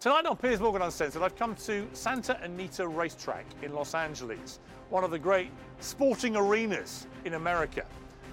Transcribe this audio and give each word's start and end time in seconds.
Tonight 0.00 0.26
on 0.26 0.36
Piers 0.36 0.60
Morgan 0.60 0.82
Uncensored, 0.82 1.22
I've 1.22 1.34
come 1.34 1.56
to 1.56 1.88
Santa 1.92 2.40
Anita 2.44 2.86
Racetrack 2.86 3.44
in 3.62 3.74
Los 3.74 3.96
Angeles, 3.96 4.60
one 4.90 5.02
of 5.02 5.10
the 5.10 5.18
great 5.18 5.50
sporting 5.80 6.36
arenas 6.36 7.08
in 7.24 7.34
America. 7.34 7.84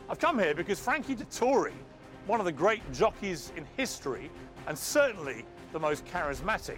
I've 0.08 0.20
come 0.20 0.38
here 0.38 0.54
because 0.54 0.80
Frankie 0.80 1.16
Dettori, 1.16 1.74
one 2.28 2.40
of 2.40 2.46
the 2.46 2.52
great 2.52 2.84
jockeys 2.94 3.52
in 3.58 3.66
history, 3.78 4.30
and 4.68 4.78
certainly 4.78 5.44
the 5.74 5.80
most 5.80 6.06
charismatic, 6.06 6.78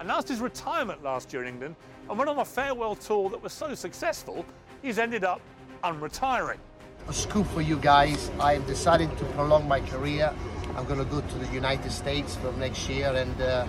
announced 0.00 0.28
his 0.28 0.40
retirement 0.40 1.02
last 1.02 1.30
year 1.34 1.42
in 1.42 1.48
England 1.48 1.76
and 2.08 2.16
went 2.16 2.30
on 2.30 2.38
a 2.38 2.44
farewell 2.46 2.94
tour 2.94 3.28
that 3.28 3.42
was 3.42 3.52
so 3.52 3.74
successful, 3.74 4.46
he's 4.80 4.98
ended 4.98 5.24
up 5.24 5.42
unretiring. 5.84 6.56
A 7.06 7.12
scoop 7.12 7.46
for 7.48 7.60
you 7.60 7.76
guys. 7.76 8.30
I 8.40 8.54
have 8.54 8.66
decided 8.66 9.14
to 9.18 9.24
prolong 9.26 9.68
my 9.68 9.80
career. 9.80 10.32
I'm 10.74 10.86
going 10.86 11.00
to 11.00 11.04
go 11.04 11.20
to 11.20 11.38
the 11.38 11.52
United 11.52 11.90
States 11.90 12.36
for 12.36 12.50
next 12.52 12.88
year 12.88 13.08
and 13.14 13.42
uh, 13.42 13.66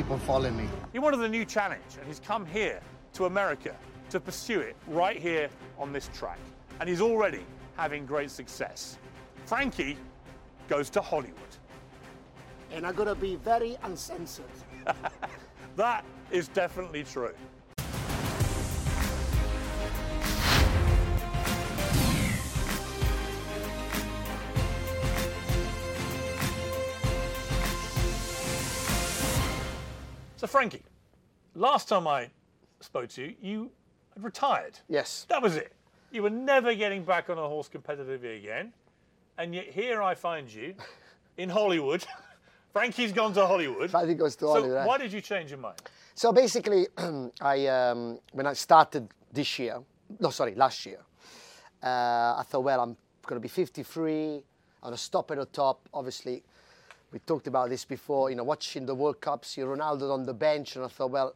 keep 0.00 0.10
on 0.10 0.18
following 0.20 0.56
me. 0.56 0.66
He 0.94 0.98
wanted 0.98 1.20
a 1.20 1.28
new 1.28 1.44
challenge 1.44 1.98
and 1.98 2.06
he's 2.06 2.20
come 2.20 2.46
here 2.46 2.80
to 3.12 3.26
America 3.26 3.76
to 4.08 4.18
pursue 4.18 4.60
it 4.60 4.74
right 4.86 5.18
here 5.18 5.50
on 5.78 5.92
this 5.92 6.08
track. 6.14 6.38
And 6.80 6.88
he's 6.88 7.02
already 7.02 7.44
having 7.76 8.06
great 8.06 8.30
success. 8.30 8.96
Frankie 9.44 9.98
goes 10.68 10.88
to 10.90 11.02
Hollywood. 11.02 11.34
And 12.72 12.86
I'm 12.86 12.94
going 12.94 13.08
to 13.08 13.14
be 13.14 13.36
very 13.36 13.76
uncensored. 13.82 14.46
That 15.76 16.04
is 16.30 16.48
definitely 16.48 17.04
true. 17.04 17.32
So, 30.40 30.46
Frankie, 30.46 30.82
last 31.54 31.86
time 31.86 32.08
I 32.08 32.30
spoke 32.80 33.10
to 33.10 33.22
you, 33.22 33.34
you 33.42 33.70
had 34.14 34.24
retired. 34.24 34.78
Yes. 34.88 35.26
That 35.28 35.42
was 35.42 35.54
it. 35.54 35.74
You 36.12 36.22
were 36.22 36.30
never 36.30 36.74
getting 36.74 37.04
back 37.04 37.28
on 37.28 37.36
a 37.36 37.46
horse 37.46 37.68
competitively 37.68 38.38
again. 38.38 38.72
And 39.36 39.54
yet 39.54 39.66
here 39.66 40.00
I 40.00 40.14
find 40.14 40.50
you 40.50 40.72
in 41.36 41.50
Hollywood. 41.50 42.06
Frankie's 42.72 43.12
gone 43.12 43.34
to 43.34 43.46
Hollywood. 43.46 43.90
Frankie 43.90 44.14
goes 44.14 44.34
to 44.36 44.46
so 44.46 44.52
Hollywood, 44.54 44.86
why 44.86 44.96
did 44.96 45.12
you 45.12 45.20
change 45.20 45.50
your 45.50 45.58
mind? 45.58 45.76
So 46.14 46.32
basically, 46.32 46.86
I 47.42 47.66
um, 47.66 48.18
when 48.32 48.46
I 48.46 48.54
started 48.54 49.10
this 49.30 49.58
year, 49.58 49.82
no, 50.20 50.30
sorry, 50.30 50.54
last 50.54 50.86
year, 50.86 51.00
uh, 51.82 52.36
I 52.38 52.44
thought, 52.48 52.64
well, 52.64 52.80
I'm 52.80 52.96
going 53.26 53.38
to 53.38 53.42
be 53.42 53.48
53. 53.48 54.36
I'm 54.36 54.42
going 54.82 54.94
to 54.94 54.98
stop 54.98 55.30
at 55.32 55.36
the 55.36 55.44
top. 55.44 55.86
Obviously, 55.92 56.42
we 57.12 57.18
talked 57.20 57.46
about 57.46 57.70
this 57.70 57.84
before. 57.84 58.30
You 58.30 58.36
know, 58.36 58.44
watching 58.44 58.86
the 58.86 58.94
World 58.94 59.20
Cup, 59.20 59.44
see 59.44 59.62
Ronaldo 59.62 60.12
on 60.12 60.24
the 60.24 60.34
bench, 60.34 60.76
and 60.76 60.84
I 60.84 60.88
thought, 60.88 61.10
well, 61.10 61.34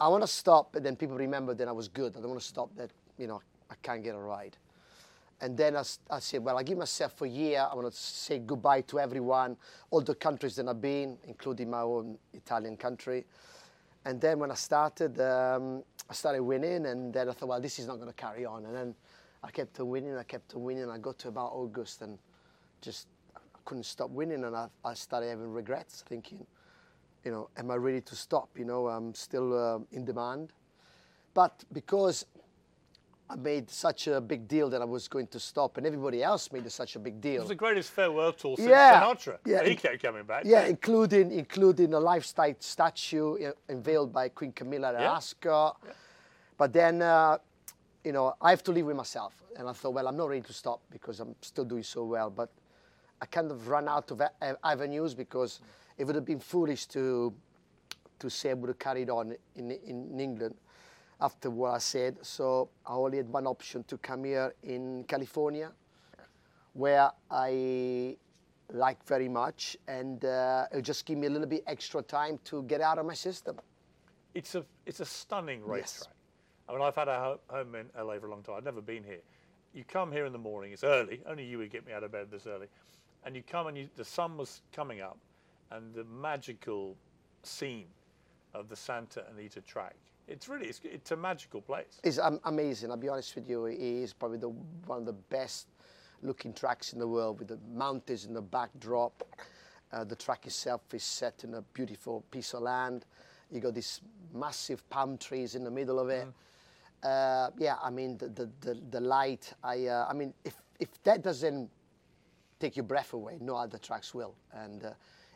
I 0.00 0.08
want 0.08 0.22
to 0.22 0.28
stop, 0.28 0.74
and 0.74 0.84
then 0.84 0.96
people 0.96 1.16
remember 1.16 1.54
that 1.54 1.68
I 1.68 1.72
was 1.72 1.88
good. 1.88 2.16
I 2.16 2.20
don't 2.20 2.30
want 2.30 2.40
to 2.40 2.46
stop 2.46 2.74
that. 2.76 2.90
You 3.16 3.26
know, 3.26 3.40
I 3.70 3.74
can't 3.82 4.02
get 4.02 4.14
a 4.14 4.18
ride. 4.18 4.56
And 5.40 5.56
then 5.56 5.76
I, 5.76 5.82
I 6.10 6.20
said, 6.20 6.42
well, 6.44 6.58
I 6.58 6.62
give 6.62 6.78
myself 6.78 7.20
a 7.22 7.28
year. 7.28 7.66
I 7.70 7.74
want 7.74 7.90
to 7.90 7.96
say 7.96 8.38
goodbye 8.38 8.82
to 8.82 9.00
everyone, 9.00 9.56
all 9.90 10.00
the 10.00 10.14
countries 10.14 10.56
that 10.56 10.68
I've 10.68 10.80
been, 10.80 11.18
including 11.26 11.70
my 11.70 11.80
own 11.80 12.18
Italian 12.32 12.76
country. 12.76 13.24
And 14.04 14.20
then 14.20 14.38
when 14.38 14.50
I 14.50 14.54
started, 14.54 15.20
um, 15.20 15.82
I 16.08 16.14
started 16.14 16.42
winning, 16.42 16.86
and 16.86 17.12
then 17.12 17.28
I 17.28 17.32
thought, 17.32 17.48
well, 17.48 17.60
this 17.60 17.78
is 17.78 17.86
not 17.86 17.96
going 17.96 18.08
to 18.08 18.14
carry 18.14 18.44
on. 18.44 18.64
And 18.66 18.74
then 18.74 18.94
I 19.42 19.50
kept 19.50 19.78
on 19.80 19.88
winning, 19.88 20.16
I 20.16 20.22
kept 20.22 20.54
on 20.54 20.62
winning. 20.62 20.88
I 20.90 20.98
got 20.98 21.18
to 21.20 21.28
about 21.28 21.52
August, 21.52 22.02
and 22.02 22.18
just 22.80 23.06
couldn't 23.64 23.84
stop 23.84 24.10
winning, 24.10 24.44
and 24.44 24.54
I, 24.56 24.68
I 24.84 24.94
started 24.94 25.28
having 25.30 25.52
regrets, 25.52 26.02
thinking, 26.06 26.46
you 27.24 27.30
know, 27.30 27.48
am 27.56 27.70
I 27.70 27.76
ready 27.76 28.00
to 28.02 28.16
stop? 28.16 28.48
You 28.58 28.64
know, 28.64 28.88
I'm 28.88 29.14
still 29.14 29.56
uh, 29.58 29.78
in 29.92 30.04
demand. 30.04 30.52
But 31.32 31.64
because 31.72 32.26
I 33.28 33.36
made 33.36 33.70
such 33.70 34.06
a 34.06 34.20
big 34.20 34.46
deal 34.46 34.68
that 34.68 34.82
I 34.82 34.84
was 34.84 35.08
going 35.08 35.26
to 35.28 35.40
stop, 35.40 35.78
and 35.78 35.86
everybody 35.86 36.22
else 36.22 36.52
made 36.52 36.70
such 36.70 36.94
a 36.96 36.98
big 36.98 37.20
deal. 37.20 37.36
It 37.36 37.40
was 37.40 37.48
the 37.48 37.54
greatest 37.54 37.90
farewell 37.90 38.32
tour 38.34 38.56
since 38.56 38.68
Yeah, 38.68 39.02
Sinatra. 39.02 39.38
yeah. 39.46 39.64
He 39.64 39.74
kept 39.74 40.02
coming 40.02 40.24
back. 40.24 40.44
Yeah, 40.44 40.66
including 40.66 41.32
including 41.32 41.94
a 41.94 42.00
lifestyle 42.00 42.54
statue 42.58 43.50
unveiled 43.68 44.12
by 44.12 44.28
Queen 44.28 44.52
Camilla 44.52 44.88
at 44.88 45.00
Yeah. 45.00 45.16
Ascot. 45.16 45.80
But 46.58 46.72
then, 46.72 47.00
uh, 47.02 47.38
you 48.04 48.12
know, 48.12 48.34
I 48.40 48.50
have 48.50 48.62
to 48.64 48.72
live 48.72 48.86
with 48.86 48.96
myself, 48.96 49.34
and 49.56 49.68
I 49.68 49.72
thought, 49.72 49.94
well, 49.94 50.06
I'm 50.06 50.16
not 50.16 50.28
ready 50.28 50.42
to 50.42 50.52
stop 50.52 50.80
because 50.90 51.18
I'm 51.18 51.34
still 51.40 51.64
doing 51.64 51.82
so 51.82 52.04
well. 52.04 52.28
But 52.30 52.50
I 53.20 53.26
kind 53.26 53.50
of 53.50 53.68
ran 53.68 53.88
out 53.88 54.10
of 54.10 54.22
avenues 54.62 55.14
because 55.14 55.60
it 55.98 56.04
would 56.04 56.14
have 56.14 56.24
been 56.24 56.40
foolish 56.40 56.86
to 56.86 57.32
to 58.18 58.30
say 58.30 58.50
I 58.50 58.54
would 58.54 58.68
have 58.68 58.78
carried 58.78 59.10
on 59.10 59.34
in 59.56 59.70
in 59.70 60.20
England 60.20 60.54
after 61.20 61.50
what 61.50 61.72
I 61.74 61.78
said. 61.78 62.18
So 62.22 62.68
I 62.86 62.94
only 62.94 63.18
had 63.18 63.28
one 63.28 63.46
option 63.46 63.84
to 63.84 63.98
come 63.98 64.24
here 64.24 64.54
in 64.62 65.04
California 65.04 65.72
where 66.74 67.10
I 67.30 68.16
like 68.72 69.04
very 69.06 69.28
much, 69.28 69.76
and 69.86 70.24
uh, 70.24 70.66
it'll 70.70 70.82
just 70.82 71.06
give 71.06 71.18
me 71.18 71.26
a 71.26 71.30
little 71.30 71.46
bit 71.46 71.62
extra 71.66 72.02
time 72.02 72.38
to 72.44 72.62
get 72.64 72.80
out 72.80 72.98
of 72.98 73.06
my 73.06 73.14
system. 73.14 73.60
It's 74.34 74.54
a 74.54 74.64
it's 74.86 75.00
a 75.00 75.04
stunning 75.04 75.62
Yes. 75.76 76.08
I 76.68 76.72
mean, 76.72 76.82
I've 76.82 76.96
had 76.96 77.08
a 77.08 77.38
home 77.48 77.74
in 77.74 77.86
LA 77.96 78.18
for 78.18 78.26
a 78.26 78.30
long 78.30 78.42
time. 78.42 78.56
I've 78.56 78.64
never 78.64 78.80
been 78.80 79.04
here. 79.04 79.20
You 79.74 79.84
come 79.84 80.10
here 80.10 80.24
in 80.24 80.32
the 80.32 80.38
morning. 80.38 80.72
It's 80.72 80.82
early. 80.82 81.20
Only 81.26 81.44
you 81.44 81.58
would 81.58 81.70
get 81.70 81.86
me 81.86 81.92
out 81.92 82.04
of 82.04 82.12
bed 82.12 82.28
this 82.30 82.46
early. 82.46 82.68
And 83.24 83.34
you 83.34 83.42
come 83.42 83.66
and 83.68 83.76
you, 83.76 83.88
the 83.96 84.04
sun 84.04 84.36
was 84.36 84.60
coming 84.72 85.00
up, 85.00 85.18
and 85.70 85.94
the 85.94 86.04
magical 86.04 86.96
scene 87.42 87.86
of 88.52 88.68
the 88.68 88.76
Santa 88.76 89.24
Anita 89.34 89.60
track. 89.62 89.96
It's 90.28 90.48
really 90.48 90.66
it's, 90.66 90.80
it's 90.84 91.10
a 91.10 91.16
magical 91.16 91.60
place. 91.60 92.00
It's 92.02 92.18
am- 92.18 92.40
amazing. 92.44 92.90
I'll 92.90 92.96
be 92.96 93.08
honest 93.08 93.34
with 93.34 93.48
you. 93.48 93.66
It 93.66 93.78
is 93.78 94.12
probably 94.12 94.38
the, 94.38 94.48
one 94.48 94.98
of 94.98 95.06
the 95.06 95.12
best 95.12 95.68
looking 96.22 96.52
tracks 96.52 96.92
in 96.92 96.98
the 96.98 97.08
world 97.08 97.38
with 97.38 97.48
the 97.48 97.58
mountains 97.74 98.24
in 98.24 98.32
the 98.32 98.42
backdrop. 98.42 99.22
Uh, 99.92 100.04
the 100.04 100.16
track 100.16 100.46
itself 100.46 100.82
is 100.92 101.04
set 101.04 101.44
in 101.44 101.54
a 101.54 101.62
beautiful 101.72 102.24
piece 102.30 102.54
of 102.54 102.62
land. 102.62 103.04
You 103.50 103.60
got 103.60 103.74
these 103.74 104.00
massive 104.32 104.88
palm 104.88 105.18
trees 105.18 105.54
in 105.54 105.62
the 105.62 105.70
middle 105.70 105.98
of 106.00 106.08
it. 106.08 106.26
Uh, 107.02 107.50
yeah, 107.58 107.76
I 107.82 107.90
mean 107.90 108.16
the 108.16 108.28
the, 108.28 108.50
the, 108.60 108.80
the 108.90 109.00
light. 109.00 109.52
I 109.62 109.86
uh, 109.86 110.06
I 110.08 110.14
mean 110.14 110.32
if 110.44 110.56
if 110.80 111.02
that 111.02 111.22
doesn't 111.22 111.70
take 112.64 112.76
your 112.76 112.84
breath 112.84 113.12
away, 113.12 113.36
no 113.40 113.56
other 113.56 113.78
tracks 113.78 114.14
will. 114.14 114.34
And 114.52 114.84
uh, 114.84 114.90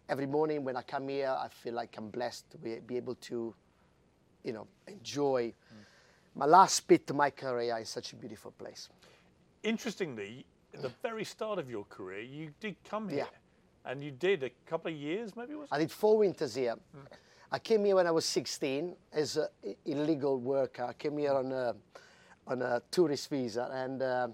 every 0.08 0.26
morning 0.26 0.64
when 0.64 0.76
I 0.76 0.82
come 0.82 1.08
here, 1.08 1.36
I 1.38 1.48
feel 1.48 1.74
like 1.74 1.94
I'm 1.98 2.08
blessed 2.08 2.50
to 2.52 2.56
be, 2.58 2.78
be 2.86 2.96
able 2.96 3.16
to, 3.16 3.54
you 4.44 4.52
know, 4.52 4.66
enjoy 4.86 5.52
my 6.34 6.46
last 6.46 6.86
bit 6.86 7.10
of 7.10 7.16
my 7.16 7.30
career 7.30 7.76
in 7.76 7.84
such 7.84 8.12
a 8.14 8.16
beautiful 8.16 8.52
place. 8.52 8.88
Interestingly, 9.62 10.46
at 10.72 10.80
the 10.82 10.92
very 11.02 11.24
start 11.24 11.58
of 11.58 11.68
your 11.70 11.84
career, 11.84 12.22
you 12.22 12.50
did 12.60 12.76
come 12.88 13.08
here, 13.08 13.26
Yeah. 13.30 13.90
and 13.90 14.02
you 14.02 14.10
did 14.10 14.42
a 14.42 14.50
couple 14.66 14.90
of 14.90 14.96
years, 14.96 15.36
maybe 15.36 15.52
it 15.52 15.58
was. 15.58 15.68
I 15.70 15.78
did 15.78 15.90
four 15.90 16.18
winters 16.18 16.54
here. 16.54 16.76
I 17.50 17.58
came 17.58 17.84
here 17.84 17.96
when 17.96 18.06
I 18.06 18.10
was 18.10 18.24
16 18.24 18.94
as 19.12 19.36
an 19.36 19.48
illegal 19.84 20.38
worker. 20.38 20.84
I 20.84 20.92
came 20.94 21.18
here 21.18 21.32
on 21.34 21.52
a, 21.52 21.74
on 22.46 22.62
a 22.62 22.80
tourist 22.90 23.28
visa. 23.30 23.68
And 23.72 24.02
uh, 24.02 24.28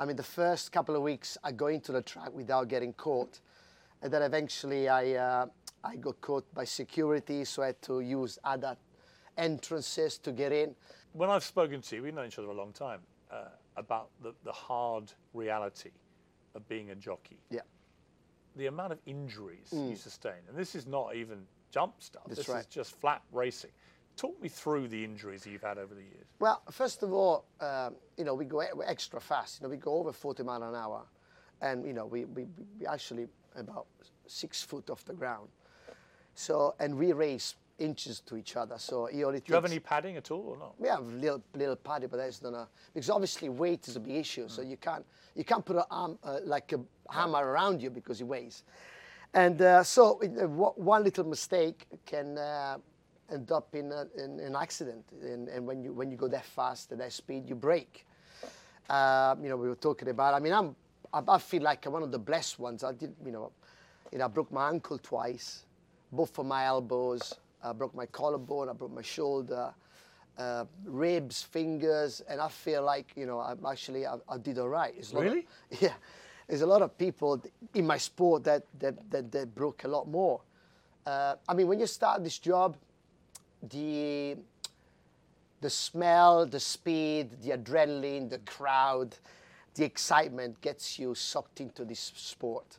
I 0.00 0.06
mean, 0.06 0.16
the 0.16 0.22
first 0.22 0.72
couple 0.72 0.96
of 0.96 1.02
weeks, 1.02 1.36
I 1.44 1.52
go 1.52 1.66
into 1.66 1.92
the 1.92 2.00
track 2.00 2.32
without 2.32 2.68
getting 2.68 2.94
caught. 2.94 3.40
And 4.00 4.10
then 4.10 4.22
eventually 4.22 4.88
I, 4.88 5.12
uh, 5.12 5.46
I 5.84 5.96
got 5.96 6.18
caught 6.22 6.52
by 6.54 6.64
security, 6.64 7.44
so 7.44 7.62
I 7.62 7.66
had 7.66 7.82
to 7.82 8.00
use 8.00 8.38
other 8.42 8.78
entrances 9.36 10.16
to 10.18 10.32
get 10.32 10.52
in. 10.52 10.74
when 11.12 11.28
I've 11.28 11.44
spoken 11.44 11.82
to 11.82 11.96
you, 11.96 12.02
we've 12.02 12.14
known 12.14 12.26
each 12.28 12.38
other 12.38 12.48
a 12.48 12.54
long 12.54 12.72
time, 12.72 13.00
uh, 13.30 13.48
about 13.76 14.08
the, 14.22 14.32
the 14.44 14.52
hard 14.52 15.12
reality 15.34 15.90
of 16.54 16.66
being 16.66 16.90
a 16.90 16.94
jockey, 16.94 17.38
Yeah. 17.50 17.60
the 18.56 18.66
amount 18.66 18.92
of 18.92 18.98
injuries 19.06 19.68
you 19.72 19.96
sustain, 19.96 20.40
and 20.48 20.56
this 20.56 20.74
is 20.74 20.86
not 20.86 21.14
even 21.14 21.46
jump 21.70 21.94
stuff, 22.02 22.22
That's 22.26 22.38
this 22.38 22.48
right. 22.48 22.60
is 22.60 22.66
just 22.66 22.98
flat 23.00 23.22
racing. 23.32 23.70
Talk 24.20 24.42
me 24.42 24.50
through 24.50 24.88
the 24.88 25.02
injuries 25.02 25.46
you've 25.46 25.62
had 25.62 25.78
over 25.78 25.94
the 25.94 26.02
years. 26.02 26.26
Well, 26.40 26.60
first 26.70 27.02
of 27.02 27.10
all, 27.10 27.46
um, 27.58 27.94
you 28.18 28.24
know, 28.24 28.34
we 28.34 28.44
go 28.44 28.60
extra 28.60 29.18
fast. 29.18 29.58
You 29.60 29.64
know, 29.64 29.70
we 29.70 29.78
go 29.78 29.94
over 29.94 30.12
40 30.12 30.42
mile 30.42 30.62
an 30.62 30.74
hour, 30.74 31.06
and 31.62 31.86
you 31.86 31.94
know, 31.94 32.04
we, 32.04 32.26
we, 32.26 32.44
we 32.78 32.86
actually 32.86 33.28
about 33.56 33.86
six 34.26 34.62
foot 34.62 34.90
off 34.90 35.06
the 35.06 35.14
ground. 35.14 35.48
So, 36.34 36.74
and 36.78 36.98
we 36.98 37.14
race 37.14 37.54
inches 37.78 38.20
to 38.20 38.36
each 38.36 38.56
other. 38.56 38.74
So 38.76 39.06
he 39.06 39.24
only 39.24 39.40
Do 39.40 39.44
you 39.48 39.54
have 39.54 39.64
any 39.64 39.78
padding 39.78 40.18
at 40.18 40.30
all 40.30 40.48
or 40.48 40.58
not? 40.58 40.78
we 40.78 40.88
have 40.88 41.06
little 41.14 41.42
little 41.54 41.76
padding, 41.76 42.10
but 42.10 42.18
that's 42.18 42.42
not 42.42 42.52
a 42.52 42.68
because 42.92 43.08
obviously 43.08 43.48
weight 43.48 43.88
is 43.88 43.96
a 43.96 44.00
big 44.00 44.16
issue. 44.16 44.48
So 44.48 44.60
you 44.60 44.76
can't 44.76 45.06
you 45.34 45.44
can't 45.44 45.64
put 45.64 45.76
a 45.76 45.86
arm 45.90 46.18
uh, 46.24 46.40
like 46.44 46.74
a 46.74 46.80
hammer 47.08 47.42
around 47.42 47.80
you 47.80 47.88
because 47.88 48.20
it 48.20 48.24
weighs. 48.24 48.64
And 49.32 49.62
uh, 49.62 49.82
so 49.82 50.18
it- 50.20 50.36
uh, 50.38 50.46
one 50.46 51.04
little 51.04 51.24
mistake 51.24 51.86
can 52.04 52.36
uh, 52.36 52.76
end 53.32 53.52
up 53.52 53.74
in, 53.74 53.92
a, 53.92 54.06
in 54.22 54.40
an 54.40 54.56
accident. 54.56 55.04
And, 55.22 55.48
and 55.48 55.66
when 55.66 55.82
you 55.82 55.92
when 55.92 56.10
you 56.10 56.16
go 56.16 56.28
that 56.28 56.44
fast 56.44 56.92
at 56.92 56.98
that 56.98 57.12
speed, 57.12 57.48
you 57.48 57.54
break. 57.54 58.06
Um, 58.88 59.42
you 59.42 59.48
know, 59.48 59.56
we 59.56 59.68
were 59.68 59.76
talking 59.76 60.08
about. 60.08 60.34
I 60.34 60.40
mean, 60.40 60.52
I'm 60.52 60.74
I, 61.12 61.22
I 61.28 61.38
feel 61.38 61.62
like 61.62 61.86
I'm 61.86 61.92
one 61.92 62.02
of 62.02 62.10
the 62.12 62.18
blessed 62.18 62.58
ones. 62.58 62.82
I 62.84 62.92
did, 62.92 63.14
you 63.24 63.32
know, 63.32 63.52
you 64.12 64.18
know, 64.18 64.24
I 64.24 64.28
broke 64.28 64.50
my 64.52 64.68
ankle 64.68 64.98
twice 64.98 65.64
both 66.12 66.38
of 66.38 66.46
my 66.46 66.64
elbows. 66.66 67.34
I 67.62 67.72
broke 67.72 67.94
my 67.94 68.06
collarbone. 68.06 68.68
I 68.68 68.72
broke 68.72 68.92
my 68.92 69.02
shoulder, 69.02 69.72
uh, 70.38 70.64
ribs, 70.84 71.42
fingers, 71.42 72.22
and 72.28 72.40
I 72.40 72.48
feel 72.48 72.82
like 72.82 73.12
you 73.16 73.26
know 73.26 73.40
I'm 73.40 73.64
actually 73.66 74.06
I, 74.06 74.16
I 74.28 74.38
did 74.38 74.58
all 74.58 74.68
right. 74.68 74.94
A 74.94 75.16
of- 75.16 75.22
Really? 75.22 75.46
yeah, 75.80 75.94
there's 76.48 76.62
a 76.62 76.66
lot 76.66 76.82
of 76.82 76.96
people 76.96 77.42
in 77.74 77.86
my 77.86 77.98
sport 77.98 78.44
that 78.44 78.64
that 78.78 79.10
that, 79.10 79.30
that 79.32 79.54
broke 79.54 79.84
a 79.84 79.88
lot 79.88 80.08
more. 80.08 80.40
Uh, 81.06 81.36
I 81.48 81.54
mean, 81.54 81.66
when 81.66 81.80
you 81.80 81.86
start 81.86 82.22
this 82.24 82.38
job, 82.38 82.76
the 83.62 84.36
the 85.60 85.70
smell, 85.70 86.46
the 86.46 86.60
speed, 86.60 87.30
the 87.42 87.50
adrenaline, 87.50 88.30
the 88.30 88.38
crowd, 88.38 89.16
the 89.74 89.84
excitement 89.84 90.58
gets 90.62 90.98
you 90.98 91.14
sucked 91.14 91.60
into 91.60 91.84
this 91.84 92.12
sport. 92.16 92.78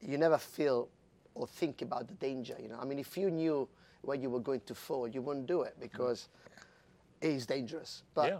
You 0.00 0.18
never 0.18 0.36
feel 0.36 0.88
or 1.36 1.46
think 1.46 1.82
about 1.82 2.08
the 2.08 2.14
danger. 2.14 2.56
You 2.60 2.68
know, 2.68 2.78
I 2.80 2.84
mean, 2.84 2.98
if 2.98 3.16
you 3.16 3.30
knew 3.30 3.68
where 4.02 4.16
you 4.16 4.28
were 4.28 4.40
going 4.40 4.60
to 4.66 4.74
fall, 4.74 5.06
you 5.06 5.22
wouldn't 5.22 5.46
do 5.46 5.62
it 5.62 5.76
because 5.78 6.28
it 7.20 7.30
is 7.30 7.46
dangerous. 7.46 8.02
But 8.14 8.28
Yeah. 8.28 8.38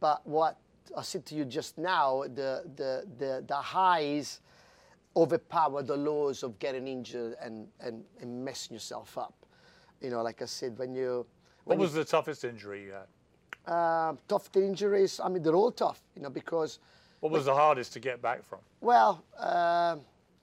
but 0.00 0.24
what 0.26 0.58
I 0.96 1.02
said 1.02 1.26
to 1.26 1.34
you 1.34 1.44
just 1.44 1.76
now, 1.76 2.22
the 2.22 2.62
the 2.76 3.04
the, 3.18 3.44
the 3.46 3.56
highs 3.56 4.40
overpower 5.16 5.82
the 5.82 5.96
lows 5.96 6.42
of 6.42 6.58
getting 6.58 6.88
injured 6.88 7.36
and, 7.40 7.68
and, 7.80 8.04
and 8.20 8.44
messing 8.44 8.74
yourself 8.74 9.16
up. 9.16 9.43
You 10.04 10.10
know, 10.10 10.22
like 10.22 10.42
I 10.42 10.44
said, 10.44 10.78
when 10.78 10.94
you 10.94 11.26
What 11.64 11.78
was 11.78 11.94
the 11.94 12.04
toughest 12.04 12.44
injury 12.44 12.84
you 12.84 12.92
had? 12.92 13.08
uh, 13.66 14.14
tough 14.28 14.54
injuries. 14.56 15.18
I 15.24 15.30
mean, 15.30 15.42
they're 15.42 15.54
all 15.54 15.72
tough, 15.72 16.02
you 16.14 16.20
know, 16.22 16.28
because, 16.28 16.78
What 17.20 17.32
was 17.32 17.46
the 17.46 17.54
hardest 17.54 17.94
to 17.94 18.00
get 18.00 18.20
back 18.20 18.44
from? 18.44 18.58
well, 18.82 19.24
uh, 19.38 19.96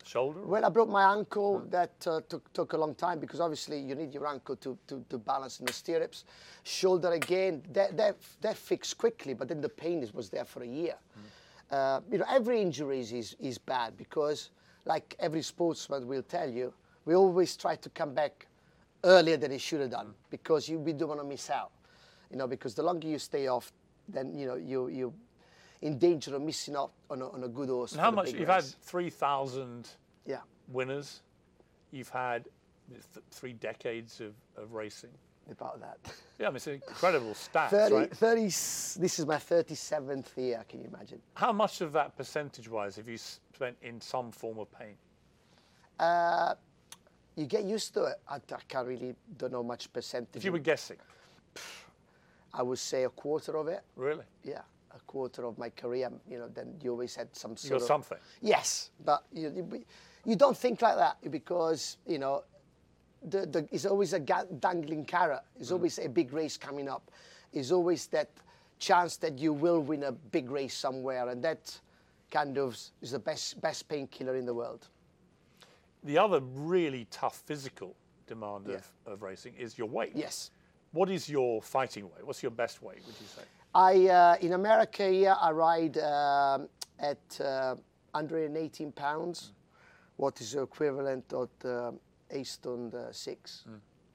Shoulder? 0.04 0.42
when 0.42 0.66
I 0.66 0.70
broke 0.70 0.90
my 0.90 1.14
ankle, 1.16 1.60
that 1.70 1.92
uh, 2.08 2.22
took, 2.28 2.52
took 2.54 2.74
a 2.74 2.78
long 2.78 2.96
time 2.96 3.20
because 3.20 3.40
obviously 3.40 3.78
you 3.80 3.94
need 3.94 4.12
your 4.16 4.26
ankle 4.26 4.56
to, 4.56 4.76
to, 4.88 5.06
to 5.10 5.20
balance 5.20 5.60
in 5.60 5.68
the 5.68 5.74
stirrups. 5.74 6.26
Shoulder 6.64 7.12
again, 7.12 7.62
that, 7.72 7.96
that, 7.98 8.16
that 8.42 8.58
fixed 8.58 8.98
quickly, 8.98 9.36
but 9.36 9.48
then 9.48 9.62
the 9.62 9.70
pain 9.70 10.02
is, 10.02 10.12
was 10.16 10.30
there 10.32 10.46
for 10.46 10.64
a 10.64 10.68
year. 10.68 10.96
Uh, 11.70 12.02
you 12.12 12.18
know, 12.18 12.26
every 12.28 12.60
injury 12.60 13.00
is, 13.00 13.12
is, 13.12 13.36
is 13.40 13.60
bad 13.60 13.96
because, 13.96 14.50
like 14.86 15.16
every 15.20 15.44
sportsman 15.44 16.08
will 16.08 16.24
tell 16.24 16.50
you, 16.50 16.74
we 17.06 17.14
always 17.14 17.56
try 17.56 17.76
to 17.76 17.90
come 17.90 18.16
back 18.16 18.48
earlier 19.04 19.38
than 19.38 19.52
he 19.52 19.58
should 19.58 19.82
have 19.82 19.92
done 19.92 20.14
because 20.30 20.68
you 20.70 20.80
we 20.80 20.94
don't 20.94 21.10
want 21.10 21.20
to 21.22 21.26
miss 21.28 21.50
out. 21.50 21.72
You 22.30 22.38
know, 22.38 22.48
because 22.48 22.74
the 22.76 22.84
longer 22.84 23.08
you 23.08 23.20
stay 23.20 23.48
off, 23.48 23.72
then 24.08 24.34
you 24.38 24.46
know 24.48 24.56
you 24.56 24.88
you 24.88 25.14
in 25.82 25.98
danger 25.98 26.36
of 26.36 26.42
missing 26.42 26.76
out 26.76 26.92
on 27.10 27.22
a, 27.22 27.30
on 27.30 27.44
a 27.44 27.48
good 27.48 27.70
horse. 27.70 27.94
And 27.94 28.02
how 28.02 28.12
much? 28.12 28.34
You've 28.34 28.48
had 28.48 28.64
3,000 28.64 29.88
Yeah. 30.28 30.38
winners. 30.68 31.22
You've 31.92 32.10
had 32.10 32.46
th- 32.90 33.26
three 33.32 33.54
decades 33.54 34.22
of, 34.22 34.34
of 34.56 34.74
racing. 34.74 35.10
about 35.50 35.80
that. 35.82 35.98
Yeah, 36.38 36.48
I 36.48 36.50
mean, 36.52 36.58
it's 36.58 36.68
an 36.68 36.74
incredible 36.76 37.34
stats, 37.54 37.72
30, 37.72 37.96
right? 37.96 38.16
30, 38.16 38.44
this 38.46 39.18
is 39.20 39.26
my 39.26 39.38
37th 39.38 40.38
year, 40.38 40.64
can 40.70 40.82
you 40.82 40.88
imagine? 40.88 41.20
How 41.34 41.52
much 41.52 41.82
of 41.82 41.92
that 41.94 42.16
percentage-wise 42.16 42.96
have 42.98 43.10
you 43.10 43.18
spent 43.18 43.76
in 43.82 44.00
some 44.00 44.32
form 44.32 44.60
of 44.60 44.72
pain? 44.72 44.96
Uh, 46.00 46.54
you 47.36 47.46
get 47.46 47.64
used 47.64 47.94
to 47.94 48.04
it. 48.06 48.16
I, 48.28 48.36
I 48.36 48.60
can't 48.68 48.88
really, 48.88 49.16
don't 49.38 49.52
know 49.52 49.64
much 49.64 49.92
percentage. 49.92 50.36
If 50.36 50.44
you 50.44 50.52
were 50.52 50.60
guessing, 50.60 50.98
I 52.54 52.64
would 52.64 52.80
say 52.80 53.04
a 53.04 53.10
quarter 53.10 53.58
of 53.58 53.68
it. 53.68 53.82
really? 53.96 54.26
Yeah, 54.44 54.62
a 54.94 55.00
quarter 55.08 55.46
of 55.46 55.58
my 55.58 55.70
career, 55.70 56.12
you 56.30 56.38
know, 56.38 56.48
then 56.48 56.76
you 56.82 56.92
always 56.92 57.16
had 57.16 57.34
some 57.36 57.52
You 57.52 57.58
sort 57.58 57.72
got 57.72 57.82
of... 57.82 57.88
something. 57.88 58.18
Yes, 58.42 58.92
but 59.06 59.24
you, 59.34 59.52
you- 59.56 59.86
you 60.26 60.36
don't 60.36 60.56
think 60.56 60.82
like 60.82 60.98
that 60.98 61.18
because, 61.32 61.98
you 62.06 62.20
know, 62.20 62.44
the, 63.28 63.46
the, 63.46 63.68
it's 63.72 63.86
always 63.86 64.14
a 64.14 64.20
dangling 64.20 65.06
carrot. 65.06 65.42
It's 65.60 65.70
mm. 65.70 65.74
always 65.74 66.00
a 66.00 66.08
big 66.08 66.34
race 66.34 66.58
coming 66.58 66.88
up. 66.88 67.10
It's 67.54 67.72
always 67.72 68.08
that 68.08 68.30
chance 68.80 69.18
that 69.18 69.38
you 69.38 69.54
will 69.54 69.80
win 69.80 70.04
a 70.04 70.12
big 70.12 70.50
race 70.50 70.76
somewhere, 70.76 71.30
and 71.30 71.44
that 71.44 71.80
kind 72.32 72.58
of 72.58 72.78
is 73.02 73.12
the 73.12 73.20
best, 73.20 73.62
best 73.62 73.88
painkiller 73.88 74.36
in 74.36 74.46
the 74.46 74.54
world. 74.54 74.88
The 76.04 76.18
other 76.18 76.40
really 76.40 77.06
tough 77.12 77.38
physical 77.46 77.96
demand 78.28 78.66
Yeah. 78.68 78.76
of, 78.76 78.92
of 79.06 79.22
racing 79.22 79.54
is 79.56 79.78
your 79.78 79.88
weight. 79.88 80.14
Yes. 80.16 80.52
What 80.92 81.10
is 81.10 81.30
your 81.30 81.62
fighting 81.62 82.06
weight? 82.06 82.26
What's 82.26 82.42
your 82.44 82.52
best 82.52 82.82
weight, 82.82 83.02
would 83.06 83.16
you 83.20 83.28
say? 83.28 83.44
I 83.74 84.08
uh, 84.08 84.36
in 84.42 84.54
America 84.54 85.08
here 85.08 85.36
I 85.40 85.52
ride 85.52 85.98
um, 86.00 86.68
at 87.00 87.40
uh, 87.40 87.76
118 88.12 88.92
pounds, 88.92 89.54
what 90.18 90.42
is 90.42 90.52
the 90.52 90.62
equivalent 90.64 91.32
of 91.32 91.50
uh, 91.64 91.92
8 92.30 92.48
stone 92.48 92.94
uh, 92.94 93.12
six 93.12 93.64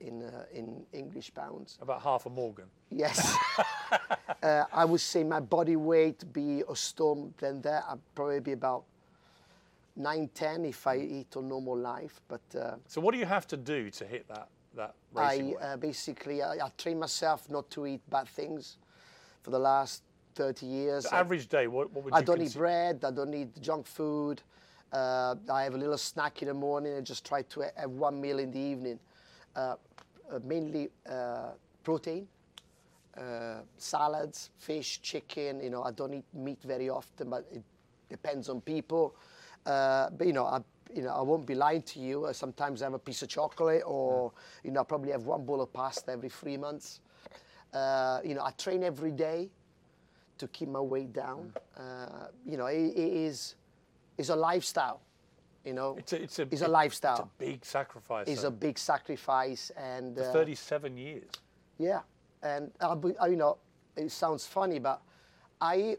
in 0.00 0.22
uh, 0.22 0.44
in 0.52 0.84
English 0.92 1.32
pounds. 1.34 1.78
About 1.80 2.02
half 2.02 2.26
a 2.26 2.30
Morgan. 2.30 2.66
Yes, 2.90 3.34
uh, 4.42 4.64
I 4.72 4.84
would 4.84 5.00
say 5.00 5.24
my 5.24 5.40
body 5.40 5.76
weight 5.76 6.30
be 6.32 6.62
a 6.68 6.76
stone 6.76 7.32
than 7.38 7.62
that. 7.62 7.84
I'd 7.88 7.98
probably 8.14 8.40
be 8.40 8.52
about 8.52 8.84
9, 9.96 10.28
10 10.34 10.64
if 10.64 10.86
I 10.86 10.96
eat 10.98 11.34
a 11.36 11.40
normal 11.42 11.76
life, 11.76 12.20
but. 12.28 12.40
Uh, 12.54 12.76
So 12.86 13.00
what 13.00 13.12
do 13.12 13.18
you 13.18 13.26
have 13.26 13.46
to 13.48 13.56
do 13.56 13.90
to 13.90 14.04
hit 14.06 14.28
that, 14.28 14.48
that 14.74 14.94
racing 15.14 15.46
I 15.46 15.54
weight? 15.54 15.62
uh, 15.62 15.76
basically 15.76 16.42
I, 16.42 16.52
I 16.66 16.70
train 16.76 16.98
myself 16.98 17.48
not 17.50 17.70
to 17.70 17.86
eat 17.86 18.00
bad 18.10 18.28
things 18.28 18.76
for 19.42 19.50
the 19.50 19.58
last 19.58 20.02
30 20.34 20.66
years. 20.66 21.04
The 21.04 21.14
I- 21.14 21.20
average 21.20 21.48
day, 21.48 21.66
what, 21.66 21.90
what 21.92 22.04
would 22.04 22.14
I 22.14 22.20
don't 22.22 22.42
eat 22.42 22.54
bread. 22.54 23.04
I 23.04 23.10
don't 23.10 23.32
eat 23.34 23.60
junk 23.60 23.86
food. 23.86 24.42
Uh, 24.92 25.34
I 25.50 25.64
have 25.64 25.74
a 25.74 25.78
little 25.78 25.98
snack 25.98 26.42
in 26.42 26.48
the 26.48 26.54
morning 26.54 26.92
and 26.94 27.04
just 27.06 27.24
try 27.26 27.42
to 27.42 27.60
have 27.76 27.90
one 27.90 28.20
meal 28.20 28.38
in 28.38 28.50
the 28.50 28.60
evening. 28.60 28.98
Uh, 29.54 29.76
uh, 30.30 30.38
mainly 30.44 30.90
uh, 31.08 31.50
protein, 31.82 32.26
uh, 33.16 33.60
salads, 33.78 34.50
fish, 34.58 35.00
chicken. 35.00 35.60
You 35.60 35.70
know, 35.70 35.82
I 35.82 35.90
don't 35.92 36.12
eat 36.14 36.24
meat 36.34 36.58
very 36.64 36.88
often, 36.90 37.30
but 37.30 37.46
it 37.52 37.62
depends 38.10 38.48
on 38.48 38.60
people. 38.60 39.14
Uh, 39.66 40.10
but 40.10 40.26
you 40.26 40.32
know, 40.32 40.46
I, 40.46 40.60
you 40.94 41.02
know, 41.02 41.10
I 41.10 41.20
won't 41.20 41.44
be 41.46 41.54
lying 41.54 41.82
to 41.82 41.98
you. 42.00 42.24
Uh, 42.26 42.32
sometimes 42.32 42.80
I 42.82 42.86
have 42.86 42.94
a 42.94 42.98
piece 42.98 43.22
of 43.22 43.28
chocolate, 43.28 43.82
or 43.84 44.32
you 44.62 44.70
know, 44.70 44.80
I 44.80 44.84
probably 44.84 45.10
have 45.12 45.24
one 45.24 45.44
bowl 45.44 45.60
of 45.60 45.72
pasta 45.72 46.12
every 46.12 46.28
three 46.28 46.56
months. 46.56 47.00
Uh, 47.74 48.20
you 48.24 48.34
know, 48.34 48.42
I 48.44 48.52
train 48.52 48.82
every 48.84 49.10
day 49.10 49.50
to 50.38 50.48
keep 50.48 50.68
my 50.68 50.80
weight 50.80 51.12
down. 51.12 51.52
Uh, 51.76 52.28
you 52.46 52.56
know, 52.56 52.66
it, 52.66 52.78
it 52.96 53.12
is 53.12 53.56
is 54.18 54.30
a 54.30 54.36
lifestyle. 54.36 55.00
You 55.64 55.72
know, 55.72 55.96
It's 55.98 56.12
a, 56.12 56.22
it's 56.22 56.38
a, 56.38 56.42
it's 56.42 56.62
a 56.62 56.68
lifestyle. 56.68 57.14
It's 57.14 57.20
a 57.24 57.30
big 57.44 57.64
sacrifice. 57.64 58.28
It's 58.28 58.42
though. 58.42 58.48
a 58.48 58.52
big 58.52 58.78
sacrifice, 58.78 59.72
and 59.76 60.14
For 60.16 60.22
uh, 60.22 60.32
37 60.32 60.96
years. 60.96 61.24
yeah, 61.78 62.02
and 62.40 62.70
I, 62.80 62.94
be- 62.94 63.18
I- 63.18 63.26
you 63.26 63.36
know, 63.36 63.58
it 63.96 64.12
sounds 64.12 64.46
funny, 64.46 64.78
but 64.78 65.02
I, 65.60 65.96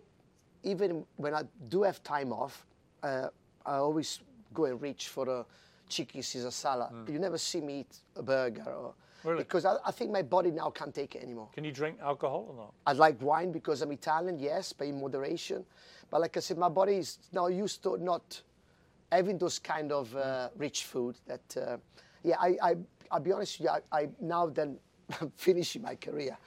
even 0.63 1.05
when 1.17 1.33
I 1.35 1.43
do 1.67 1.83
have 1.83 2.01
time 2.01 2.31
off, 2.31 2.65
uh, 3.03 3.27
I 3.67 3.75
always 3.75 4.21
go 4.53 4.65
and 4.65 4.81
reach 4.81 5.09
for 5.09 5.27
a 5.29 5.45
chicken 5.89 6.23
Caesar 6.23 6.51
salad. 6.51 6.89
You 7.07 7.19
never 7.19 7.37
see 7.37 7.61
me 7.61 7.81
eat 7.81 7.97
a 8.15 8.23
burger, 8.23 8.63
or, 8.63 8.93
Really? 9.23 9.43
because 9.43 9.65
I, 9.65 9.75
I 9.85 9.91
think 9.91 10.11
my 10.11 10.21
body 10.21 10.51
now 10.51 10.69
can't 10.69 10.95
take 10.95 11.15
it 11.15 11.23
anymore. 11.23 11.49
Can 11.53 11.65
you 11.65 11.71
drink 11.71 11.97
alcohol 12.01 12.47
or 12.49 12.55
not? 12.55 12.73
I 12.85 12.93
like 12.93 13.21
wine 13.21 13.51
because 13.51 13.81
I'm 13.81 13.91
Italian, 13.91 14.39
yes, 14.39 14.73
but 14.73 14.87
in 14.87 14.99
moderation. 14.99 15.65
But 16.09 16.21
like 16.21 16.37
I 16.37 16.39
said, 16.39 16.57
my 16.57 16.69
body 16.69 16.95
is 16.95 17.19
now 17.33 17.47
used 17.47 17.83
to 17.83 17.97
not 17.97 18.41
having 19.11 19.37
those 19.37 19.59
kind 19.59 19.91
of 19.91 20.15
uh, 20.15 20.49
rich 20.57 20.85
food. 20.85 21.17
That 21.25 21.57
uh, 21.57 21.77
yeah, 22.23 22.37
I, 22.39 22.57
I 22.63 22.75
I'll 23.11 23.19
be 23.19 23.33
honest 23.33 23.59
with 23.59 23.69
you. 23.69 23.81
I, 23.91 23.99
I 24.03 24.09
now 24.21 24.47
then 24.47 24.77
I'm 25.21 25.31
finishing 25.35 25.81
my 25.81 25.95
career. 25.95 26.37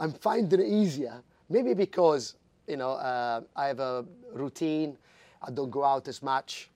I'm 0.00 0.12
finding 0.12 0.60
it 0.60 0.66
easier. 0.68 1.22
Maybe 1.50 1.74
because 1.74 2.36
you 2.66 2.78
know 2.78 2.92
uh, 2.92 3.42
I 3.54 3.66
have 3.66 3.80
a 3.80 4.04
routine. 4.32 4.96
I 5.42 5.50
don't 5.50 5.70
go 5.70 5.84
out 5.84 6.08
as 6.08 6.22
much. 6.22 6.68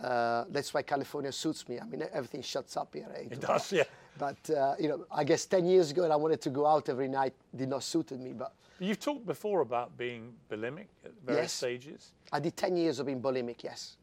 Uh, 0.00 0.44
that's 0.50 0.74
why 0.74 0.82
California 0.82 1.30
suits 1.32 1.68
me. 1.68 1.78
I 1.78 1.84
mean, 1.84 2.02
everything 2.12 2.42
shuts 2.42 2.76
up 2.76 2.92
here. 2.94 3.06
eh? 3.14 3.28
It 3.30 3.40
does, 3.40 3.72
yeah. 3.72 3.84
But 4.18 4.50
uh, 4.50 4.74
you 4.78 4.88
know, 4.88 5.06
I 5.10 5.24
guess 5.24 5.44
10 5.46 5.64
years 5.66 5.90
ago, 5.90 6.10
I 6.10 6.16
wanted 6.16 6.40
to 6.42 6.50
go 6.50 6.66
out 6.66 6.88
every 6.88 7.08
night. 7.08 7.34
Did 7.54 7.68
not 7.68 7.82
suited 7.82 8.20
me. 8.20 8.32
But 8.32 8.52
You've 8.80 8.98
talked 9.00 9.26
before 9.26 9.60
about 9.60 9.96
being 9.96 10.32
bulimic 10.50 10.86
at 11.04 11.12
various 11.24 11.44
Yes. 11.44 11.52
stages. 11.52 12.12
I 12.32 12.40
did 12.40 12.56
10 12.56 12.76
years 12.76 12.98
of 12.98 13.06
being 13.06 13.20
bulimic. 13.22 13.62
Yes. 13.62 13.96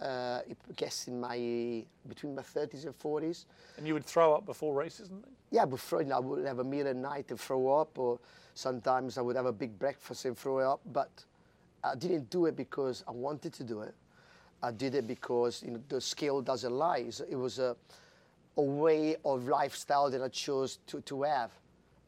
Uh, 0.00 0.40
I 0.50 0.72
guess 0.76 1.06
in 1.06 1.20
my 1.20 1.84
between 2.08 2.34
my 2.34 2.42
30s 2.42 2.84
and 2.86 2.98
40s. 2.98 3.44
And 3.78 3.86
you 3.86 3.94
would 3.94 4.04
throw 4.04 4.34
up 4.34 4.44
before 4.46 4.74
races 4.74 5.08
and 5.10 5.22
things? 5.22 5.36
Yeah, 5.50 5.64
before 5.64 6.02
you 6.02 6.08
know, 6.08 6.16
I 6.16 6.20
would 6.20 6.44
have 6.44 6.58
a 6.58 6.64
meal 6.64 6.88
at 6.88 6.96
night 6.96 7.26
and 7.30 7.38
throw 7.38 7.68
up, 7.80 7.98
or 7.98 8.18
sometimes 8.54 9.16
I 9.18 9.20
would 9.20 9.36
have 9.36 9.46
a 9.46 9.52
big 9.52 9.78
breakfast 9.78 10.24
and 10.24 10.36
throw 10.36 10.58
up. 10.58 10.80
But 10.92 11.10
I 11.84 11.94
didn't 11.94 12.30
do 12.30 12.46
it 12.46 12.56
because 12.56 13.02
I 13.08 13.10
wanted 13.10 13.52
to 13.54 13.64
do 13.64 13.80
it. 13.80 13.94
I 14.62 14.70
did 14.70 14.94
it 14.94 15.06
because 15.06 15.62
you 15.62 15.72
know, 15.72 15.80
the 15.88 16.00
skill 16.00 16.40
doesn't 16.40 16.72
lie. 16.72 17.04
It 17.28 17.36
was 17.36 17.58
a, 17.58 17.76
a 18.56 18.62
way 18.62 19.16
of 19.24 19.48
lifestyle 19.48 20.10
that 20.10 20.22
I 20.22 20.28
chose 20.28 20.78
to, 20.86 21.00
to 21.02 21.22
have. 21.22 21.50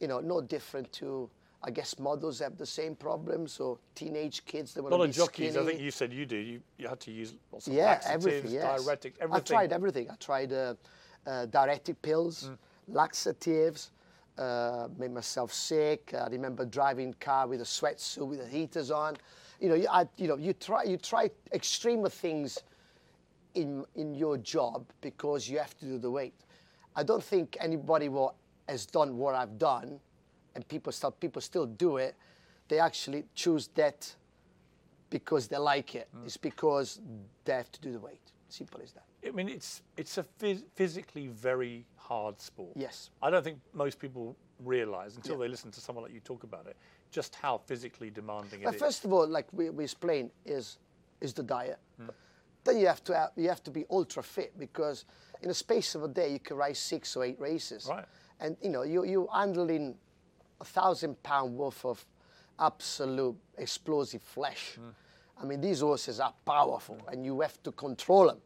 You 0.00 0.08
know, 0.08 0.20
no 0.20 0.40
different 0.40 0.92
to, 0.94 1.28
I 1.62 1.70
guess 1.70 1.98
models 1.98 2.38
have 2.38 2.56
the 2.56 2.66
same 2.66 2.94
problems, 2.94 3.58
or 3.58 3.78
teenage 3.94 4.44
kids 4.44 4.74
that 4.74 4.80
A 4.80 4.82
want 4.84 4.94
lot 4.94 5.00
to 5.02 5.08
be 5.08 5.12
jockeys, 5.12 5.52
skinny. 5.54 5.66
I 5.66 5.70
think 5.70 5.80
you 5.80 5.90
said 5.90 6.12
you 6.12 6.26
do, 6.26 6.36
you, 6.36 6.60
you 6.78 6.88
had 6.88 7.00
to 7.00 7.10
use 7.10 7.34
lots 7.50 7.66
of 7.66 7.72
Yeah, 7.72 7.86
laxatives, 7.86 8.26
everything. 8.26 8.52
Yes. 8.52 8.82
diuretics, 8.82 9.14
everything. 9.20 9.30
I 9.32 9.40
tried 9.40 9.72
everything. 9.72 10.10
I 10.10 10.14
tried 10.16 10.52
uh, 10.52 10.74
uh, 11.26 11.46
diuretic 11.46 12.00
pills, 12.02 12.50
laxatives. 12.86 13.90
Uh, 14.36 14.88
made 14.98 15.12
myself 15.12 15.52
sick. 15.52 16.12
I 16.12 16.26
remember 16.26 16.64
driving 16.64 17.14
car 17.20 17.46
with 17.46 17.60
a 17.60 17.64
sweatsuit 17.64 18.26
with 18.26 18.40
the 18.40 18.48
heaters 18.48 18.90
on. 18.90 19.16
You 19.64 19.70
know, 19.70 19.76
you, 19.76 19.88
I, 19.90 20.06
you 20.18 20.28
know, 20.28 20.36
you 20.36 20.52
try 20.52 20.82
you 20.84 20.98
try 20.98 21.30
extreme 21.54 22.04
things 22.04 22.58
in 23.54 23.86
in 23.94 24.14
your 24.14 24.36
job 24.36 24.84
because 25.00 25.48
you 25.48 25.58
have 25.58 25.74
to 25.78 25.86
do 25.86 25.98
the 25.98 26.10
weight. 26.10 26.34
I 26.94 27.02
don't 27.02 27.24
think 27.24 27.56
anybody 27.60 28.10
what 28.10 28.34
has 28.68 28.84
done 28.84 29.16
what 29.16 29.34
I've 29.34 29.58
done, 29.58 30.00
and 30.54 30.68
people 30.68 30.92
still 30.92 31.12
people 31.12 31.40
still 31.40 31.64
do 31.64 31.96
it. 31.96 32.14
They 32.68 32.78
actually 32.78 33.24
choose 33.34 33.68
that 33.74 34.14
because 35.08 35.48
they 35.48 35.56
like 35.56 35.94
it. 35.94 36.08
Mm. 36.14 36.26
It's 36.26 36.36
because 36.36 37.00
they 37.46 37.54
have 37.54 37.72
to 37.72 37.80
do 37.80 37.90
the 37.92 38.00
weight. 38.00 38.20
Simple 38.50 38.80
as 38.82 38.92
that. 38.92 39.04
I 39.26 39.30
mean, 39.30 39.48
it's 39.48 39.80
it's 39.96 40.18
a 40.18 40.24
phys- 40.40 40.64
physically 40.74 41.28
very 41.28 41.86
hard 41.96 42.38
sport. 42.38 42.72
Yes. 42.76 43.08
I 43.22 43.30
don't 43.30 43.42
think 43.42 43.60
most 43.72 43.98
people 43.98 44.36
realise 44.60 45.16
until 45.16 45.36
Yeah. 45.36 45.42
they 45.44 45.48
listen 45.48 45.70
to 45.70 45.80
someone 45.80 46.04
like 46.04 46.12
you 46.12 46.20
talk 46.20 46.44
about 46.44 46.66
it, 46.66 46.76
just 47.14 47.36
how 47.36 47.58
physically 47.58 48.10
demanding 48.10 48.60
it 48.60 48.64
But 48.64 48.74
is. 48.74 48.80
first 48.80 49.04
of 49.04 49.12
all, 49.12 49.26
like 49.26 49.46
we, 49.52 49.70
we 49.70 49.84
explained, 49.84 50.30
is 50.44 50.78
is 51.20 51.32
the 51.32 51.44
diet. 51.44 51.78
Hmm. 51.96 52.08
Then 52.64 52.78
you 52.78 52.86
have 52.86 53.04
to 53.04 53.14
have, 53.14 53.30
you 53.36 53.48
have 53.48 53.62
to 53.64 53.70
be 53.70 53.84
ultra 53.90 54.22
fit 54.22 54.58
because 54.58 55.04
in 55.42 55.50
a 55.50 55.54
space 55.54 55.94
of 55.94 56.02
a 56.02 56.08
day 56.08 56.32
you 56.32 56.40
can 56.40 56.56
race 56.56 56.80
six 56.80 57.16
or 57.16 57.24
eight 57.24 57.38
races. 57.38 57.86
Right. 57.88 58.04
And 58.40 58.56
you 58.60 58.70
know 58.70 58.82
you 58.82 59.04
you 59.04 59.28
handling 59.32 59.94
a 60.60 60.64
thousand 60.64 61.22
pound 61.22 61.56
worth 61.56 61.84
of 61.84 62.04
absolute 62.58 63.36
explosive 63.58 64.22
flesh. 64.22 64.74
Hmm. 64.74 64.90
I 65.40 65.44
mean 65.46 65.60
these 65.60 65.80
horses 65.80 66.18
are 66.20 66.34
powerful 66.44 66.98
and 67.10 67.24
you 67.24 67.40
have 67.42 67.62
to 67.62 67.72
control 67.72 68.26
them. 68.26 68.40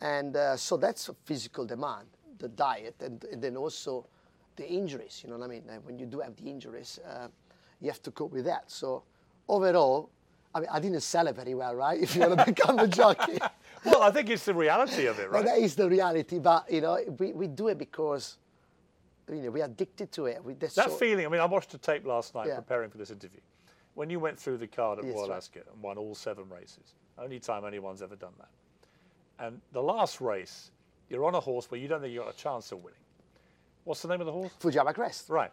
And 0.00 0.36
uh, 0.36 0.56
so 0.56 0.76
that's 0.76 1.08
a 1.08 1.14
physical 1.24 1.66
demand, 1.66 2.08
the 2.38 2.48
diet, 2.48 2.96
and, 3.00 3.24
and 3.32 3.40
then 3.42 3.56
also 3.56 4.06
the 4.56 4.66
injuries. 4.68 5.20
You 5.22 5.30
know 5.30 5.38
what 5.38 5.46
I 5.46 5.48
mean? 5.48 5.62
When 5.84 5.98
you 5.98 6.06
do 6.06 6.20
have 6.20 6.34
the 6.36 6.48
injuries, 6.50 6.98
uh, 7.08 7.28
you 7.84 7.90
have 7.90 8.02
to 8.02 8.10
cope 8.10 8.32
with 8.32 8.46
that. 8.46 8.70
So 8.70 9.02
overall, 9.48 10.10
I 10.54 10.60
mean, 10.60 10.68
I 10.72 10.80
didn't 10.80 11.00
sell 11.00 11.26
it 11.26 11.36
very 11.36 11.54
well, 11.54 11.74
right? 11.74 12.00
If 12.02 12.14
you 12.14 12.22
want 12.22 12.38
to 12.38 12.44
become 12.46 12.78
a 12.78 12.88
jockey, 12.88 13.38
well, 13.84 14.02
I 14.02 14.10
think 14.10 14.30
it's 14.30 14.44
the 14.44 14.54
reality 14.54 15.06
of 15.06 15.18
it, 15.18 15.30
right? 15.30 15.44
that 15.44 15.58
is 15.58 15.74
the 15.76 15.88
reality. 15.88 16.38
But 16.38 16.70
you 16.70 16.80
know, 16.80 16.98
we, 17.18 17.32
we 17.32 17.46
do 17.46 17.68
it 17.68 17.78
because 17.78 18.38
you 19.30 19.36
know 19.42 19.50
we're 19.50 19.64
addicted 19.64 20.10
to 20.12 20.26
it. 20.26 20.42
We, 20.42 20.54
That 20.54 20.72
so- 20.72 20.88
feeling, 20.88 21.26
I 21.26 21.28
mean, 21.28 21.40
I 21.40 21.44
watched 21.46 21.74
a 21.74 21.78
tape 21.78 22.06
last 22.06 22.34
night 22.34 22.46
Yeah. 22.48 22.56
preparing 22.56 22.90
for 22.90 22.98
this 22.98 23.10
interview. 23.10 23.40
When 23.94 24.10
you 24.10 24.18
went 24.18 24.38
through 24.38 24.56
the 24.58 24.66
card 24.66 24.98
at 24.98 25.04
Yes, 25.04 25.14
Royal 25.14 25.28
right. 25.28 25.36
Ascot 25.36 25.66
and 25.72 25.80
won 25.80 25.98
all 25.98 26.16
seven 26.16 26.48
races, 26.48 26.94
only 27.16 27.38
time 27.38 27.64
anyone's 27.64 28.02
ever 28.02 28.16
done 28.16 28.32
that. 28.38 28.48
And 29.38 29.60
the 29.72 29.82
last 29.82 30.20
race, 30.20 30.72
you're 31.08 31.24
on 31.24 31.34
a 31.36 31.40
horse 31.40 31.70
where 31.70 31.80
you 31.80 31.86
don't 31.86 32.00
think 32.00 32.12
you've 32.12 32.24
got 32.24 32.34
a 32.34 32.36
chance 32.36 32.72
of 32.72 32.82
winning. 32.82 32.98
What's 33.84 34.02
the 34.02 34.08
name 34.08 34.20
of 34.20 34.26
the 34.26 34.32
horse? 34.32 34.50
Fujiyama 34.60 34.94
Crest. 34.94 35.28
Right. 35.28 35.52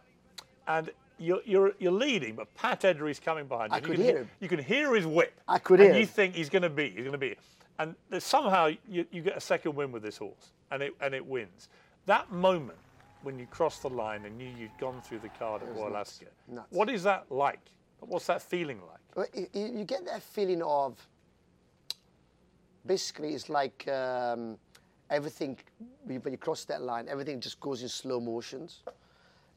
And 0.68 0.90
you're, 1.22 1.42
you're, 1.46 1.72
you're 1.80 1.92
leading, 1.92 2.36
but 2.36 2.54
Pat 2.56 2.84
Eddery's 2.84 3.20
coming 3.20 3.46
behind 3.46 3.72
you. 3.72 3.78
I 3.78 3.80
could 3.80 3.92
you 3.92 3.96
can 3.98 4.06
hear 4.06 4.18
him. 4.18 4.30
You 4.40 4.50
can 4.50 4.60
hear 4.60 4.96
his 4.96 5.06
whip. 5.06 5.40
I 5.48 5.60
could 5.60 5.80
and 5.80 5.90
hear 5.90 5.96
you 5.96 6.02
him. 6.02 6.08
think 6.08 6.36
he's 6.36 6.50
going 6.50 6.64
to 6.64 6.70
be. 6.70 6.90
He's 6.90 7.02
going 7.02 7.12
to 7.12 7.18
be. 7.18 7.36
And 7.80 7.96
there's 8.10 8.24
somehow 8.24 8.70
you, 8.88 9.06
you 9.12 9.22
get 9.22 9.38
a 9.38 9.42
second 9.42 9.76
win 9.76 9.92
with 9.92 10.04
this 10.04 10.18
horse, 10.18 10.52
and 10.72 10.84
it 10.84 10.94
and 11.02 11.14
it 11.16 11.26
wins. 11.26 11.70
That 12.06 12.32
moment 12.32 12.78
when 13.24 13.40
you 13.40 13.48
cross 13.48 13.80
the 13.80 13.90
line 13.90 14.26
and 14.26 14.38
knew 14.38 14.50
you'd 14.58 14.78
gone 14.80 15.02
through 15.02 15.20
the 15.20 15.30
card 15.30 15.62
at 15.64 15.76
Royal. 15.76 15.96
Ascot, 15.96 16.30
what 16.70 16.90
is 16.90 17.04
that 17.04 17.26
like? 17.30 17.60
What's 18.00 18.28
that 18.28 18.42
feeling 18.42 18.80
like? 18.82 19.00
Well, 19.16 19.26
you, 19.34 19.48
you 19.54 19.80
you 19.80 19.84
get 19.84 20.06
that 20.06 20.22
feeling 20.22 20.62
of 20.64 20.98
basically 22.86 23.34
it's 23.34 23.50
like 23.50 23.88
um, 23.88 24.58
everything 25.10 25.58
when 26.06 26.32
you 26.32 26.38
cross 26.38 26.66
that 26.66 26.82
line, 26.82 27.08
everything 27.08 27.40
just 27.40 27.60
goes 27.60 27.82
in 27.84 27.90
slow 27.90 28.20
motions. 28.20 28.82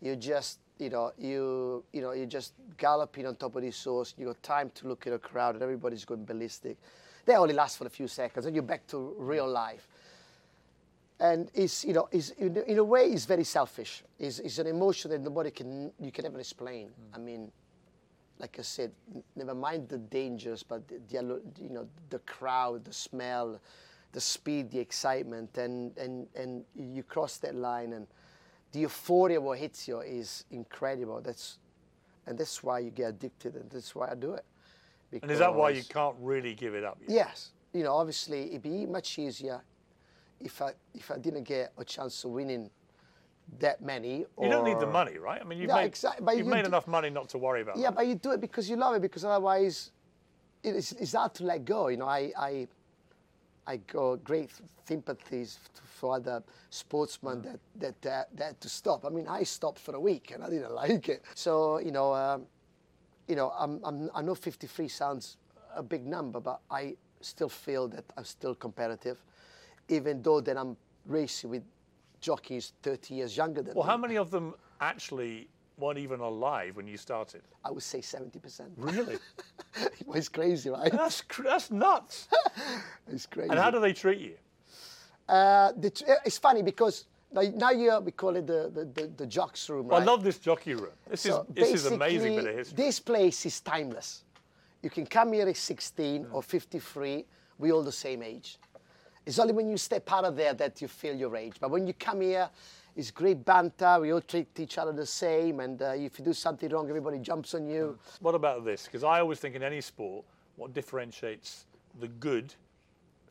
You 0.01 0.17
just 0.17 0.59
you 0.79 0.91
know 0.91 1.13
you 1.19 1.85
you 1.93 2.03
know 2.03 2.13
you're 2.13 2.27
just 2.27 2.53
galloping 2.77 3.27
on 3.27 3.37
top 3.37 3.55
of 3.57 3.63
this 3.63 3.83
horse. 3.85 4.15
You 4.19 4.27
got 4.27 4.43
time 4.43 4.71
to 4.75 4.89
look 4.89 5.07
at 5.07 5.13
the 5.13 5.19
crowd, 5.19 5.55
and 5.55 5.63
everybody's 5.63 6.05
going 6.05 6.25
ballistic. 6.25 6.77
They 7.25 7.37
only 7.37 7.55
last 7.55 7.79
for 7.79 7.87
a 7.87 7.91
few 7.91 8.09
seconds, 8.09 8.47
and 8.47 8.55
you're 8.55 8.63
back 8.63 8.87
to 8.89 9.15
real 9.19 9.49
life. 9.49 9.89
And 11.21 11.49
it's 11.55 11.85
you 11.85 11.95
know 11.95 12.09
it's, 12.11 12.31
in, 12.31 12.57
in 12.67 12.79
a 12.79 12.85
way 12.85 13.07
it's 13.07 13.25
very 13.25 13.45
selfish. 13.45 14.03
It's, 14.19 14.41
it's 14.41 14.59
an 14.59 14.67
emotion 14.67 15.11
that 15.13 15.21
nobody 15.21 15.51
can 15.51 15.93
you 16.01 16.11
can 16.11 16.27
ever 16.27 16.41
explain. 16.41 16.89
Mm. 16.89 17.15
I 17.15 17.19
mean, 17.19 17.53
like 18.39 18.59
I 18.59 18.63
said, 18.63 18.91
n- 19.15 19.23
never 19.37 19.55
mind 19.55 19.89
the 19.89 19.99
dangers, 19.99 20.65
but 20.65 20.87
the, 20.89 20.99
the 21.09 21.41
you 21.63 21.71
know 21.71 21.87
the 22.11 22.19
crowd, 22.21 22.85
the 22.85 22.93
smell, 22.93 23.61
the 24.13 24.21
speed, 24.21 24.73
the 24.73 24.81
excitement, 24.81 25.57
and 25.57 25.97
and 25.97 26.27
and 26.35 26.65
you 26.77 27.05
cross 27.05 27.37
that 27.39 27.55
line, 27.55 27.93
and 27.93 28.09
the 28.75 28.81
euphoria 28.81 29.41
what 29.41 29.59
hits 29.59 29.87
you 29.89 30.01
is 30.01 30.45
incredible. 30.51 31.21
That's 31.23 31.59
and 32.27 32.37
that's 32.37 32.63
why 32.63 32.81
you 32.81 32.91
get 32.91 33.11
addicted, 33.11 33.55
and 33.55 33.71
that's 33.71 33.95
why 33.95 34.11
I 34.11 34.15
do 34.15 34.35
it. 34.35 34.45
And 35.23 35.31
is 35.31 35.39
that 35.39 35.55
why 35.55 35.71
you 35.71 35.85
can't 35.85 36.17
really 36.21 36.55
give 36.55 36.75
it 36.75 36.83
up? 36.83 36.99
yet? 37.01 37.11
Yes, 37.11 37.53
you 37.73 37.85
know, 37.85 37.95
obviously 37.95 38.49
it'd 38.49 38.63
be 38.63 38.85
much 38.85 39.19
easier 39.19 39.61
if 40.41 40.61
I 40.61 40.73
if 40.93 41.11
I 41.11 41.19
didn't 41.19 41.45
get 41.45 41.73
a 41.79 41.85
chance 41.85 42.25
of 42.25 42.33
winning 42.33 42.69
that 43.61 43.81
many. 43.81 44.25
You 44.43 44.51
don't 44.51 44.65
need 44.65 44.81
the 44.81 44.87
money, 44.87 45.19
right? 45.19 45.41
I 45.41 45.45
mean, 45.45 45.61
you've 45.61 45.69
No, 45.69 45.77
made, 45.77 45.97
you've 46.33 46.39
you 46.39 46.45
made 46.45 46.63
d- 46.63 46.69
enough 46.69 46.89
money 46.89 47.11
not 47.11 47.29
to 47.29 47.39
worry 47.39 47.61
about 47.63 47.77
Yeah, 47.77 47.91
that. 47.91 47.97
but 47.97 48.07
you 48.09 48.17
do 48.17 48.33
it 48.33 48.41
because 48.41 48.69
you 48.69 48.75
love 48.77 48.97
it. 48.97 49.03
Because 49.03 49.25
otherwise, 49.25 49.93
it 50.65 50.75
is, 50.75 50.93
it's 50.93 51.13
hard 51.13 51.35
to 51.35 51.45
let 51.45 51.65
go. 51.65 51.89
You 51.89 51.99
know, 51.99 52.09
I 52.09 52.33
I 52.37 52.69
I 53.67 53.79
got 53.79 54.23
great 54.25 54.51
sympathies 54.87 55.59
for 55.99 56.17
other 56.17 56.43
sportsmen 56.71 57.43
that 57.43 57.61
that 57.77 58.03
that, 58.03 58.37
that 58.37 58.45
had 58.45 58.61
to 58.61 58.69
stop. 58.69 59.05
I 59.05 59.09
mean, 59.09 59.27
I 59.29 59.43
stopped 59.45 59.79
for 59.79 59.95
a 59.95 60.01
week 60.01 60.33
and 60.35 60.43
I 60.45 60.51
didn't 60.51 60.75
like 60.85 61.09
it. 61.09 61.23
So 61.35 61.79
you 61.79 61.93
know, 61.93 62.15
um, 62.15 62.47
you 63.29 63.37
know, 63.37 63.53
I'm, 63.59 63.81
I'm 63.85 64.11
I 64.15 64.23
know 64.23 64.35
53 64.35 64.89
sounds 64.89 65.39
a 65.75 65.83
big 65.83 66.07
number, 66.07 66.41
but 66.41 66.61
I 66.71 66.97
still 67.21 67.49
feel 67.49 67.89
that 67.89 68.05
I'm 68.17 68.25
still 68.25 68.55
competitive, 68.55 69.19
even 69.89 70.23
though 70.23 70.41
that 70.41 70.57
I'm 70.57 70.77
racing 71.07 71.51
with 71.51 71.63
jockeys 72.21 72.73
30 72.83 73.15
years 73.15 73.37
younger 73.37 73.63
than 73.63 73.75
Well, 73.75 73.85
me. 73.85 73.89
Well, 73.89 73.89
how 73.89 73.97
many 73.97 74.17
of 74.17 74.31
them 74.31 74.55
actually 74.81 75.49
weren't 75.79 75.99
even 75.99 76.21
alive 76.21 76.77
when 76.77 76.87
you 76.87 76.97
started? 76.97 77.43
I 77.65 77.71
would 77.71 77.83
say 77.83 78.01
70%. 78.01 78.63
Really? 78.77 79.19
it's 80.15 80.29
crazy, 80.29 80.71
right? 80.71 80.93
that's 80.93 81.23
that's 81.43 81.71
nuts. 81.71 82.29
It's 83.13 83.27
crazy. 83.27 83.51
And 83.51 83.59
how 83.59 83.71
do 83.71 83.81
they 83.81 83.93
treat 83.93 84.19
you? 84.19 84.35
Uh, 85.29 85.73
tr- 85.73 86.05
uh, 86.09 86.15
it's 86.25 86.39
funny 86.39 86.63
because 86.63 87.05
now, 87.33 87.43
now 87.55 87.71
you 87.71 88.01
we 88.01 88.13
call 88.13 88.37
it 88.37 88.47
the, 88.47 88.71
the, 88.73 88.85
the, 89.03 89.07
the 89.17 89.27
jocks 89.27 89.69
room, 89.69 89.91
I 89.93 89.99
right? 89.99 90.07
love 90.07 90.23
this 90.23 90.39
jockey 90.39 90.75
room. 90.75 90.93
This 91.11 91.23
So 91.23 91.47
is 91.49 91.55
this 91.55 91.73
is 91.75 91.87
amazing 91.87 92.37
bit 92.37 92.47
of 92.47 92.55
history. 92.55 92.77
This 92.77 93.01
place 93.01 93.45
is 93.45 93.61
timeless. 93.61 94.25
You 94.83 94.91
can 94.91 95.07
come 95.07 95.33
here 95.33 95.49
at 95.49 95.57
16 95.57 96.27
or 96.31 96.43
53. 96.43 97.25
We're 97.59 97.73
all 97.73 97.83
the 97.83 97.93
same 97.93 98.23
age. 98.23 98.59
It's 99.27 99.39
only 99.39 99.55
when 99.55 99.69
you 99.69 99.79
step 99.79 100.11
out 100.13 100.25
of 100.25 100.37
there 100.37 100.55
that 100.55 100.83
you 100.83 100.89
feel 100.89 101.15
your 101.15 101.35
age. 101.37 101.55
But 101.59 101.71
when 101.71 101.87
you 101.87 101.95
come 101.95 102.21
here, 102.21 102.51
it's 102.97 103.11
great 103.11 103.45
banter. 103.45 103.99
We 104.01 104.13
all 104.13 104.21
treat 104.21 104.49
each 104.59 104.79
other 104.79 104.93
the 104.93 105.07
same. 105.07 105.61
And 105.61 105.81
uh, 105.83 105.93
if 105.97 106.19
you 106.19 106.25
do 106.25 106.33
something 106.33 106.69
wrong, 106.71 106.89
everybody 106.89 107.19
jumps 107.19 107.55
on 107.55 107.67
you. 107.67 107.99
What 108.21 108.35
about 108.35 108.65
this? 108.65 108.85
Because 108.85 109.05
I 109.05 109.21
always 109.21 109.41
think 109.41 109.55
in 109.55 109.63
any 109.63 109.81
sport, 109.81 110.25
what 110.57 110.73
differentiates 110.73 111.67
the 112.01 112.09
good 112.09 112.55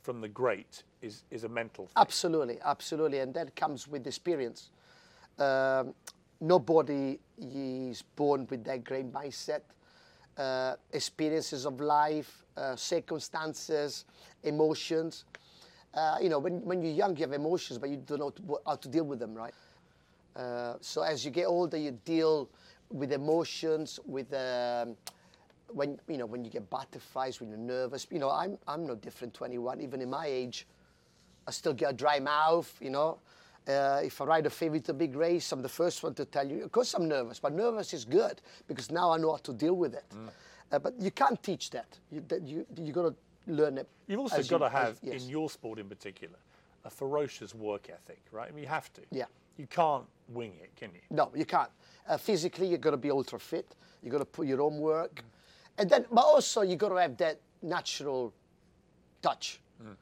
from 0.01 0.19
the 0.19 0.27
great 0.27 0.83
is 1.01 1.23
is 1.31 1.45
a 1.45 1.49
mental 1.49 1.85
thing. 1.85 1.93
Absolutely, 1.95 2.59
absolutely, 2.63 3.19
and 3.19 3.33
that 3.33 3.55
comes 3.55 3.87
with 3.87 4.05
experience. 4.05 4.69
Um, 5.39 5.93
nobody 6.41 7.19
is 7.37 8.01
born 8.01 8.45
with 8.49 8.63
that 8.65 8.83
great 8.83 9.11
mindset. 9.11 9.61
Uh, 10.37 10.75
experiences 10.91 11.65
of 11.65 11.79
life, 11.79 12.43
uh, 12.57 12.75
circumstances, 12.75 14.05
emotions. 14.43 15.25
Uh, 15.93 16.17
you 16.21 16.29
know, 16.29 16.39
when, 16.39 16.61
when 16.63 16.81
you're 16.81 16.93
young, 16.93 17.15
you 17.15 17.21
have 17.21 17.33
emotions, 17.33 17.77
but 17.77 17.89
you 17.89 17.97
don't 17.97 18.19
know 18.19 18.31
to, 18.31 18.59
how 18.65 18.75
to 18.75 18.87
deal 18.87 19.03
with 19.03 19.19
them, 19.19 19.33
right? 19.33 19.53
Uh, 20.35 20.75
so 20.81 21.03
as 21.03 21.23
you 21.23 21.31
get 21.31 21.45
older, 21.45 21.77
you 21.77 21.91
deal 22.05 22.49
with 22.89 23.11
emotions, 23.11 23.99
with 24.05 24.33
um, 24.33 24.95
when 25.67 25.99
you 26.07 26.17
know 26.17 26.25
when 26.25 26.43
you 26.43 26.51
get 26.51 26.69
butterflies, 26.69 27.39
when 27.39 27.49
you're 27.49 27.57
nervous. 27.57 28.07
You 28.09 28.19
know, 28.19 28.31
I'm 28.31 28.57
I'm 28.67 28.85
no 28.87 28.95
different. 28.95 29.33
21, 29.33 29.81
even 29.81 30.01
in 30.01 30.09
my 30.09 30.25
age, 30.25 30.67
I 31.47 31.51
still 31.51 31.73
get 31.73 31.91
a 31.91 31.93
dry 31.93 32.19
mouth. 32.19 32.75
You 32.81 32.89
know, 32.89 33.19
uh, 33.67 34.01
if 34.03 34.19
I 34.21 34.25
ride 34.25 34.45
a 34.47 34.49
favorite 34.49 34.89
a 34.89 34.93
big 34.93 35.15
race, 35.15 35.51
I'm 35.51 35.61
the 35.61 35.69
first 35.69 36.01
one 36.03 36.15
to 36.15 36.25
tell 36.25 36.47
you. 36.47 36.63
Of 36.63 36.71
course, 36.71 36.93
I'm 36.95 37.07
nervous, 37.07 37.39
but 37.39 37.53
nervous 37.53 37.93
is 37.93 38.05
good 38.05 38.41
because 38.67 38.91
now 38.91 39.11
I 39.11 39.17
know 39.17 39.31
how 39.31 39.37
to 39.37 39.53
deal 39.53 39.75
with 39.75 39.93
it. 39.93 40.05
Uh, 40.71 40.79
but 40.79 40.99
you 40.99 41.11
can't 41.11 41.41
teach 41.43 41.69
that. 41.71 41.99
You 42.11 42.23
that 42.27 42.41
you 42.47 42.65
you 42.75 42.91
got 42.91 43.03
to 43.03 43.15
learn 43.47 43.77
it. 43.77 43.87
You've 44.07 44.19
also 44.21 44.37
as 44.37 44.49
got 44.49 44.59
to 44.59 44.63
you- 44.65 44.67
as- 44.67 44.73
have 44.87 44.99
yes. 45.01 45.23
in 45.23 45.29
your 45.29 45.49
sport 45.49 45.79
in 45.79 45.87
particular 45.89 46.35
a 46.85 46.89
ferocious 46.89 47.55
work 47.55 47.89
ethic, 47.89 48.21
right? 48.31 48.49
I 48.49 48.51
mean, 48.51 48.63
you 48.63 48.69
have 48.69 48.91
to. 48.93 49.01
Yeah. 49.11 49.25
You 49.57 49.67
can't 49.67 50.05
wing 50.29 50.53
it, 50.61 50.75
can 50.75 50.89
you? 50.93 50.99
No, 51.11 51.31
you 51.35 51.45
can't. 51.45 51.69
Uh, 52.07 52.17
physically, 52.17 52.67
you've 52.67 52.81
got 52.81 52.91
to 52.91 52.97
be 52.97 53.11
ultra 53.11 53.39
fit. 53.39 53.75
You've 54.01 54.11
got 54.11 54.17
to 54.17 54.25
put 54.25 54.47
your 54.47 54.61
own 54.61 54.79
work, 54.79 55.23
and 55.77 55.89
then, 55.89 56.05
but 56.11 56.21
also 56.21 56.61
you've 56.61 56.79
got 56.79 56.89
to 56.89 56.95
have 56.95 57.15
that 57.17 57.39
natural 57.61 58.33
touch. 59.21 59.59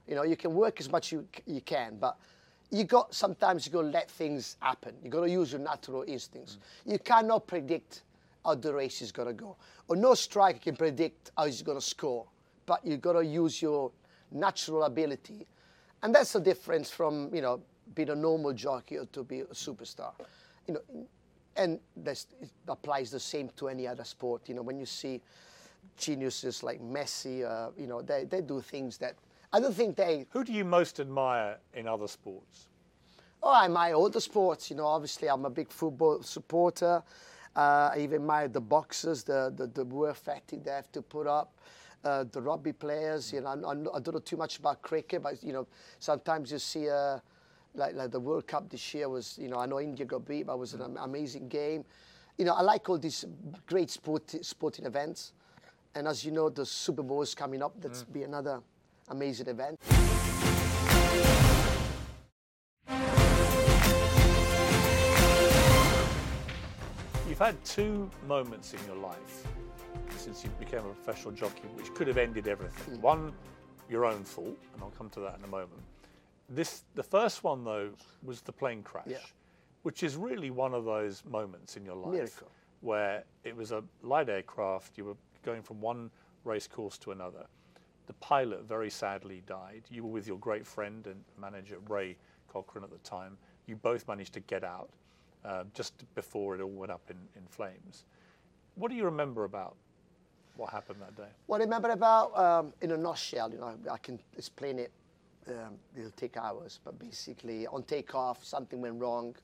You 0.07 0.13
know, 0.15 0.24
you 0.24 0.38
can 0.38 0.53
work 0.53 0.79
as 0.79 0.89
much 0.89 1.12
you 1.12 1.27
you 1.48 1.62
can, 1.62 1.98
but 2.00 2.15
you 2.69 2.83
got 2.83 3.13
sometimes 3.13 3.65
you 3.65 3.71
got 3.71 3.81
to 3.81 3.88
let 3.88 4.10
things 4.12 4.57
happen. 4.60 4.93
You 5.03 5.10
got 5.10 5.21
to 5.21 5.29
use 5.29 5.51
your 5.51 5.62
natural 5.62 6.03
instincts. 6.07 6.57
You 6.86 7.00
cannot 7.00 7.48
predict 7.48 8.03
how 8.45 8.55
the 8.55 8.74
race 8.74 9.01
is 9.01 9.12
going 9.12 9.27
to 9.27 9.33
go. 9.33 9.55
Or 9.88 9.95
no 9.95 10.13
striker 10.13 10.60
can 10.60 10.75
predict 10.75 11.31
how 11.36 11.45
he's 11.45 11.62
going 11.63 11.77
to 11.79 11.86
score, 11.86 12.25
but 12.71 12.85
you've 12.85 13.01
got 13.01 13.11
to 13.19 13.25
use 13.25 13.61
your 13.61 13.91
natural 14.31 14.83
ability, 14.83 15.45
and 16.03 16.15
that's 16.15 16.31
the 16.31 16.39
difference 16.39 16.89
from 16.89 17.29
you 17.35 17.41
know 17.41 17.59
being 17.95 18.11
a 18.11 18.15
normal 18.15 18.53
jockey 18.53 18.97
or 18.97 19.05
to 19.07 19.25
be 19.25 19.41
a 19.41 19.45
superstar. 19.47 20.13
You 20.67 20.75
know, 20.75 20.81
and 21.57 21.81
this 21.97 22.27
it 22.41 22.49
applies 22.69 23.11
the 23.11 23.19
same 23.19 23.49
to 23.57 23.67
any 23.67 23.89
other 23.89 24.05
sport. 24.05 24.47
You 24.47 24.55
know, 24.55 24.61
when 24.61 24.79
you 24.79 24.85
see 24.85 25.19
geniuses 25.97 26.63
like 26.63 26.79
Messi, 26.81 27.43
uh, 27.43 27.71
you 27.77 27.87
know, 27.87 28.01
they, 28.01 28.23
they 28.23 28.39
do 28.39 28.61
things 28.61 28.97
that 28.99 29.15
I 29.51 29.59
don't 29.59 29.75
think 29.75 29.97
they. 29.97 30.25
Who 30.29 30.45
do 30.45 30.53
you 30.53 30.63
most 30.63 31.01
admire 31.01 31.57
in 31.73 31.89
other 31.89 32.07
sports? 32.07 32.69
Oh, 33.43 33.49
I 33.49 33.65
admire 33.65 33.95
all 33.95 34.09
the 34.09 34.21
sports. 34.21 34.69
You 34.69 34.77
know, 34.77 34.85
obviously 34.85 35.27
I'm 35.27 35.43
a 35.43 35.49
big 35.49 35.69
football 35.71 36.23
supporter. 36.23 37.03
Uh, 37.53 37.91
I 37.93 37.97
even 37.99 38.21
admire 38.21 38.47
the 38.47 38.61
boxers, 38.61 39.23
the, 39.23 39.51
the, 39.57 39.67
the 39.67 39.83
work 39.83 40.19
ethic 40.25 40.63
they 40.63 40.71
have 40.71 40.89
to 40.93 41.01
put 41.01 41.27
up. 41.27 41.51
Uh, 42.03 42.24
the 42.31 42.41
rugby 42.41 42.74
players, 42.74 43.31
you 43.31 43.41
know, 43.41 43.50
I, 43.50 43.72
I 43.72 44.00
don't 44.00 44.13
know 44.13 44.20
too 44.20 44.38
much 44.38 44.58
about 44.58 44.81
cricket, 44.81 45.22
but 45.22 45.43
you 45.43 45.53
know, 45.53 45.67
sometimes 46.00 46.51
you 46.51 46.58
see 46.58 46.89
uh, 46.89 47.20
like, 47.75 47.96
like 47.96 48.12
the 48.12 48.20
World 48.20 48.48
Cup 48.48 48.70
this 48.70 48.93
year 48.93 49.08
was, 49.08 49.38
you 49.39 49.48
know, 49.48 49.60
I 49.60 49.65
know 49.65 49.79
India 49.79 50.05
got 50.05 50.25
beat, 50.25 50.48
but 50.48 50.53
it 50.53 50.60
was 50.60 50.74
an 50.74 50.98
amazing 50.98 51.48
game. 51.48 51.86
You 52.38 52.46
know, 52.46 52.53
I 52.53 52.62
like 52.62 52.89
all 52.89 52.98
these 52.98 53.25
great 53.67 53.89
sport, 53.89 54.34
sporting 54.43 54.86
events. 54.86 55.34
And 55.93 56.08
as 56.08 56.25
you 56.25 56.31
know, 56.31 56.50
the 56.50 56.65
Super 56.65 57.03
Bowl 57.03 57.22
is 57.22 57.36
coming 57.36 57.62
up. 57.62 57.79
That's 57.79 58.03
be 58.03 58.24
another 58.24 58.62
amazing 59.10 59.48
event. 59.48 59.77
You've 67.27 67.39
had 67.39 67.63
two 67.63 68.10
moments 68.27 68.74
in 68.74 68.79
your 68.88 68.98
life 68.98 69.46
since 70.21 70.43
you 70.43 70.51
became 70.59 70.79
a 70.85 70.93
professional 70.93 71.31
jockey 71.33 71.67
which 71.73 71.91
could 71.95 72.07
have 72.07 72.17
ended 72.19 72.47
everything. 72.47 72.95
Hmm. 72.95 73.01
One, 73.01 73.33
your 73.89 74.05
own 74.05 74.23
fault, 74.23 74.55
and 74.73 74.83
I'll 74.83 74.91
come 74.91 75.09
to 75.11 75.19
that 75.21 75.37
in 75.39 75.43
a 75.43 75.47
moment. 75.47 75.81
This, 76.47 76.83
the 76.93 77.01
first 77.03 77.43
one 77.43 77.63
though, 77.63 77.89
was 78.23 78.41
the 78.41 78.51
plane 78.51 78.83
crash, 78.83 79.07
Yeah. 79.07 79.17
which 79.81 80.03
is 80.03 80.15
really 80.15 80.51
one 80.51 80.75
of 80.75 80.85
those 80.85 81.23
moments 81.25 81.75
in 81.75 81.83
your 81.85 81.95
life 81.95 82.11
Miracle. 82.13 82.51
where 82.81 83.23
it 83.43 83.55
was 83.55 83.71
a 83.71 83.83
light 84.03 84.29
aircraft. 84.29 84.95
You 84.97 85.05
were 85.05 85.17
going 85.43 85.63
from 85.63 85.81
one 85.81 86.11
race 86.43 86.67
course 86.67 86.99
to 86.99 87.11
another. 87.11 87.47
The 88.05 88.13
pilot 88.13 88.63
very 88.67 88.89
sadly 88.91 89.41
died. 89.47 89.83
You 89.89 90.03
were 90.03 90.11
with 90.11 90.27
your 90.27 90.37
great 90.37 90.67
friend 90.67 91.07
and 91.07 91.23
manager 91.39 91.77
Ray 91.87 92.15
Cochrane 92.47 92.83
at 92.83 92.91
the 92.91 92.97
time. 92.99 93.37
You 93.65 93.75
both 93.75 94.07
managed 94.07 94.33
to 94.33 94.39
get 94.41 94.63
out 94.63 94.89
uh, 95.43 95.63
just 95.73 95.93
before 96.13 96.53
it 96.55 96.61
all 96.61 96.69
went 96.69 96.91
up 96.91 97.09
in, 97.09 97.17
in 97.35 97.47
flames. 97.47 98.05
What 98.75 98.91
do 98.91 98.95
you 98.97 99.05
remember 99.05 99.45
about 99.45 99.77
what 100.55 100.72
happened 100.72 101.00
that 101.01 101.15
day? 101.15 101.29
Well, 101.48 101.62
I 101.62 101.63
remember 101.63 101.89
about, 101.89 102.38
um, 102.38 102.74
in 102.81 102.91
a 102.91 102.98
nutshell, 102.98 103.51
you 103.51 103.60
know, 103.60 103.74
I 103.91 103.98
can 103.98 104.20
explain 104.38 104.79
it. 104.79 104.91
Um, 105.48 105.79
it'll 105.98 106.12
take 106.12 106.38
hours, 106.38 106.79
but 106.84 107.00
basically, 107.00 107.65
on 107.67 107.84
takeoff, 107.84 108.46
something 108.46 108.79
went 108.79 109.00
wrong. 109.00 109.36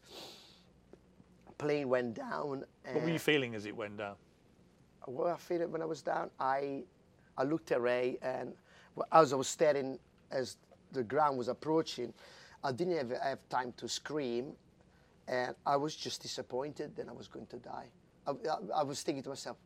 Plane 1.58 1.90
went 1.90 2.14
down. 2.14 2.64
What 2.92 3.04
were 3.04 3.10
you 3.10 3.18
feeling 3.20 3.56
as 3.56 3.66
it 3.66 3.76
went 3.76 3.98
down? 3.98 4.16
what 5.08 5.28
I 5.28 5.38
felt 5.38 5.62
it 5.62 5.70
when 5.70 5.82
I 5.82 5.86
was 5.86 6.02
down, 6.02 6.30
I, 6.40 6.84
I 7.38 7.44
looked 7.44 7.72
at 7.72 7.82
Ray, 7.82 8.18
and 8.22 8.54
as 9.12 9.34
I 9.34 9.36
was 9.36 9.48
staring 9.48 9.98
as 10.32 10.58
the 10.92 11.04
ground 11.04 11.38
was 11.38 11.48
approaching, 11.48 12.14
I 12.64 12.72
didn't 12.72 12.98
have, 12.98 13.22
have 13.22 13.50
time 13.50 13.74
to 13.78 13.88
scream, 13.88 14.54
and 15.28 15.56
I 15.66 15.78
was 15.78 15.96
just 15.96 16.22
disappointed 16.22 16.96
that 16.96 17.08
I 17.08 17.12
was 17.14 17.28
going 17.28 17.46
to 17.48 17.58
die. 17.58 17.88
I, 18.26 18.32
I, 18.32 18.80
I 18.80 18.84
was 18.84 19.02
thinking 19.02 19.24
to 19.24 19.30
myself, 19.30 19.58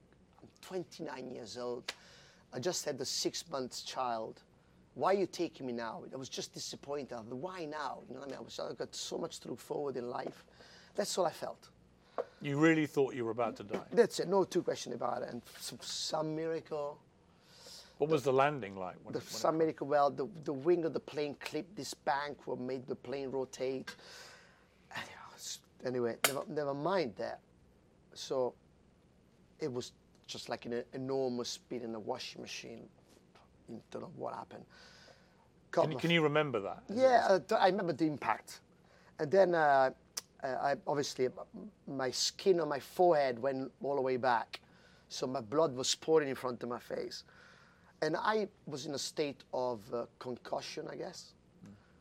29 0.62 1.30
years 1.32 1.58
old. 1.58 1.94
I 2.54 2.60
just 2.60 2.86
had 2.86 3.00
a 3.00 3.06
six 3.06 3.44
month 3.50 3.86
child. 3.86 4.42
Why 4.96 5.12
are 5.14 5.18
you 5.18 5.26
taking 5.26 5.66
me 5.66 5.74
now? 5.74 6.04
I 6.14 6.18
was 6.18 6.28
just 6.28 6.54
disappointed. 6.54 7.14
I 7.14 7.22
Why 7.22 7.66
now? 7.66 8.00
You 8.08 8.16
know 8.16 8.20
what 8.22 8.30
I 8.30 8.32
mean? 8.32 8.40
I 8.40 8.42
was, 8.42 8.60
I've 8.60 8.78
got 8.78 8.94
so 8.94 9.18
much 9.18 9.40
to 9.42 9.50
look 9.50 9.60
forward 9.60 9.96
in 9.96 10.10
life. 10.10 10.44
That's 10.96 11.18
all 11.18 11.26
I 11.26 11.32
felt. 11.32 11.70
You 12.42 12.58
really 12.58 12.86
thought 12.86 13.16
you 13.16 13.24
were 13.24 13.32
about 13.32 13.56
to 13.58 13.64
die. 13.64 13.80
That's 13.94 14.20
it. 14.20 14.28
No 14.28 14.44
two 14.44 14.62
question 14.64 14.94
about 14.94 15.22
it. 15.22 15.30
And 15.32 15.42
some, 15.60 15.80
some 15.82 16.36
miracle, 16.36 17.00
What 18.00 18.10
was 18.10 18.24
the 18.24 18.34
landing 18.34 18.76
like? 18.76 18.96
When 19.04 19.14
the, 19.14 19.20
when 19.20 19.28
some 19.28 19.58
miracle. 19.58 19.88
Well, 19.88 20.10
the, 20.10 20.28
the 20.44 20.54
wing 20.54 20.84
of 20.84 20.94
the 20.94 21.00
plane 21.00 21.36
clipped 21.40 21.76
this 21.78 21.94
bank, 21.94 22.40
what 22.46 22.60
made 22.60 22.86
the 22.88 22.96
plane 22.96 23.30
rotate. 23.30 23.96
And, 24.94 25.04
you 25.06 25.12
know, 25.16 25.36
it's- 25.36 25.60
Anyway, 25.86 26.16
never, 26.28 26.42
never 26.50 26.74
mind 26.74 27.14
that. 27.18 27.40
So 28.14 28.54
it 29.60 29.72
was 29.72 29.94
just 30.28 30.50
like 30.50 30.66
an 30.66 30.84
enormous 30.94 31.50
speed 31.50 31.84
in 31.84 31.96
a 31.96 32.00
washing 32.00 32.42
machine. 32.42 32.88
I 33.70 33.74
don't 33.92 34.02
know 34.04 34.12
what 34.16 34.34
happened. 34.34 34.64
Can, 35.72 35.92
you, 35.92 35.98
can 35.98 36.12
you 36.12 36.22
remember 36.22 36.60
that? 36.60 36.84
yeah, 36.90 37.26
uh, 37.30 37.56
I 37.56 37.68
remember 37.68 37.94
the 37.94 38.06
impact. 38.06 38.60
And 39.20 39.32
then, 39.32 39.56
uh, 39.56 39.92
uh, 40.44 40.48
I, 40.48 40.76
obviously, 40.86 41.30
my 41.88 42.12
skin 42.12 42.60
on 42.60 42.68
my 42.68 42.80
forehead 42.80 43.40
went 43.40 43.72
all 43.82 43.96
the 43.96 44.02
way 44.02 44.18
back. 44.18 44.60
So 45.08 45.28
my 45.28 45.42
blood 45.42 45.76
was 45.76 45.94
pouring 45.96 46.30
in 46.30 46.36
front 46.36 46.64
of 46.64 46.70
my 46.70 46.80
face. 46.80 47.24
And 48.02 48.18
I 48.18 48.48
was 48.66 48.86
in 48.86 48.96
a 48.96 48.98
state 48.98 49.44
of 49.54 49.82
uh, 49.94 50.06
concussion, 50.20 50.88
I 50.92 50.96
guess, 50.96 51.34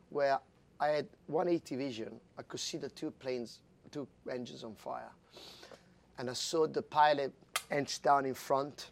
where 0.09 0.39
I 0.79 0.87
had 0.87 1.07
180 1.27 1.75
vision. 1.75 2.19
I 2.39 2.41
could 2.41 2.59
see 2.59 2.77
the 2.77 2.89
two 2.89 3.11
planes, 3.11 3.59
two 3.91 4.07
engines 4.29 4.63
on 4.63 4.73
fire. 4.73 5.11
And 6.17 6.29
I 6.29 6.33
saw 6.33 6.65
the 6.67 6.81
pilot 6.81 7.31
inch 7.71 8.01
down 8.01 8.25
in 8.25 8.33
front 8.33 8.89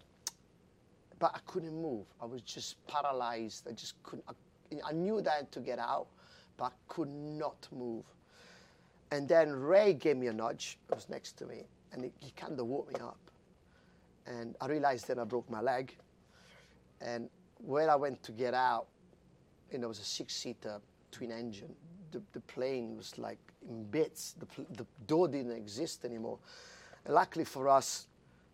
but 1.19 1.31
I 1.35 1.39
couldn't 1.45 1.79
move. 1.79 2.05
I 2.21 2.25
was 2.25 2.41
just 2.41 2.75
paralyzed. 2.87 3.67
I 3.69 3.73
just 3.73 4.01
couldn't. 4.03 4.23
I, 4.27 4.89
I 4.89 4.93
knew 4.93 5.21
that 5.21 5.31
I 5.31 5.35
had 5.37 5.51
to 5.51 5.59
get 5.59 5.77
out, 5.77 6.07
but 6.57 6.65
I 6.65 6.71
could 6.87 7.09
not 7.09 7.67
move. 7.75 8.05
And 9.11 9.27
then 9.27 9.51
Ray 9.51 9.93
gave 9.93 10.17
me 10.17 10.27
a 10.27 10.33
nudge. 10.33 10.77
He 10.87 10.95
was 10.95 11.09
next 11.09 11.33
to 11.39 11.45
me, 11.45 11.63
and 11.91 12.05
he, 12.05 12.11
he 12.19 12.31
kind 12.31 12.57
of 12.59 12.65
woke 12.67 12.91
me 12.91 12.99
up. 12.99 13.19
And 14.25 14.55
I 14.61 14.67
realized 14.67 15.07
then 15.07 15.19
I 15.19 15.23
broke 15.25 15.49
my 15.49 15.61
leg. 15.61 15.95
And 17.01 17.29
when 17.57 17.89
I 17.89 17.95
went 17.95 18.23
to 18.23 18.31
get 18.31 18.53
out, 18.53 18.87
and 19.71 19.83
it 19.83 19.87
was 19.87 19.99
a 19.99 20.03
six-seater 20.03 20.79
twin 21.11 21.31
engine. 21.31 21.73
The, 22.11 22.21
the 22.33 22.39
plane 22.41 22.97
was 22.97 23.17
like 23.17 23.37
in 23.67 23.83
bits. 23.83 24.35
The, 24.39 24.65
the 24.77 24.85
door 25.05 25.27
didn't 25.27 25.51
exist 25.51 26.05
anymore. 26.05 26.39
And 27.05 27.13
luckily 27.13 27.45
for 27.45 27.67
us, 27.69 28.07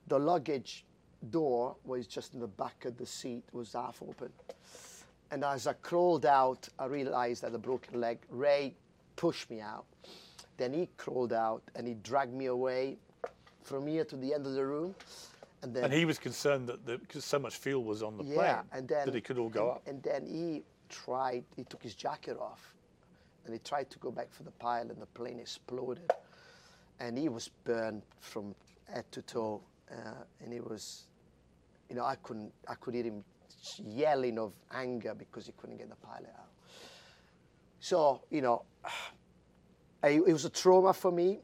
the 0.07 0.19
luggage 0.19 0.85
door 1.29 1.75
was 1.85 2.07
just 2.07 2.33
in 2.33 2.39
the 2.39 2.47
back 2.47 2.85
of 2.85 2.97
the 2.97 3.05
seat, 3.05 3.43
was 3.51 3.73
half 3.73 4.01
open. 4.01 4.29
And 5.31 5.43
as 5.43 5.67
I 5.67 5.73
crawled 5.73 6.25
out, 6.25 6.69
I 6.77 6.85
realized 6.85 7.43
I 7.43 7.47
had 7.47 7.55
a 7.55 7.59
broken 7.59 7.99
leg. 7.99 8.19
Ray 8.29 8.75
pushed 9.15 9.49
me 9.49 9.59
out. 9.59 9.85
Then 10.57 10.73
he 10.73 10.87
crawled 10.97 11.33
out 11.33 11.63
and 11.75 11.87
he 11.87 11.95
dragged 11.95 12.33
me 12.33 12.45
away 12.45 12.97
from 13.63 13.87
here 13.87 14.05
to 14.05 14.15
the 14.15 14.33
end 14.33 14.45
of 14.45 14.53
the 14.53 14.65
room. 14.65 14.95
And 15.63 15.73
then 15.73 15.85
And 15.85 15.93
he 15.93 16.05
was 16.05 16.19
concerned 16.19 16.67
that 16.69 16.85
the, 16.85 16.99
because 16.99 17.25
so 17.25 17.39
much 17.39 17.55
fuel 17.55 17.83
was 17.83 18.03
on 18.03 18.17
the 18.17 18.23
plane 18.23 18.37
yeah, 18.37 18.61
and 18.71 18.87
then 18.87 19.07
that 19.07 19.15
it 19.15 19.23
could 19.23 19.39
all 19.39 19.49
go 19.49 19.63
and, 19.63 19.71
up. 19.71 19.87
And 19.87 20.03
then 20.03 20.25
he 20.27 20.63
tried. 20.89 21.43
He 21.55 21.63
took 21.63 21.81
his 21.81 21.95
jacket 21.95 22.37
off, 22.39 22.75
and 23.45 23.53
he 23.53 23.59
tried 23.59 23.89
to 23.89 23.99
go 23.99 24.11
back 24.11 24.31
for 24.31 24.43
the 24.43 24.51
pile, 24.51 24.83
and 24.83 25.01
the 25.01 25.07
plane 25.07 25.39
exploded, 25.39 26.11
and 26.99 27.17
he 27.17 27.29
was 27.29 27.49
burned 27.63 28.03
from 28.19 28.53
head 28.85 29.05
to 29.11 29.23
toe, 29.23 29.61
uh, 29.91 30.23
and 30.43 30.53
he 30.53 30.59
was, 30.59 31.05
you 31.89 31.95
know, 31.95 32.05
I 32.05 32.15
couldn't. 32.15 32.51
I 32.67 32.75
could 32.75 32.93
hear 32.93 33.03
him 33.03 33.23
yelling 33.83 34.37
of 34.37 34.53
anger 34.73 35.13
because 35.13 35.45
he 35.47 35.53
couldn't 35.57 35.77
get 35.77 35.89
the 35.89 35.95
pilot 35.95 36.33
out. 36.37 36.49
So 37.79 38.21
you 38.29 38.41
know, 38.41 38.63
I, 40.03 40.09
it 40.09 40.33
was 40.33 40.45
a 40.45 40.49
trauma 40.49 40.93
for 40.93 41.11
me. 41.11 41.39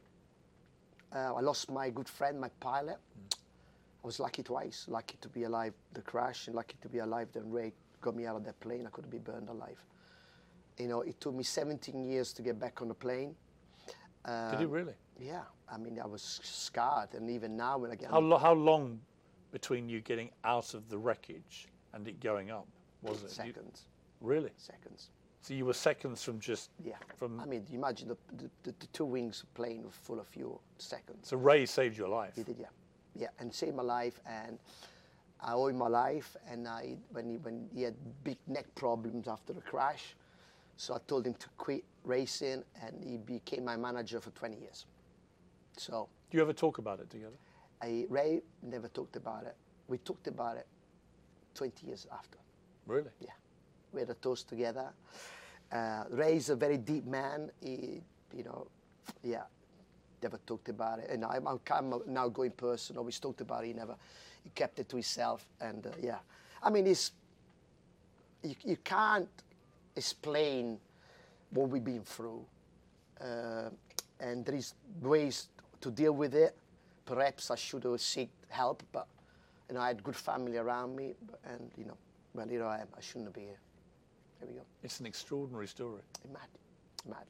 Uh, 1.14 1.34
I 1.36 1.42
lost 1.42 1.70
my 1.70 1.90
good 1.90 2.08
friend, 2.08 2.40
my 2.40 2.50
pilot. 2.60 2.98
I 3.34 4.08
was 4.08 4.20
lucky 4.20 4.44
twice. 4.44 4.86
Lucky 4.88 5.18
to 5.22 5.30
be 5.30 5.44
alive 5.44 5.74
the 5.94 6.02
crash, 6.02 6.48
and 6.48 6.56
lucky 6.56 6.78
to 6.82 6.90
be 6.90 7.00
alive 7.00 7.28
then 7.34 7.50
Ray 7.52 7.74
got 8.02 8.16
me 8.16 8.26
out 8.26 8.36
of 8.36 8.44
that 8.46 8.60
plane. 8.60 8.88
I 8.88 8.90
couldn't 8.90 9.12
be 9.12 9.20
burned 9.20 9.50
alive. 9.50 9.84
You 10.78 10.88
know, 10.88 11.02
it 11.02 11.20
took 11.22 11.36
me 11.36 11.44
17 11.44 12.04
years 12.10 12.34
to 12.34 12.42
get 12.42 12.60
back 12.60 12.82
on 12.82 12.88
the 12.88 12.94
plane. 12.96 13.36
Did 14.52 14.60
he 14.62 14.66
really? 14.66 14.94
Yeah, 15.22 15.42
I 15.72 15.78
mean, 15.78 16.00
I 16.00 16.08
was 16.08 16.40
scarred, 16.44 17.14
and 17.14 17.30
even 17.30 17.56
now 17.56 17.78
when 17.78 17.92
I 17.92 17.96
get 17.96 18.10
How, 18.10 18.20
lo- 18.20 18.38
how 18.40 18.54
long 18.54 19.00
between 19.52 19.88
you 19.88 20.02
getting 20.02 20.32
out 20.44 20.74
of 20.74 20.90
the 20.90 20.98
wreckage 20.98 21.68
and 21.94 22.08
it 22.08 22.20
going 22.20 22.50
up 22.50 22.68
was 23.04 23.20
it? 23.20 23.24
You- 23.24 23.30
seconds, 23.30 23.86
really? 24.20 24.50
seconds. 24.58 25.10
So 25.42 25.54
you 25.56 25.66
were 25.66 25.74
seconds 25.74 26.24
from 26.24 26.40
just 26.40 26.70
Yeah. 26.84 26.98
from. 27.16 27.40
I 27.40 27.46
mean, 27.46 27.66
you 27.70 27.78
imagine 27.78 28.08
the, 28.08 28.18
the, 28.38 28.50
the, 28.64 28.88
two 28.94 29.06
wings 29.06 29.42
of 29.42 29.52
plane 29.56 29.84
were 29.84 29.90
full 29.90 30.20
of 30.20 30.28
fuel. 30.28 30.62
Seconds. 30.78 31.28
so 31.30 31.38
Ray 31.38 31.66
saved 31.66 31.98
your 31.98 32.10
life. 32.10 32.36
He 32.36 32.44
did, 32.44 32.58
yeah, 32.60 32.68
yeah, 33.16 33.28
and 33.40 33.54
saved 33.54 33.76
my 33.76 33.82
life, 33.84 34.20
and 34.28 34.60
I 35.40 35.54
owe 35.54 35.66
him 35.68 35.78
my 35.78 35.88
life. 35.88 36.38
And 36.48 36.68
I, 36.68 36.96
when 37.12 37.28
he 37.28 37.38
when 37.38 37.68
he 37.74 37.82
had 37.82 37.96
big 38.24 38.38
neck 38.48 38.66
problems 38.76 39.28
after 39.28 39.52
the 39.52 39.62
crash, 39.62 40.16
so 40.78 40.94
I 40.94 41.00
told 41.08 41.26
him 41.26 41.34
to 41.34 41.50
quit 41.58 41.84
racing, 42.04 42.64
and 42.84 43.04
he 43.04 43.18
became 43.18 43.66
my 43.66 43.76
manager 43.78 44.20
for 44.20 44.30
20 44.32 44.58
years. 44.58 44.86
So 45.82 46.08
Do 46.30 46.38
you 46.38 46.44
ever 46.44 46.54
talk 46.54 46.78
about 46.78 47.00
it 47.00 47.10
together? 47.10 47.38
I, 47.82 48.06
Ray 48.08 48.42
never 48.62 48.88
talked 48.88 49.16
about 49.16 49.46
it. 49.46 49.56
We 49.88 49.98
talked 49.98 50.28
about 50.28 50.58
it 50.58 50.68
20 51.56 51.88
years 51.88 52.06
after. 52.14 52.38
Really? 52.86 53.10
Yeah, 53.20 53.32
we 53.92 54.02
had 54.02 54.10
a 54.12 54.14
toast 54.14 54.48
together. 54.48 54.90
Uh, 55.72 56.04
Ray 56.12 56.36
is 56.36 56.50
a 56.52 56.56
very 56.56 56.78
deep 56.78 57.06
man. 57.08 57.50
He, 57.62 58.02
you 58.36 58.44
know, 58.44 58.68
yeah, 59.24 59.44
never 60.22 60.38
talked 60.46 60.70
about 60.70 61.00
it. 61.00 61.10
And 61.10 61.26
I'm, 61.26 61.48
I'm 61.48 61.94
now 62.08 62.30
going 62.30 62.52
personal. 62.52 63.04
We 63.04 63.12
talked 63.12 63.42
about 63.42 63.64
it. 63.64 63.68
He 63.68 63.74
never, 63.74 63.96
he 64.44 64.52
kept 64.52 64.78
it 64.78 64.88
to 64.90 64.98
himself. 64.98 65.44
And 65.60 65.88
uh, 65.88 65.90
yeah, 66.00 66.20
I 66.62 66.70
mean, 66.70 66.86
it's 66.86 67.12
you, 68.44 68.54
you 68.64 68.78
can't 68.84 69.30
explain 69.96 70.78
what 71.50 71.70
we've 71.70 71.84
been 71.84 72.04
through, 72.04 72.46
uh, 73.20 73.70
and 74.20 74.46
there 74.46 74.56
is 74.56 74.76
ways 75.02 75.48
to 75.82 75.92
deal 75.92 76.14
with 76.14 76.34
it. 76.36 76.56
Perhaps 77.06 77.52
I 77.52 77.56
should 77.56 77.84
have 77.84 78.00
sought 78.00 78.30
help, 78.50 78.84
but 78.92 79.08
you 79.68 79.76
know, 79.76 79.82
I 79.82 79.88
had 79.88 80.04
good 80.04 80.16
family 80.16 80.58
around 80.58 80.96
me, 80.96 81.14
and 81.46 81.72
you 81.78 81.86
know, 81.86 81.98
well, 82.34 82.48
here 82.48 82.66
I 82.66 82.80
am. 82.80 82.88
I 82.98 83.02
shouldn't 83.02 83.34
be 83.34 83.42
here. 83.42 83.60
There 84.40 84.50
we 84.50 84.56
go. 84.56 84.62
It's 84.84 85.00
an 85.00 85.06
extraordinary 85.06 85.68
story. 85.68 86.02
Mad, 86.32 86.42
mad. 87.08 87.26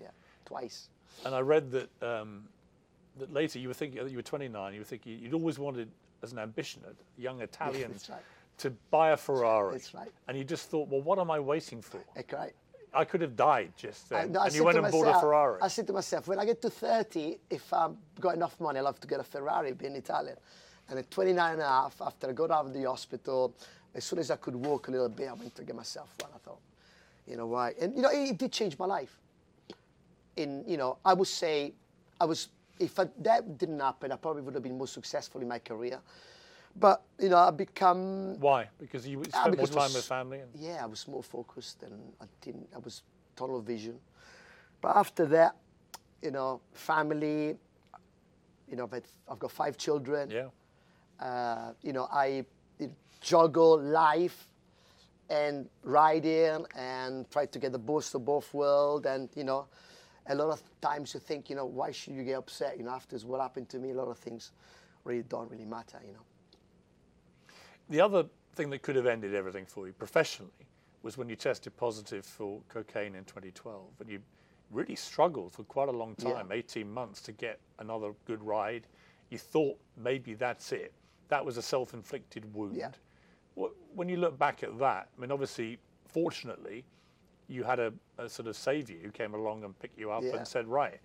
Yeah, 0.00 0.08
twice. 0.44 0.88
And 1.24 1.34
I 1.34 1.40
read 1.40 1.70
that 1.72 1.90
um, 2.02 2.44
that 3.18 3.32
later 3.32 3.58
you 3.58 3.68
were 3.68 3.74
thinking 3.74 4.06
you 4.08 4.16
were 4.16 4.22
29. 4.22 4.74
You 4.74 4.80
were 4.80 4.84
thinking 4.84 5.18
you'd 5.18 5.34
always 5.34 5.58
wanted, 5.58 5.90
as 6.22 6.32
an 6.32 6.38
ambition, 6.38 6.82
a 6.86 7.20
young 7.20 7.40
Italian, 7.48 7.92
right. 8.08 8.20
to 8.58 8.70
buy 8.90 9.10
a 9.10 9.16
Ferrari. 9.16 9.72
That's 9.72 9.94
right. 9.94 10.10
And 10.28 10.36
you 10.36 10.44
just 10.44 10.70
thought, 10.70 10.88
well, 10.88 11.02
what 11.02 11.18
am 11.18 11.30
I 11.30 11.40
waiting 11.40 11.82
for? 11.82 12.00
Okay, 12.16 12.36
right. 12.36 12.54
I 12.94 13.04
could 13.04 13.20
have 13.20 13.36
died 13.36 13.72
just 13.76 14.12
I- 14.12 14.22
then. 14.22 14.32
no, 14.32 14.40
I 14.40 14.46
and 14.46 14.54
you 14.54 14.64
went 14.64 14.78
and 14.78 14.90
bought 14.90 15.02
a 15.02 15.06
myself- 15.06 15.22
Ferrari. 15.22 15.62
I 15.62 15.68
said 15.68 15.86
to 15.88 15.92
myself, 15.92 16.28
when 16.28 16.38
I 16.38 16.44
get 16.44 16.60
to 16.62 16.70
30, 16.70 17.38
if 17.50 17.72
I've 17.72 17.96
got 18.20 18.34
enough 18.34 18.58
money, 18.60 18.78
I'll 18.78 18.86
have 18.86 19.00
to 19.00 19.08
get 19.08 19.20
a 19.20 19.24
Ferrari, 19.24 19.72
being 19.72 19.94
Italian. 19.96 20.36
And 20.88 20.98
at 20.98 21.10
29 21.10 21.52
and 21.52 21.62
a 21.62 21.66
half, 21.66 22.00
after 22.00 22.28
I 22.28 22.32
got 22.32 22.50
out 22.50 22.66
of 22.66 22.72
the 22.72 22.84
hospital, 22.84 23.54
as 23.94 24.04
soon 24.04 24.18
as 24.18 24.30
I 24.30 24.36
could 24.36 24.56
walk 24.56 24.88
a 24.88 24.90
little 24.90 25.08
bit, 25.08 25.28
I 25.28 25.34
went 25.34 25.54
to 25.56 25.64
get 25.64 25.76
myself 25.76 26.14
one. 26.20 26.30
I 26.34 26.38
thought, 26.38 26.60
you 27.26 27.36
know 27.36 27.46
why? 27.46 27.74
And 27.80 27.94
you 27.94 28.02
know, 28.02 28.10
it, 28.10 28.30
it 28.30 28.38
did 28.38 28.52
change 28.52 28.78
my 28.78 28.86
life. 28.86 29.18
In 30.36 30.64
you 30.66 30.76
know, 30.76 30.98
I 31.04 31.14
would 31.14 31.28
say, 31.28 31.74
I 32.20 32.24
was 32.24 32.48
if 32.78 32.98
I, 32.98 33.06
that 33.20 33.58
didn't 33.58 33.80
happen, 33.80 34.12
I 34.12 34.16
probably 34.16 34.42
would 34.42 34.54
have 34.54 34.62
been 34.62 34.78
more 34.78 34.86
successful 34.86 35.40
in 35.40 35.48
my 35.48 35.58
career. 35.58 36.00
But 36.78 37.02
you 37.18 37.28
know, 37.28 37.38
I 37.38 37.50
become 37.50 38.38
Why? 38.40 38.68
Because 38.78 39.06
you 39.06 39.18
spent 39.24 39.34
Ah, 39.34 39.42
more 39.44 39.50
because 39.52 39.70
it 39.70 39.74
time 39.74 39.82
was- 39.82 39.94
with 39.94 40.04
family. 40.04 40.38
And, 40.40 40.50
yeah, 40.54 40.82
I 40.82 40.86
was 40.86 41.06
more 41.08 41.22
focused 41.22 41.82
and 41.82 42.12
I 42.20 42.26
didn't, 42.40 42.68
I 42.74 42.78
was 42.78 43.02
tunnel 43.36 43.60
vision. 43.60 43.98
But 44.80 44.96
after 44.96 45.26
that, 45.26 45.56
you 46.22 46.30
know, 46.30 46.60
family, 46.72 47.56
you 48.68 48.76
know, 48.76 48.84
I've, 48.84 48.92
had, 48.92 49.04
I've 49.28 49.38
got 49.38 49.50
five 49.50 49.76
children. 49.76 50.30
yeah. 50.30 50.48
Uh, 51.20 51.72
you 51.82 51.92
know, 51.92 52.06
I 52.12 52.44
juggle 53.20 53.80
life 53.80 54.48
and 55.28 55.68
riding 55.82 56.64
and 56.76 57.28
try 57.30 57.46
to 57.46 57.58
get 57.58 57.72
the 57.72 57.78
best 57.78 58.14
of 58.14 58.24
both 58.24 58.54
worlds. 58.54 59.04
And, 59.06 59.28
you 59.34 59.42
know, 59.42 59.66
a 60.28 60.34
lot 60.34 60.50
of 60.50 60.62
times 60.80 61.14
you 61.14 61.20
think, 61.20 61.50
you 61.50 61.56
know, 61.56 61.66
why 61.66 61.90
should 61.90 62.14
you 62.14 62.22
get 62.22 62.34
upset? 62.34 62.78
You 62.78 62.84
know, 62.84 62.92
after 62.92 63.18
what 63.26 63.40
happened 63.40 63.68
to 63.70 63.78
me, 63.80 63.90
a 63.90 63.94
lot 63.94 64.06
of 64.08 64.18
things 64.18 64.52
really 65.04 65.24
don't 65.24 65.50
really 65.50 65.64
matter, 65.64 65.98
you 66.06 66.12
know. 66.12 66.20
The 67.88 68.00
other 68.00 68.24
thing 68.54 68.70
that 68.70 68.82
could 68.82 68.96
have 68.96 69.06
ended 69.06 69.34
everything 69.34 69.64
for 69.66 69.86
you 69.86 69.92
professionally 69.92 70.52
was 71.02 71.16
when 71.16 71.28
you 71.28 71.36
tested 71.36 71.76
positive 71.76 72.24
for 72.26 72.60
cocaine 72.68 73.14
in 73.14 73.24
2012, 73.24 73.82
and 74.00 74.08
you 74.10 74.20
really 74.70 74.96
struggled 74.96 75.52
for 75.52 75.62
quite 75.64 75.88
a 75.88 75.92
long 75.92 76.14
Yeah. 76.18 76.34
time, 76.34 76.52
18 76.52 76.90
months, 76.90 77.22
to 77.22 77.32
get 77.32 77.60
another 77.78 78.12
good 78.26 78.42
ride. 78.42 78.86
You 79.30 79.38
thought 79.38 79.78
maybe 79.96 80.34
that's 80.34 80.72
it. 80.72 80.92
That 81.28 81.44
was 81.44 81.56
a 81.56 81.62
self-inflicted 81.62 82.52
wound. 82.54 82.76
Yeah. 82.76 82.90
When 83.94 84.08
you 84.08 84.16
look 84.18 84.38
back 84.38 84.62
at 84.62 84.78
that, 84.78 85.08
I 85.16 85.20
mean, 85.20 85.32
obviously, 85.32 85.78
fortunately, 86.06 86.84
you 87.48 87.64
had 87.64 87.80
a, 87.80 87.92
a 88.18 88.28
sort 88.28 88.46
of 88.48 88.56
savior 88.56 88.98
who 89.02 89.10
came 89.10 89.34
along 89.34 89.64
and 89.64 89.76
picked 89.78 89.98
you 89.98 90.10
up 90.12 90.22
Yeah. 90.22 90.36
and 90.36 90.46
said, 90.46 90.68
"Right, 90.68 91.00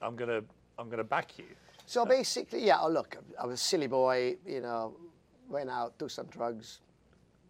I'm 0.00 0.14
gonna, 0.14 0.42
I'm 0.78 0.88
gonna 0.90 1.02
back 1.04 1.38
you." 1.38 1.46
So 1.86 2.02
uh, 2.02 2.04
basically, 2.04 2.64
yeah, 2.64 2.78
oh, 2.80 2.88
look, 2.88 3.16
I 3.40 3.46
was 3.46 3.60
a 3.60 3.62
silly 3.64 3.86
boy, 3.88 4.36
you 4.46 4.60
know, 4.60 4.94
went 5.48 5.70
out, 5.70 5.98
took 5.98 6.10
some 6.10 6.26
drugs, 6.26 6.80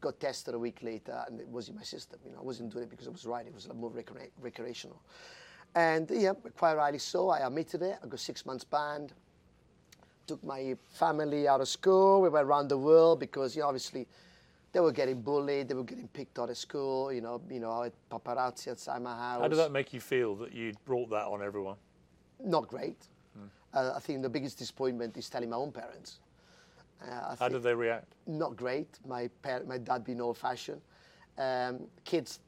got 0.00 0.18
tested 0.20 0.54
a 0.54 0.58
week 0.58 0.78
later, 0.82 1.24
and 1.26 1.40
it 1.40 1.48
was 1.48 1.68
in 1.68 1.76
my 1.76 1.82
system. 1.82 2.18
You 2.24 2.32
know, 2.32 2.38
I 2.38 2.42
wasn't 2.42 2.72
doing 2.72 2.84
it 2.84 2.90
because 2.90 3.06
I 3.06 3.10
was 3.10 3.26
riding, 3.26 3.48
it 3.48 3.54
was 3.54 3.68
more 3.74 3.90
recre- 3.90 4.30
recreational. 4.40 5.02
And 5.74 6.10
yeah, 6.10 6.32
quite 6.56 6.74
rightly 6.74 6.98
so, 6.98 7.28
I 7.30 7.46
admitted 7.46 7.82
it. 7.82 7.98
I 8.02 8.06
got 8.06 8.20
six 8.20 8.46
months 8.46 8.64
banned, 8.64 9.12
took 10.26 10.42
my 10.42 10.76
family 10.92 11.46
out 11.46 11.60
of 11.60 11.68
school, 11.68 12.22
we 12.22 12.28
went 12.28 12.46
around 12.46 12.68
the 12.68 12.78
world 12.78 13.20
because, 13.20 13.54
you 13.54 13.62
know, 13.62 13.68
obviously, 13.68 14.06
they 14.72 14.80
were 14.80 14.92
getting 14.92 15.22
bullied, 15.22 15.68
they 15.68 15.74
were 15.74 15.84
getting 15.84 16.08
picked 16.08 16.38
on 16.38 16.50
at 16.50 16.56
school, 16.56 17.12
you 17.12 17.20
know, 17.20 17.40
you 17.50 17.58
know, 17.60 17.70
I 17.72 17.84
had 17.84 17.92
paparazzi 18.10 18.68
outside 18.68 19.02
my 19.02 19.16
house 19.16 19.40
How 19.40 19.48
did 19.48 19.56
that 19.58 19.72
make 19.72 19.92
you 19.92 20.00
feel 20.00 20.34
that 20.36 20.52
you 20.52 20.74
brought 20.84 21.10
that 21.10 21.26
on 21.26 21.42
everyone? 21.42 21.76
not 22.40 22.68
great. 22.68 23.08
Uh, 23.74 23.92
I 23.94 23.98
think 24.00 24.22
the 24.22 24.28
biggest 24.28 24.58
disappointment 24.58 25.16
is 25.16 25.28
telling 25.28 25.50
my 25.50 25.56
own 25.56 25.72
parents. 25.72 26.20
Uh, 27.02 27.36
How 27.38 27.48
did 27.48 27.62
they 27.62 27.74
react? 27.74 28.14
not 28.26 28.56
great. 28.56 28.88
My 29.06 29.28
par- 29.42 29.62
my 29.66 29.78
dad 29.78 30.04
being 30.04 30.20
old-fashioned. 30.20 30.80
Um, 31.38 31.80
kids, 32.04 32.40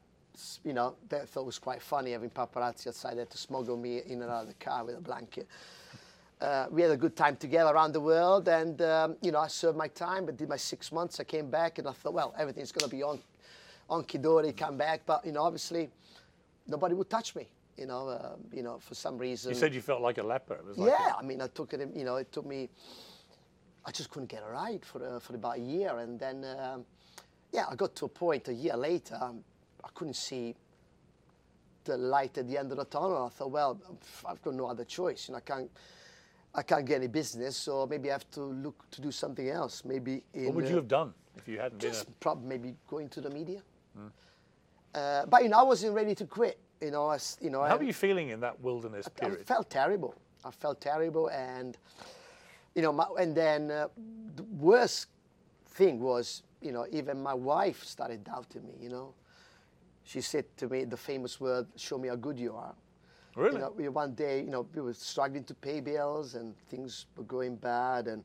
you 0.63 0.73
know, 0.73 0.95
they 1.09 1.19
thought 1.19 1.41
it 1.41 1.45
was 1.45 1.59
quite 1.59 1.81
funny 1.81 2.11
having 2.11 2.29
paparazzi 2.29 2.87
outside 2.87 3.17
there 3.17 3.25
to 3.25 3.37
smuggle 3.37 3.77
me 3.77 4.01
in 4.05 4.21
and 4.21 4.29
out 4.29 4.43
of 4.43 4.47
the 4.47 4.53
car 4.55 4.83
with 4.83 4.97
a 4.97 5.01
blanket. 5.01 5.47
Uh, 6.41 6.65
we 6.71 6.81
had 6.81 6.91
a 6.91 6.97
good 6.97 7.15
time 7.15 7.35
together 7.35 7.71
around 7.71 7.93
the 7.93 7.99
world, 7.99 8.47
and 8.47 8.81
um, 8.81 9.15
you 9.21 9.31
know, 9.31 9.39
I 9.39 9.47
served 9.47 9.77
my 9.77 9.87
time, 9.87 10.25
but 10.25 10.37
did 10.37 10.49
my 10.49 10.57
six 10.57 10.91
months. 10.91 11.19
I 11.19 11.23
came 11.23 11.49
back, 11.49 11.77
and 11.77 11.87
I 11.87 11.91
thought, 11.91 12.13
well, 12.13 12.33
everything's 12.37 12.71
going 12.71 12.89
to 12.89 12.95
be 12.95 13.03
on, 13.03 13.19
on 13.89 14.03
Dettori, 14.03 14.55
come 14.57 14.75
back, 14.75 15.01
but 15.05 15.23
you 15.25 15.31
know, 15.31 15.43
obviously, 15.43 15.89
nobody 16.67 16.95
would 16.95 17.09
touch 17.09 17.35
me. 17.35 17.47
You 17.77 17.85
know, 17.85 18.09
uh, 18.09 18.35
you 18.51 18.63
know, 18.63 18.79
for 18.79 18.95
some 18.95 19.17
reason. 19.17 19.53
You 19.53 19.57
said 19.57 19.73
you 19.73 19.81
felt 19.81 20.01
like 20.01 20.17
a 20.17 20.23
leper. 20.23 20.55
It 20.55 20.65
was 20.65 20.77
like 20.77 20.91
Yeah, 20.91 21.13
I 21.17 21.21
mean, 21.21 21.41
I 21.41 21.47
took 21.47 21.73
it. 21.73 21.79
You 21.95 22.03
know, 22.03 22.15
it 22.17 22.31
took 22.31 22.45
me. 22.45 22.69
I 23.85 23.91
just 23.91 24.09
couldn't 24.09 24.29
get 24.29 24.43
a 24.47 24.51
ride 24.51 24.85
for 24.85 25.03
uh, 25.03 25.19
for 25.19 25.35
about 25.35 25.57
a 25.57 25.61
year, 25.61 25.97
and 25.97 26.19
then 26.19 26.45
um, 26.59 26.85
yeah, 27.51 27.65
I 27.69 27.75
got 27.75 27.95
to 27.95 28.05
a 28.05 28.09
point 28.09 28.47
a 28.47 28.53
year 28.53 28.77
later. 28.77 29.17
Um, 29.21 29.43
I 29.83 29.89
couldn't 29.93 30.15
see 30.15 30.55
the 31.83 31.97
light 31.97 32.37
at 32.37 32.47
the 32.47 32.57
end 32.57 32.71
of 32.71 32.77
the 32.77 32.85
tunnel. 32.85 33.25
I 33.25 33.29
thought, 33.29 33.49
well, 33.49 33.79
I've 34.25 34.41
got 34.43 34.53
no 34.53 34.67
other 34.67 34.85
choice. 34.85 35.27
You 35.27 35.33
know, 35.33 35.37
I 35.37 35.41
can't. 35.41 35.71
I 36.53 36.63
can't 36.63 36.85
get 36.85 36.95
any 36.95 37.07
business, 37.07 37.55
so 37.55 37.87
maybe 37.89 38.09
I 38.09 38.13
have 38.13 38.29
to 38.31 38.41
look 38.41 38.89
to 38.91 39.01
do 39.01 39.09
something 39.09 39.49
else. 39.49 39.85
Maybe 39.85 40.21
in, 40.33 40.47
What 40.47 40.55
would 40.55 40.65
you 40.65 40.71
uh, 40.71 40.75
have 40.75 40.87
done 40.89 41.13
if 41.37 41.47
you 41.47 41.59
hadn't 41.59 41.81
been 41.81 41.93
a 41.93 42.05
probably 42.19 42.47
maybe 42.47 42.75
going 42.89 43.09
to 43.09 43.21
the 43.21 43.29
media. 43.29 43.61
Uh, 44.93 45.25
but 45.25 45.43
you 45.43 45.49
know, 45.49 45.59
I 45.59 45.63
wasn't 45.63 45.93
ready 45.93 46.13
to 46.15 46.25
quit. 46.25 46.59
You 46.81 46.91
know, 46.91 47.07
I, 47.07 47.17
you 47.39 47.49
know, 47.49 47.61
How 47.61 47.75
I, 47.75 47.77
were 47.77 47.83
you 47.83 47.93
feeling 47.93 48.29
in 48.29 48.41
that 48.41 48.59
wilderness 48.59 49.07
I 49.07 49.09
period? 49.21 49.39
I 49.41 49.43
felt 49.43 49.69
terrible. 49.69 50.15
I 50.43 50.51
felt 50.51 50.81
terrible, 50.81 51.29
and 51.29 51.77
you 52.75 52.81
know, 52.81 52.91
my, 52.91 53.05
and 53.19 53.35
then 53.35 53.71
uh, 53.71 53.87
the 54.35 54.43
worst 54.43 55.07
thing 55.65 55.99
was, 55.99 56.43
you 56.61 56.71
know, 56.71 56.85
even 56.91 57.21
my 57.21 57.33
wife 57.33 57.83
started 57.83 58.23
doubting 58.23 58.65
me. 58.65 58.73
You 58.79 58.89
know, 58.89 59.13
she 60.03 60.21
said 60.21 60.45
to 60.57 60.69
me 60.69 60.85
the 60.85 60.97
famous 60.97 61.39
word, 61.39 61.67
"Show 61.75 61.97
me 61.97 62.07
how 62.07 62.15
good 62.15 62.39
you 62.39 62.55
are." 62.55 62.73
Really? 63.35 63.53
You 63.53 63.59
know, 63.59 63.73
we, 63.75 63.87
one 63.89 64.13
day, 64.13 64.41
you 64.41 64.51
know, 64.51 64.67
we 64.73 64.81
were 64.81 64.93
struggling 64.93 65.43
to 65.45 65.53
pay 65.53 65.79
bills, 65.79 66.35
and 66.35 66.55
things 66.69 67.05
were 67.15 67.23
going 67.23 67.55
bad, 67.55 68.07
and 68.07 68.23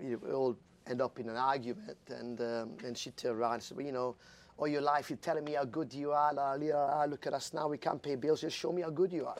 we, 0.00 0.16
we 0.16 0.32
all 0.32 0.56
end 0.86 1.00
up 1.00 1.18
in 1.18 1.28
an 1.28 1.36
argument. 1.36 1.98
And 2.08 2.40
um, 2.40 2.70
and 2.84 2.96
she 2.96 3.10
turned 3.10 3.38
around 3.38 3.54
and 3.54 3.62
said, 3.62 3.76
"Well, 3.76 3.86
you 3.86 3.92
know." 3.92 4.16
All 4.58 4.68
your 4.68 4.82
life, 4.82 5.08
you're 5.08 5.16
telling 5.16 5.44
me 5.44 5.54
how 5.54 5.64
good 5.64 5.94
you 5.94 6.12
are. 6.12 6.34
La, 6.34 6.52
la, 6.52 6.74
la, 6.74 7.04
look 7.04 7.26
at 7.26 7.32
us 7.32 7.54
now. 7.54 7.66
We 7.66 7.78
can't 7.78 8.02
pay 8.02 8.14
bills. 8.16 8.42
Just 8.42 8.54
show 8.54 8.70
me 8.70 8.82
how 8.82 8.90
good 8.90 9.10
you 9.10 9.24
are. 9.24 9.38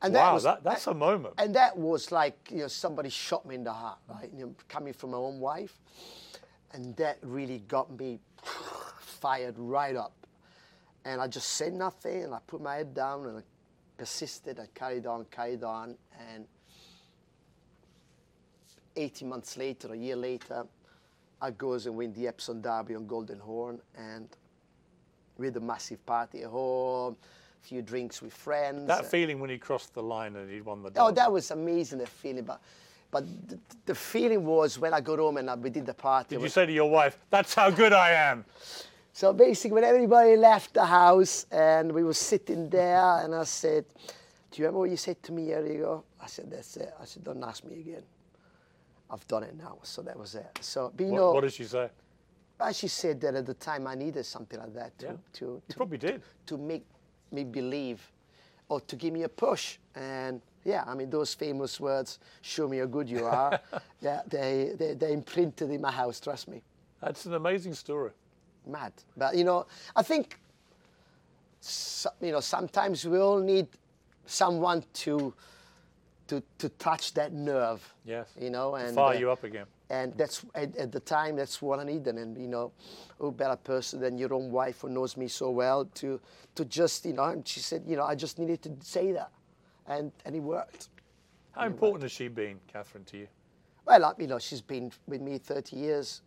And 0.00 0.14
wow, 0.14 0.34
was- 0.34 0.44
that, 0.44 0.62
that's 0.62 0.86
a 0.86 0.94
moment. 0.94 1.34
and 1.38 1.54
that 1.56 1.76
was 1.76 2.12
like, 2.12 2.50
you 2.50 2.58
know, 2.58 2.68
somebody 2.68 3.08
shot 3.10 3.44
me 3.46 3.56
in 3.56 3.64
the 3.64 3.72
heart, 3.72 3.98
right? 4.08 4.30
You 4.36 4.46
know, 4.46 4.54
coming 4.68 4.92
from 4.92 5.10
my 5.10 5.16
own 5.18 5.40
wife. 5.40 5.78
And 6.72 6.94
that 6.96 7.18
really 7.22 7.60
got 7.66 7.90
me 7.98 8.20
fired 9.00 9.58
right 9.58 9.96
up. 9.96 10.12
And 11.04 11.20
I 11.20 11.26
just 11.26 11.50
said 11.50 11.72
nothing 11.72 12.24
and 12.24 12.34
I 12.34 12.38
put 12.46 12.60
my 12.60 12.76
head 12.76 12.94
down 12.94 13.26
and 13.26 13.38
I 13.38 13.42
persisted. 13.96 14.60
I 14.60 14.66
carried 14.74 15.06
on, 15.06 15.24
carried 15.30 15.64
on. 15.64 15.96
And 16.34 16.46
18 18.96 19.28
months 19.28 19.56
later, 19.56 19.92
a 19.92 19.96
year 19.96 20.16
later, 20.16 20.66
I 21.40 21.50
goes 21.52 21.86
and 21.86 21.96
win 21.96 22.12
the 22.12 22.28
Epsom 22.28 22.60
Derby 22.60 22.94
on 22.94 23.06
Golden 23.06 23.38
Horn. 23.38 23.80
And 23.96 24.28
we 25.36 25.46
had 25.46 25.56
a 25.56 25.60
massive 25.60 26.04
party 26.04 26.42
at 26.42 26.50
home, 26.50 27.16
few 27.62 27.82
drinks 27.82 28.22
with 28.22 28.32
friends. 28.32 28.86
that 28.86 29.06
feeling 29.06 29.40
when 29.40 29.50
he 29.50 29.58
crossed 29.58 29.94
the 29.94 30.02
line 30.02 30.36
and 30.36 30.50
you 30.50 30.62
won 30.64 30.82
the 30.82 30.90
Oh, 30.96 31.10
that 31.10 31.30
was 31.30 31.50
amazing, 31.50 31.98
the 31.98 32.06
feeling. 32.06 32.44
But, 32.44 32.60
but 33.10 33.24
the, 33.48 33.58
the 33.86 33.94
feeling 33.94 34.44
was 34.44 34.78
when 34.78 34.94
I 34.94 35.00
got 35.00 35.18
home 35.18 35.36
and 35.36 35.50
I, 35.50 35.54
we 35.54 35.70
did 35.70 35.86
the 35.86 35.94
party. 35.94 36.36
Did 36.36 36.42
you 36.42 36.48
say 36.48 36.66
to 36.66 36.72
your 36.72 36.90
wife, 36.90 37.18
"That's 37.30 37.54
how 37.54 37.70
good 37.70 37.92
I 37.92 38.10
am"? 38.12 38.44
So 39.12 39.32
basically, 39.32 39.74
when 39.74 39.84
everybody 39.84 40.36
left 40.36 40.74
the 40.74 40.86
house 40.86 41.46
and 41.50 41.90
we 41.92 42.04
were 42.04 42.14
sitting 42.14 42.68
there, 42.70 43.18
and 43.24 43.34
I 43.34 43.44
said, 43.44 43.84
"Do 44.50 44.62
you 44.62 44.64
remember 44.64 44.80
what 44.80 44.90
you 44.90 44.96
said 44.96 45.22
to 45.24 45.32
me 45.32 45.52
a 45.52 45.60
year 45.62 45.76
ago?" 45.80 46.04
I 46.22 46.26
said, 46.26 46.50
"That's 46.50 46.76
it." 46.76 46.94
I 47.00 47.04
said, 47.04 47.24
"Don't 47.24 47.42
ask 47.42 47.64
me 47.64 47.80
again. 47.80 48.02
I've 49.10 49.26
done 49.26 49.42
it 49.42 49.56
now." 49.56 49.78
So 49.82 50.02
that 50.02 50.16
was 50.18 50.34
it. 50.34 50.58
So, 50.60 50.92
but 50.96 51.04
you 51.04 51.12
What, 51.12 51.18
know, 51.18 51.32
what 51.32 51.40
did 51.42 51.52
she 51.52 51.64
say? 51.64 51.90
uh, 52.60 52.72
she 52.72 52.88
said 52.88 53.20
that 53.22 53.34
at 53.34 53.46
the 53.46 53.54
time 53.54 53.86
I 53.86 53.94
needed 53.94 54.24
something 54.26 54.58
like 54.58 54.74
that 54.74 54.96
to 55.00 55.06
Yeah. 55.06 55.12
to, 55.34 55.62
to 55.68 55.76
probably 55.76 55.98
did. 55.98 56.22
to 56.46 56.56
make 56.58 56.84
me 57.32 57.44
believe 57.44 58.00
or 58.68 58.80
to 58.82 58.96
give 58.96 59.12
me 59.12 59.22
a 59.22 59.28
push. 59.28 59.78
And 59.94 60.40
yeah, 60.64 60.84
I 60.86 60.94
mean, 60.94 61.10
those 61.10 61.34
famous 61.34 61.80
words, 61.80 62.18
show 62.42 62.68
me 62.68 62.78
how 62.78 62.86
good 62.86 63.08
you 63.08 63.24
are, 63.38 63.60
yeah, 64.00 64.22
they, 64.26 64.72
they, 64.78 64.94
they 64.94 65.12
imprinted 65.12 65.70
in 65.70 65.80
my 65.80 65.90
house, 65.90 66.20
trust 66.20 66.48
me. 66.48 66.62
That's 67.00 67.26
an 67.26 67.34
amazing 67.34 67.74
story. 67.74 68.10
Mad. 68.66 68.92
But, 69.16 69.36
you 69.36 69.44
know, 69.44 69.66
I 69.96 70.02
think, 70.02 70.38
you 72.20 72.32
know, 72.32 72.40
sometimes 72.40 73.06
we 73.06 73.18
all 73.18 73.40
need 73.40 73.68
someone 74.26 74.84
to, 74.92 75.32
to, 76.26 76.42
to 76.58 76.68
touch 76.70 77.14
that 77.14 77.32
nerve. 77.32 77.82
Yes. 78.04 78.28
You 78.38 78.50
know, 78.50 78.74
and 78.74 78.94
Fire 78.94 79.16
uh, 79.16 79.18
you 79.18 79.30
up 79.30 79.44
again. 79.44 79.66
And 79.90 80.12
that's 80.16 80.44
at, 80.54 80.76
at 80.76 80.92
the 80.92 81.00
time 81.00 81.36
that's 81.36 81.62
what 81.62 81.78
I 81.78 81.84
needed. 81.84 82.16
And 82.16 82.36
you 82.36 82.48
know, 82.48 82.72
who 83.18 83.32
better 83.32 83.56
person 83.56 84.00
than 84.00 84.18
your 84.18 84.34
own 84.34 84.50
wife 84.50 84.82
who 84.82 84.88
knows 84.90 85.16
me 85.16 85.28
so 85.28 85.50
well 85.50 85.86
to 85.96 86.20
to 86.54 86.64
just 86.64 87.04
you 87.06 87.14
know. 87.14 87.24
And 87.24 87.46
she 87.46 87.60
said, 87.60 87.84
you 87.86 87.96
know, 87.96 88.04
I 88.04 88.14
just 88.14 88.38
needed 88.38 88.62
to 88.62 88.72
say 88.80 89.12
that, 89.12 89.30
and 89.86 90.12
and 90.24 90.34
it 90.34 90.40
worked. 90.40 90.88
How 91.52 91.66
important 91.66 92.02
has 92.02 92.12
she 92.12 92.28
been, 92.28 92.60
Catherine, 92.72 93.04
to 93.06 93.18
you? 93.18 93.28
Well, 93.84 94.04
I- 94.04 94.14
you 94.18 94.26
know, 94.26 94.38
she's 94.38 94.60
been 94.60 94.92
with 95.06 95.20
me 95.20 95.38
30 95.38 95.76
years. 95.76 96.22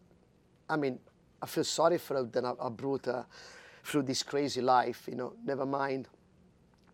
I 0.69 0.76
mean, 0.76 1.00
I 1.41 1.45
feel 1.45 1.63
sorry 1.63 1.97
for 1.97 2.15
her 2.17 2.24
that 2.24 2.43
I, 2.43 2.54
I 2.60 2.69
brought 2.69 3.06
her 3.06 3.26
through 3.84 4.04
this 4.04 4.24
crazy 4.24 4.62
life. 4.62 5.08
You 5.08 5.15
know, 5.15 5.34
never 5.45 5.65
mind 5.65 6.08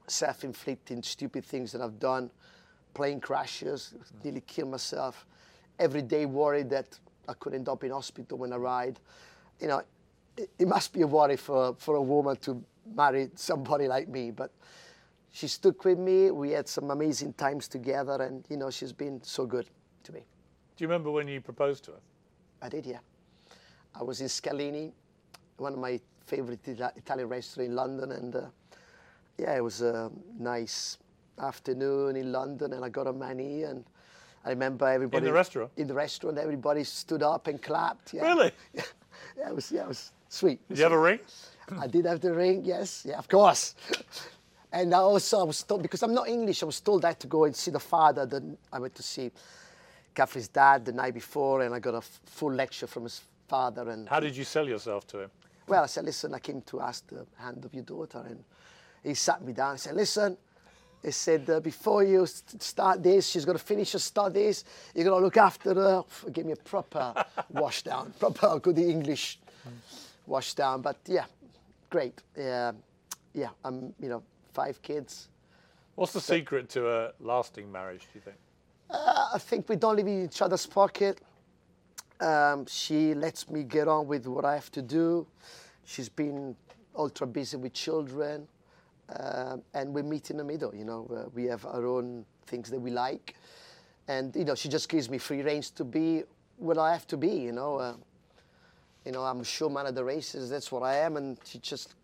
self-inflicting 0.08 1.04
stupid 1.04 1.46
things 1.46 1.72
that 1.72 1.82
I've 1.82 2.00
done, 2.00 2.30
plane 2.94 3.20
crashes, 3.20 3.94
mm. 3.96 4.24
nearly 4.24 4.42
killed 4.42 4.72
myself. 4.72 5.26
Every 5.80 6.02
day 6.02 6.26
worried 6.26 6.70
that 6.72 6.98
I 7.28 7.34
could 7.34 7.54
end 7.54 7.70
up 7.70 7.84
in 7.84 7.92
hospital 7.92 8.38
when 8.38 8.54
I 8.54 8.58
ride. 8.58 9.00
You 9.60 9.68
know, 9.68 9.82
it, 10.36 10.50
it 10.60 10.68
must 10.68 10.94
be 10.94 11.02
a 11.02 11.08
worry 11.08 11.38
for, 11.38 11.76
for 11.78 11.96
a 11.96 12.02
woman 12.02 12.36
to 12.38 12.64
marry 12.96 13.30
somebody 13.36 13.88
like 13.88 14.08
me, 14.08 14.32
but 14.32 14.52
she 15.32 15.48
stuck 15.48 15.84
with 15.84 16.00
me. 16.00 16.32
We 16.32 16.52
had 16.52 16.68
some 16.68 16.90
amazing 16.90 17.34
times 17.34 17.68
together, 17.68 18.22
and 18.22 18.46
you 18.50 18.58
know, 18.58 18.72
she's 18.72 18.94
been 18.94 19.22
so 19.24 19.46
good 19.46 19.68
to 20.04 20.14
me. 20.14 20.22
Do 20.76 20.84
you 20.84 20.88
remember 20.88 21.12
when 21.12 21.28
you 21.28 21.42
proposed 21.42 21.84
to 21.86 21.92
her? 21.92 22.00
I 22.62 22.70
did, 22.70 22.86
yeah. 22.86 23.00
I 23.94 24.04
was 24.04 24.22
in 24.22 24.28
Scalini, 24.28 24.92
one 25.58 25.74
of 25.74 25.80
my 25.80 26.00
favorite 26.26 26.68
Italian 26.68 27.30
restaurants 27.30 27.70
in 27.70 27.76
London, 27.76 28.12
and 28.12 28.36
uh, 28.36 28.42
yeah, 29.38 29.56
it 29.56 29.64
was 29.64 29.82
a 29.82 30.12
nice 30.40 30.98
afternoon 31.40 32.16
in 32.16 32.32
London, 32.32 32.74
and 32.74 32.84
I 32.84 32.90
got 32.90 33.08
on 33.08 33.20
my 33.20 33.34
knee, 33.34 33.64
and 33.64 33.84
I 34.46 34.50
remember 34.50 34.88
everybody 34.88 35.18
in 35.18 35.24
the 35.26 35.34
restaurant? 35.34 35.72
In 35.78 35.88
the 35.88 35.94
restaurant, 35.94 36.38
everybody 36.38 36.84
stood 36.84 37.24
up 37.24 37.48
and 37.48 37.62
clapped. 37.62 38.14
Yeah. 38.14 38.24
Really? 38.24 38.52
Yeah, 39.36 39.50
it 39.50 39.56
was 39.56 39.72
yeah, 39.72 39.82
it 39.82 39.88
was 39.88 40.12
sweet. 40.30 40.60
Did 40.68 40.78
you 40.78 40.84
have 40.84 40.94
a 40.94 41.00
ring? 41.00 41.20
I 41.80 41.88
did 41.88 42.06
have 42.06 42.22
the 42.22 42.34
ring, 42.34 42.64
yes, 42.64 43.04
yeah, 43.08 43.18
of 43.18 43.28
course. 43.28 43.74
and 44.72 44.94
I 44.94 45.00
also 45.00 45.40
I 45.40 45.44
was 45.44 45.64
told 45.64 45.82
because 45.82 46.04
I'm 46.04 46.14
not 46.14 46.28
English, 46.28 46.62
I 46.62 46.66
was 46.68 46.80
told 46.80 47.04
I 47.04 47.10
had 47.10 47.20
to 47.22 47.28
go 47.28 47.46
and 47.46 47.56
see 47.56 47.72
the 47.72 47.80
father. 47.80 48.26
Then 48.28 48.58
I 48.72 48.80
went 48.80 48.94
to 48.96 49.04
see 49.04 49.32
Catherine's 50.14 50.48
dad 50.50 50.86
the 50.86 50.92
night 50.92 51.14
before, 51.16 51.62
and 51.62 51.74
I 51.74 51.80
got 51.80 51.96
a 51.96 51.98
f- 51.98 52.22
full 52.26 52.54
lecture 52.54 52.86
from 52.88 53.04
his 53.04 53.22
father. 53.48 53.90
And 53.90 54.08
How 54.08 54.20
did 54.20 54.36
you 54.38 54.44
sell 54.44 54.68
yourself 54.68 55.08
to 55.08 55.22
him? 55.24 55.32
well, 55.68 55.84
I 55.84 55.88
said, 55.88 56.06
listen, 56.06 56.34
I 56.34 56.40
came 56.40 56.62
to 56.62 56.80
ask 56.82 57.08
the 57.08 57.26
hand 57.38 57.66
of 57.66 57.74
your 57.74 57.84
daughter, 57.84 58.24
and 58.28 58.44
he 59.04 59.14
sat 59.16 59.44
me 59.44 59.52
down 59.54 59.72
and 59.72 59.80
said, 59.80 59.96
listen. 59.96 60.38
He 61.04 61.12
said, 61.12 61.50
uh, 61.50 61.60
before 61.60 62.04
you 62.04 62.26
start 62.26 63.04
this, 63.04 63.30
she's 63.30 63.46
going 63.46 63.58
to 63.58 63.64
finish 63.64 63.94
her 63.94 64.00
studies. 64.00 64.66
You're 64.94 65.06
going 65.06 65.20
to 65.20 65.24
look 65.24 65.38
after 65.38 65.74
her. 65.74 66.04
Give 66.32 66.46
me 66.46 66.54
a 66.54 66.58
proper 66.58 67.26
wash 67.50 67.84
down, 67.84 68.14
proper 68.20 68.60
good 68.60 68.80
English 68.80 69.40
wash 70.26 70.54
down. 70.54 70.82
But 70.82 70.98
yeah, 71.06 71.26
great. 71.90 72.22
Yeah, 72.38 72.72
yeah. 73.34 73.50
I'm, 73.64 73.94
you 74.00 74.10
know, 74.10 74.24
five 74.54 74.82
kids. 74.82 75.30
What's 75.96 76.14
the 76.14 76.22
secret 76.22 76.70
to 76.70 76.90
a 76.90 77.12
lasting 77.20 77.72
marriage, 77.72 78.02
do 78.02 78.10
you 78.16 78.22
think? 78.22 78.38
Uh, 78.90 79.30
I 79.34 79.38
think 79.38 79.68
we 79.68 79.76
don't 79.76 79.96
live 79.96 80.08
in 80.08 80.26
each 80.26 80.42
other's 80.42 80.66
pocket. 80.66 81.20
Um, 82.20 82.66
she 82.66 83.14
lets 83.14 83.50
me 83.50 83.64
get 83.64 83.88
on 83.88 84.08
with 84.08 84.28
what 84.28 84.46
I 84.46 84.56
have 84.56 84.72
to 84.72 84.82
do. 84.82 85.28
She's 85.86 86.10
been 86.10 86.56
ultra 86.96 87.28
busy 87.28 87.58
with 87.58 87.74
children, 87.74 88.48
um, 89.16 89.62
and 89.74 89.94
we 89.94 90.02
meet 90.02 90.30
in 90.32 90.38
the 90.38 90.44
middle. 90.44 90.74
You 90.76 90.86
know, 90.86 91.08
uh, 91.16 91.30
we 91.34 91.46
have 91.46 91.66
our 91.66 91.86
own 91.86 92.26
things 92.46 92.70
that 92.70 92.80
we 92.80 92.92
like, 92.92 93.36
and 94.08 94.36
you 94.36 94.46
know, 94.46 94.56
she 94.56 94.70
just 94.70 94.90
gives 94.90 95.10
me 95.10 95.18
free 95.18 95.42
range 95.42 95.72
to 95.72 95.84
be 95.84 96.24
what 96.58 96.78
I 96.78 96.92
have 96.92 97.08
to 97.08 97.18
be. 97.18 97.30
You 97.30 97.52
know, 97.52 97.78
uh, 97.78 97.94
you 99.06 99.12
know, 99.12 99.24
I'm 99.24 99.42
a 99.42 99.46
showman 99.46 99.88
at 99.88 99.96
the 99.96 100.04
races. 100.04 100.50
That's 100.50 100.72
what 100.72 100.84
I 100.84 100.96
am, 100.98 101.18
and 101.18 101.38
she 101.46 101.60
just 101.60 101.96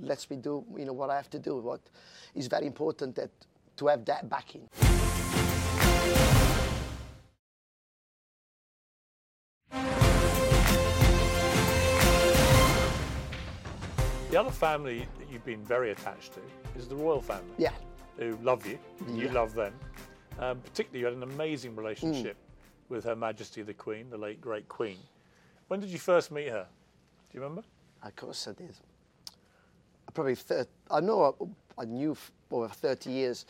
lets 0.00 0.28
me 0.28 0.36
do 0.36 0.64
you 0.76 0.84
know 0.84 0.92
what 0.92 1.10
I 1.10 1.16
have 1.16 1.30
to 1.30 1.38
do. 1.38 1.56
What 1.56 1.80
is 2.34 2.46
very 2.46 2.66
important 2.66 3.16
that 3.16 3.30
to 3.76 3.86
have 3.88 4.04
that 4.04 4.28
backing. 4.28 4.68
The 14.34 14.40
other 14.40 14.50
family 14.50 15.06
that 15.20 15.30
you've 15.30 15.44
been 15.44 15.62
very 15.62 15.92
attached 15.92 16.32
to 16.34 16.40
is 16.76 16.88
the 16.88 16.96
royal 16.96 17.20
family, 17.22 17.54
Yeah. 17.56 17.70
who 18.16 18.36
love 18.42 18.66
you, 18.66 18.80
you 19.12 19.28
love 19.28 19.54
them. 19.54 19.72
Um, 20.40 20.58
particularly, 20.60 20.98
you 20.98 21.04
had 21.04 21.14
an 21.14 21.22
amazing 21.22 21.76
relationship 21.76 22.36
with 22.88 23.04
Her 23.04 23.14
Majesty 23.14 23.62
the 23.62 23.74
Queen, 23.74 24.10
the 24.10 24.18
late 24.18 24.40
great 24.40 24.68
Queen. 24.68 24.98
When 25.68 25.78
did 25.78 25.88
you 25.90 26.00
first 26.00 26.32
meet 26.32 26.48
her? 26.48 26.66
Do 27.30 27.38
you 27.38 27.42
remember? 27.42 27.62
Of 28.02 28.16
course 28.16 28.48
I 28.48 28.54
did. 28.54 28.74
Probably, 30.14 30.34
thir- 30.34 30.66
I 30.90 30.98
know 30.98 31.54
I, 31.78 31.82
I 31.82 31.84
knew 31.84 32.10
f- 32.10 32.32
over 32.50 32.66
30 32.66 33.10
years. 33.12 33.46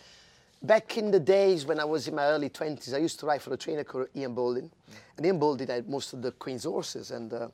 Back 0.62 0.98
in 0.98 1.10
the 1.10 1.18
days 1.18 1.64
when 1.64 1.80
I 1.80 1.86
was 1.86 2.08
in 2.08 2.14
my 2.14 2.24
early 2.26 2.50
20s, 2.50 2.92
I 2.92 2.98
used 2.98 3.18
to 3.20 3.24
ride 3.26 3.40
for 3.40 3.54
a 3.54 3.56
trainer 3.56 3.84
called 3.84 4.08
Ian 4.14 4.34
Balding. 4.34 4.70
And 5.16 5.24
Ian 5.24 5.38
Balding 5.38 5.68
had 5.68 5.88
most 5.88 6.12
of 6.12 6.20
the 6.20 6.32
Queen's 6.32 6.64
horses. 6.64 7.10
And 7.10 7.32
uh, 7.32 7.48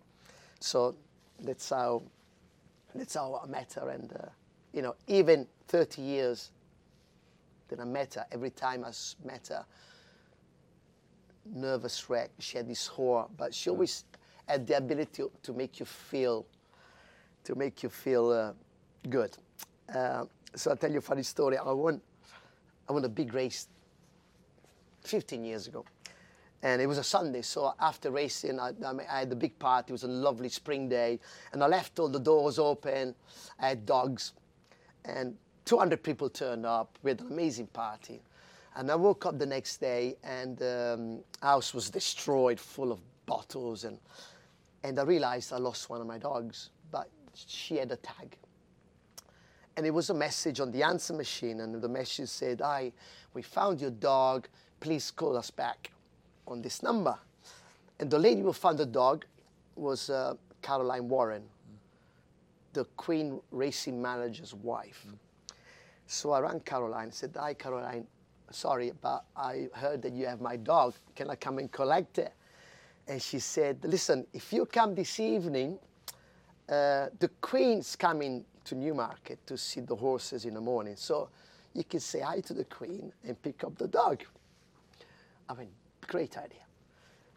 so 0.59 0.97
that's 1.39 1.71
how, 1.71 2.03
that's 2.95 3.15
how 3.15 3.41
I 3.43 3.47
met 3.47 3.73
her. 3.75 3.89
And, 3.91 4.13
uh, 4.13 4.29
you 4.73 4.83
know, 4.83 4.95
even 5.07 5.47
30 5.69 6.03
years 6.03 6.51
that 7.69 7.81
I 7.81 7.85
met 7.85 8.15
her, 8.15 8.27
every 8.33 8.51
time 8.51 8.85
I 8.85 8.93
met 9.25 9.49
her, 9.49 9.65
nervous 11.55 12.09
wreck. 12.09 12.31
She 12.39 12.57
had 12.57 12.69
this 12.69 12.87
horror, 12.87 13.27
but 13.37 13.55
she 13.55 13.71
always 13.71 14.05
had 14.47 14.67
the 14.67 14.77
ability 14.77 15.25
to 15.43 15.53
make 15.53 15.81
you 15.81 15.87
feel, 15.87 16.47
to 17.45 17.55
make 17.55 17.83
you 17.83 17.89
feel 17.89 18.31
uh, 18.31 18.53
good. 19.09 19.37
Uh, 19.93 20.25
so 20.55 20.71
I'll 20.71 20.77
tell 20.77 20.91
you 20.91 20.99
a 20.99 21.03
funny 21.03 21.23
story. 21.23 21.57
I 21.57 21.71
won, 21.71 22.01
I 22.89 22.93
won 22.93 23.05
a 23.05 23.09
big 23.09 23.33
race 23.35 23.69
15 25.03 25.45
years 25.45 25.67
ago. 25.67 25.85
And 26.63 26.83
it 26.83 26.87
was 26.87 26.99
a 26.99 27.05
Sunday, 27.05 27.41
so 27.41 27.75
after 27.81 28.11
racing, 28.11 28.61
I, 28.61 28.73
I, 28.85 29.21
had 29.21 29.33
a 29.33 29.37
big 29.37 29.59
party. 29.59 29.91
It 29.91 29.93
was 29.93 30.03
a 30.03 30.09
lovely 30.09 30.51
spring 30.51 30.91
day, 30.91 31.19
and 31.53 31.65
I 31.65 31.67
left 31.67 31.99
all 31.99 32.09
the 32.09 32.21
doors 32.21 32.59
open. 32.59 33.15
I 33.59 33.69
had 33.69 33.87
dogs, 33.87 34.35
and 35.07 35.37
200 35.65 36.03
people 36.03 36.29
turned 36.29 36.67
up. 36.67 36.99
We 37.03 37.13
had 37.13 37.21
an 37.21 37.29
amazing 37.29 37.69
party. 37.69 38.21
And 38.77 38.91
I 38.91 38.95
woke 38.95 39.25
up 39.25 39.39
the 39.39 39.47
next 39.47 39.79
day, 39.79 40.17
and 40.23 40.63
um, 40.63 41.21
house 41.41 41.73
was 41.73 41.89
destroyed, 41.89 42.61
full 42.61 42.93
of 42.93 42.99
bottles, 43.25 43.85
and 43.85 43.99
and 44.83 44.99
I 44.99 45.03
realized 45.03 45.53
I 45.53 45.59
lost 45.59 45.91
one 45.91 46.01
of 46.01 46.07
my 46.07 46.17
dogs, 46.19 46.71
but 46.91 47.09
she 47.35 47.77
had 47.77 47.93
a 47.93 47.97
tag. 47.97 48.37
And 49.77 49.85
it 49.87 49.91
was 49.91 50.09
a 50.09 50.15
message 50.15 50.59
on 50.61 50.73
the 50.73 50.83
answer 50.83 51.13
machine, 51.15 51.61
and 51.61 51.81
the 51.81 51.89
message 51.89 52.29
said, 52.29 52.61
"Hi, 52.61 52.93
we 53.33 53.41
found 53.41 53.81
your 53.81 53.91
dog. 53.91 54.47
Please 54.79 55.11
call 55.11 55.37
us 55.37 55.51
back 55.51 55.91
on 56.47 56.63
this 56.63 56.83
number." 56.83 57.19
And 57.99 58.11
the 58.11 58.19
lady 58.19 58.41
who 58.41 58.53
found 58.53 58.79
the 58.79 58.87
dog 58.87 59.27
was 59.77 60.09
uh, 60.11 60.35
Caroline 60.63 61.09
Warren, 61.09 61.43
the 62.73 62.85
Queen 62.97 63.41
racing 63.51 64.01
manager's 64.01 64.55
wife. 64.55 65.07
So 66.07 66.33
I 66.33 66.41
rang 66.41 66.61
Caroline 66.61 67.05
and 67.05 67.15
said, 67.15 67.37
Hi, 67.39 67.55
Caroline, 67.55 68.07
sorry, 68.51 68.93
but 69.01 69.25
I 69.37 69.69
heard 69.75 70.03
that 70.03 70.13
you 70.13 70.27
have 70.27 70.41
my 70.41 70.57
dog. 70.57 70.95
Can 71.15 71.31
I 71.31 71.37
come 71.37 71.59
and 71.59 71.71
collect 71.71 72.19
it? 72.19 72.33
And 73.07 73.21
she 73.21 73.39
said, 73.39 73.79
Listen, 73.85 74.27
if 74.33 74.53
you 74.53 74.67
come 74.67 74.95
this 74.95 75.21
evening, 75.21 75.79
uh, 76.69 77.09
the 77.19 77.31
Queen's 77.41 77.97
coming 77.97 78.45
to 78.65 78.75
Newmarket 78.75 79.47
to 79.47 79.57
see 79.57 79.81
the 79.81 79.97
horses 79.97 80.45
in 80.45 80.55
the 80.55 80.61
morning. 80.61 80.95
So 80.97 81.29
you 81.75 81.85
can 81.85 82.01
say 82.01 82.21
hi 82.21 82.41
to 82.41 82.55
the 82.55 82.65
Queen 82.65 83.13
and 83.25 83.41
pick 83.43 83.63
up 83.63 83.77
the 83.77 83.89
dog. 83.89 84.23
I 85.49 85.55
mean, 85.55 85.71
great 86.07 86.37
idea. 86.37 86.61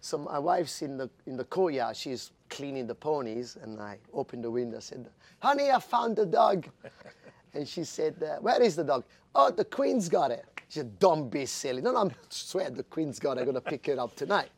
So 0.01 0.17
my 0.17 0.37
wife's 0.37 0.81
in 0.81 0.97
the 0.97 1.09
in 1.25 1.37
the 1.37 1.45
courtyard. 1.45 1.95
She's 1.95 2.31
cleaning 2.49 2.87
the 2.87 2.95
ponies, 2.95 3.57
and 3.61 3.79
I 3.79 3.97
opened 4.13 4.43
the 4.43 4.51
window. 4.51 4.75
And 4.75 4.83
said, 4.83 5.09
"Honey, 5.39 5.71
I 5.71 5.79
found 5.79 6.17
the 6.17 6.25
dog." 6.25 6.67
and 7.53 7.67
she 7.67 7.83
said, 7.83 8.21
uh, 8.21 8.41
"Where 8.41 8.61
is 8.61 8.75
the 8.75 8.83
dog?" 8.83 9.05
"Oh, 9.33 9.49
the 9.49 9.63
Queen's 9.65 10.09
got 10.09 10.31
it." 10.31 10.45
She 10.67 10.79
said, 10.79 10.99
"Don't 10.99 11.29
be 11.29 11.45
silly." 11.45 11.81
No, 11.81 11.91
no, 11.93 12.09
I 12.09 12.11
swear 12.29 12.69
the 12.69 12.83
Queen's 12.83 13.17
got 13.17 13.37
it. 13.37 13.41
I'm 13.41 13.45
gonna 13.45 13.61
pick 13.61 13.87
it 13.87 13.97
up 13.97 14.15
tonight. 14.15 14.49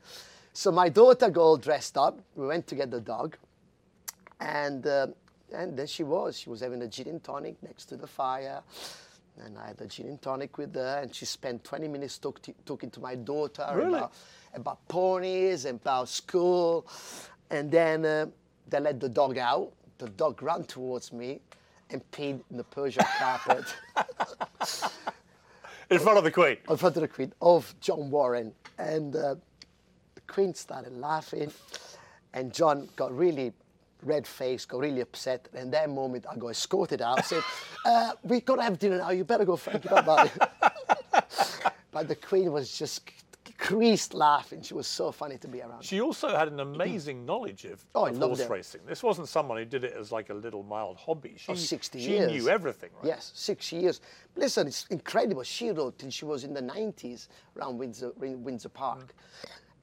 So 0.51 0.71
my 0.71 0.89
daughter 0.89 1.29
got 1.29 1.41
all 1.41 1.57
dressed 1.57 1.97
up. 1.97 2.19
We 2.35 2.47
went 2.47 2.65
to 2.67 2.75
get 2.75 2.89
the 2.89 3.01
dog, 3.01 3.37
and 4.39 4.87
uh, 4.87 5.07
and 5.53 5.77
there 5.77 5.87
she 5.87 6.03
was. 6.03 6.39
She 6.39 6.49
was 6.49 6.61
having 6.61 6.81
a 6.81 6.87
gin 6.87 7.07
and 7.07 7.23
tonic 7.23 7.61
next 7.61 7.85
to 7.85 7.97
the 7.97 8.07
fire. 8.07 8.63
And 9.43 9.57
I 9.57 9.67
had 9.67 9.81
a 9.81 9.85
gin 9.87 10.07
and 10.07 10.21
tonic 10.21 10.57
with 10.57 10.73
her, 10.75 10.99
and 11.01 11.13
she 11.13 11.25
spent 11.25 11.63
20 11.63 11.87
minutes 11.89 12.17
talk 12.17 12.41
to, 12.43 12.53
talking 12.65 12.89
to 12.91 12.99
my 13.01 13.15
daughter 13.15 13.67
Really? 13.75 13.97
about, 13.97 14.13
about 14.53 14.87
ponies 14.87 15.65
and 15.65 15.79
about 15.81 16.07
school. 16.09 16.87
And 17.49 17.69
then 17.69 18.05
uh, 18.05 18.27
they 18.69 18.79
let 18.79 18.99
the 18.99 19.09
dog 19.09 19.37
out. 19.37 19.71
The 19.97 20.07
dog 20.09 20.41
ran 20.41 20.63
towards 20.63 21.11
me 21.11 21.41
and 21.89 22.01
peed 22.11 22.39
in 22.49 22.57
the 22.57 22.63
Persian 22.63 23.03
carpet 23.19 23.65
In 25.89 25.99
front 25.99 26.17
of 26.17 26.23
the 26.23 26.31
Queen. 26.31 26.57
in 26.69 26.77
front 26.77 26.95
of 26.95 27.01
the 27.01 27.07
Queen 27.07 27.31
of 27.41 27.75
John 27.79 28.09
Warren. 28.09 28.53
And 28.79 29.15
uh, 29.15 29.35
the 30.15 30.21
Queen 30.27 30.53
started 30.55 30.97
laughing, 30.97 31.51
and 32.33 32.51
John 32.53 32.89
got 32.95 33.15
really 33.15 33.53
red 34.05 34.25
face, 34.27 34.65
got 34.65 34.79
really 34.79 35.01
upset. 35.01 35.49
And 35.53 35.71
that 35.73 35.89
moment, 35.89 36.25
I 36.31 36.35
got 36.37 36.49
escorted 36.49 37.01
out. 37.01 37.25
Said, 37.25 37.43
uh, 37.85 38.13
"We 38.23 38.39
got 38.41 38.55
to 38.57 38.63
have 38.63 38.79
dinner 38.79 38.97
now. 38.99 39.09
You 39.09 39.23
better 39.25 39.45
go, 39.45 39.55
Frankie. 39.57 39.89
Bye-bye." 39.95 40.29
but 41.91 42.07
the 42.07 42.15
Queen 42.15 42.51
was 42.51 42.77
just 42.77 43.09
creased 43.57 44.13
laughing. 44.13 44.61
She 44.61 44.73
was 44.73 44.85
so 44.85 45.11
funny 45.11 45.37
to 45.37 45.47
be 45.47 45.61
around. 45.61 45.83
She 45.83 46.01
also 46.01 46.27
had 46.35 46.49
an 46.49 46.59
amazing 46.59 47.25
knowledge 47.25 47.63
of, 47.65 47.83
Oh, 47.95 48.05
of 48.05 48.17
horse 48.17 48.41
it. 48.41 48.49
racing. 48.49 48.81
This 48.85 49.01
wasn't 49.01 49.29
someone 49.29 49.57
who 49.57 49.65
did 49.65 49.83
it 49.85 49.93
as 49.93 50.11
like 50.11 50.29
a 50.29 50.33
little 50.33 50.61
mild 50.61 50.97
hobby. 50.97 51.35
She, 51.37 51.51
Oh, 51.51 51.55
60 51.55 51.99
she 51.99 52.09
years. 52.11 52.31
knew 52.31 52.49
everything, 52.49 52.89
right? 52.97 53.05
Yes, 53.07 53.31
six 53.33 53.71
years. 53.71 54.01
Listen, 54.35 54.67
it's 54.67 54.85
incredible. 54.89 55.41
She 55.43 55.71
wrote 55.71 55.97
till 55.97 56.09
she 56.09 56.25
was 56.25 56.43
in 56.43 56.53
the 56.53 56.61
90s 56.61 57.27
around 57.57 57.77
Windsor, 57.77 58.11
Windsor 58.17 58.69
Park. 58.69 59.15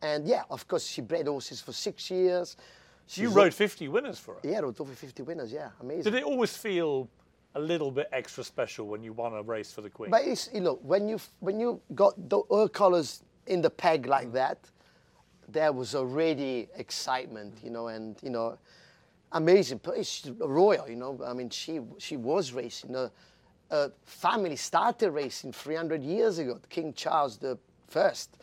And 0.03 0.27
yeah, 0.29 0.43
of 0.51 0.69
course, 0.69 0.87
she 0.87 1.01
bred 1.01 1.27
horses 1.27 1.61
for 1.63 1.73
six 1.73 2.11
years. 2.11 2.57
You 3.17 3.27
She's- 3.29 3.35
rode 3.35 3.53
50 3.55 3.89
winners 3.89 4.19
for 4.19 4.35
her. 4.35 4.41
Yeah, 4.43 4.59
I 4.59 4.63
wrote 4.63 4.81
over 4.81 4.95
50 4.95 5.23
winners. 5.23 5.53
Yeah, 5.53 5.71
amazing. 5.81 6.05
Did 6.05 6.15
it 6.15 6.25
always 6.25 6.57
feel 6.57 7.09
a 7.55 7.61
little 7.61 7.91
bit 7.91 8.09
extra 8.13 8.43
special 8.43 8.87
when 8.87 9.03
you 9.03 9.13
won 9.13 9.35
a 9.35 9.43
race 9.43 9.73
for 9.73 9.83
the 9.83 9.91
Queen? 9.91 10.11
But 10.11 10.23
it's, 10.27 10.49
you 10.53 10.61
know, 10.61 10.79
when 10.83 11.09
you 11.09 11.19
when 11.41 11.61
you 11.61 11.81
got 11.95 12.15
the 12.31 12.43
her 12.51 12.69
colours 12.69 13.23
in 13.47 13.61
the 13.61 13.71
peg 13.71 14.07
like 14.07 14.29
Mm. 14.29 14.33
that, 14.33 14.59
there 15.49 15.73
was 15.73 15.95
already 15.95 16.69
excitement, 16.77 17.59
you 17.63 17.71
know, 17.71 17.89
and 17.89 18.17
you 18.23 18.31
know, 18.31 18.57
amazing. 19.33 19.81
But 19.83 19.99
it's 19.99 20.27
royal, 20.39 20.89
you 20.89 20.97
know. 20.97 21.21
I 21.25 21.35
mean, 21.35 21.51
she 21.51 21.81
she 21.99 22.17
was 22.17 22.53
racing. 22.53 22.95
Her, 22.95 23.11
her 23.71 23.93
family 24.07 24.57
started 24.57 25.11
racing 25.11 25.53
300 25.53 26.03
years 26.03 26.39
ago. 26.39 26.59
King 26.71 26.95
Charles 26.95 27.37
the 27.39 27.59
First, 27.89 28.39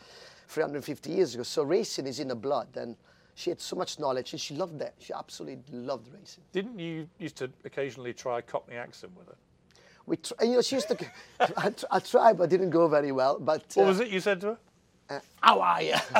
350 0.46 1.10
years 1.10 1.34
ago. 1.34 1.42
So 1.42 1.64
racing 1.64 2.06
is 2.06 2.20
in 2.20 2.28
the 2.28 2.36
blood, 2.36 2.68
and 2.76 2.94
she 3.40 3.48
had 3.50 3.60
so 3.60 3.74
much 3.74 3.98
knowledge, 3.98 4.32
and 4.32 4.40
she 4.40 4.54
loved 4.54 4.78
that. 4.80 4.94
She 4.98 5.12
absolutely 5.14 5.62
loved 5.72 6.08
racing. 6.12 6.44
Didn't 6.52 6.78
you 6.78 7.08
used 7.18 7.36
to 7.36 7.50
occasionally 7.64 8.12
try 8.12 8.38
a 8.40 8.42
Cockney 8.42 8.76
accent 8.76 9.12
with 9.16 9.28
her? 9.28 9.34
We, 10.04 10.16
tr- 10.18 10.34
you 10.42 10.54
know, 10.54 10.62
she 10.62 10.74
used 10.76 10.88
to. 10.88 10.96
I, 11.56 11.70
tr- 11.70 11.86
I 11.90 11.98
tried, 12.00 12.36
but 12.36 12.44
it 12.44 12.50
didn't 12.50 12.70
go 12.70 12.86
very 12.86 13.12
well. 13.12 13.38
But 13.38 13.64
What 13.74 13.84
uh, 13.84 13.88
was 13.88 14.00
it 14.00 14.08
you 14.08 14.20
said 14.20 14.40
to 14.42 14.46
her? 14.48 14.58
uh, 15.08 15.20
how 15.40 15.60
are 15.60 15.82
you? 15.82 15.94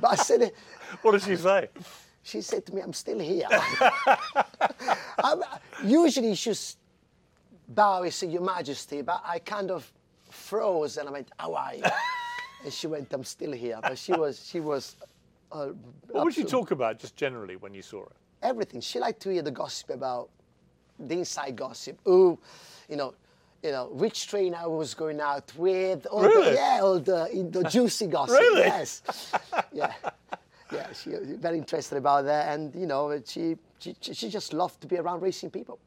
but 0.00 0.10
I 0.10 0.14
said, 0.14 0.42
it- 0.42 0.54
What 1.02 1.12
did 1.12 1.22
she 1.22 1.34
say? 1.36 1.68
she 2.22 2.40
said 2.40 2.64
to 2.66 2.74
me, 2.74 2.80
I'm 2.82 2.92
still 2.92 3.18
here. 3.18 3.48
I'm, 5.24 5.42
usually 5.84 6.34
she 6.36 6.50
just 6.50 6.78
bow 7.68 8.02
and 8.02 8.14
say, 8.14 8.28
Your 8.28 8.42
Majesty, 8.42 9.02
but 9.02 9.22
I 9.26 9.40
kind 9.40 9.70
of 9.72 9.90
froze 10.30 10.98
and 10.98 11.08
I 11.08 11.12
went, 11.12 11.28
How 11.38 11.54
are 11.54 11.74
you? 11.74 11.82
and 12.64 12.72
she 12.72 12.86
went, 12.86 13.12
I'm 13.12 13.24
still 13.24 13.52
here. 13.52 13.78
But 13.82 13.98
she 13.98 14.12
was, 14.12 14.46
she 14.46 14.60
was. 14.60 14.94
Uh, 15.50 15.68
What 16.10 16.24
would 16.24 16.36
you 16.36 16.44
talk 16.44 16.70
about 16.70 16.98
just 16.98 17.16
generally 17.16 17.56
when 17.56 17.74
you 17.74 17.82
saw 17.82 18.00
her? 18.04 18.12
everything. 18.42 18.80
She 18.80 19.00
liked 19.00 19.20
to 19.22 19.30
hear 19.30 19.42
the 19.42 19.50
gossip 19.50 19.90
about 19.90 20.28
the 20.98 21.14
inside 21.14 21.56
gossip. 21.56 21.98
Who, 22.04 22.38
you 22.88 22.96
know, 22.96 23.14
you 23.64 23.72
know, 23.72 23.88
which 23.90 24.28
train 24.28 24.54
I 24.54 24.66
was 24.66 24.94
going 24.94 25.20
out 25.20 25.52
with. 25.56 26.06
All 26.06 26.22
Really? 26.22 26.50
the, 26.50 26.54
yeah, 26.54 26.80
all 26.82 27.00
the, 27.00 27.48
the 27.50 27.64
juicy 27.74 28.06
gossip. 28.06 28.38
Really? 28.38 28.60
Yes. 28.60 29.02
yeah. 29.72 29.92
Yeah, 30.72 30.92
she 30.92 31.10
was 31.10 31.26
very 31.40 31.58
interested 31.58 31.96
about 31.98 32.26
that, 32.26 32.52
and 32.54 32.74
you 32.74 32.86
know, 32.86 33.20
she, 33.26 33.56
she 33.80 33.96
she 34.00 34.28
just 34.28 34.52
loved 34.52 34.80
to 34.82 34.86
be 34.86 34.98
around 34.98 35.22
racing 35.22 35.50
people. 35.50 35.78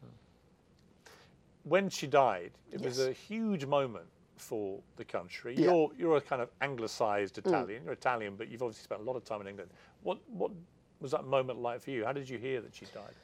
When 1.63 1.87
she 1.89 2.07
died, 2.07 2.51
it 2.71 2.81
was 2.81 2.99
a 2.99 3.11
huge 3.13 3.65
moment 3.65 4.07
for 4.41 4.79
the 4.97 5.05
country. 5.05 5.55
Yeah. 5.55 5.67
Mm. 5.67 5.71
You're 5.71 5.89
you're 5.97 6.17
a 6.17 6.21
kind 6.21 6.41
of 6.41 6.49
anglicised 6.61 7.37
Italian. 7.37 7.83
You're 7.83 7.93
Italian, 7.93 8.35
but 8.35 8.49
you've 8.49 8.61
obviously 8.61 8.83
spent 8.83 9.01
a 9.01 9.03
lot 9.03 9.15
of 9.15 9.23
time 9.23 9.41
in 9.41 9.47
England. 9.47 9.71
What 10.03 10.17
what 10.29 10.51
was 10.99 11.11
that 11.11 11.25
moment 11.25 11.59
like 11.59 11.81
for 11.81 11.91
you? 11.91 12.05
How 12.05 12.13
did 12.13 12.29
you 12.29 12.37
hear 12.37 12.61
that 12.61 12.75
she 12.75 12.85
died? 12.85 13.15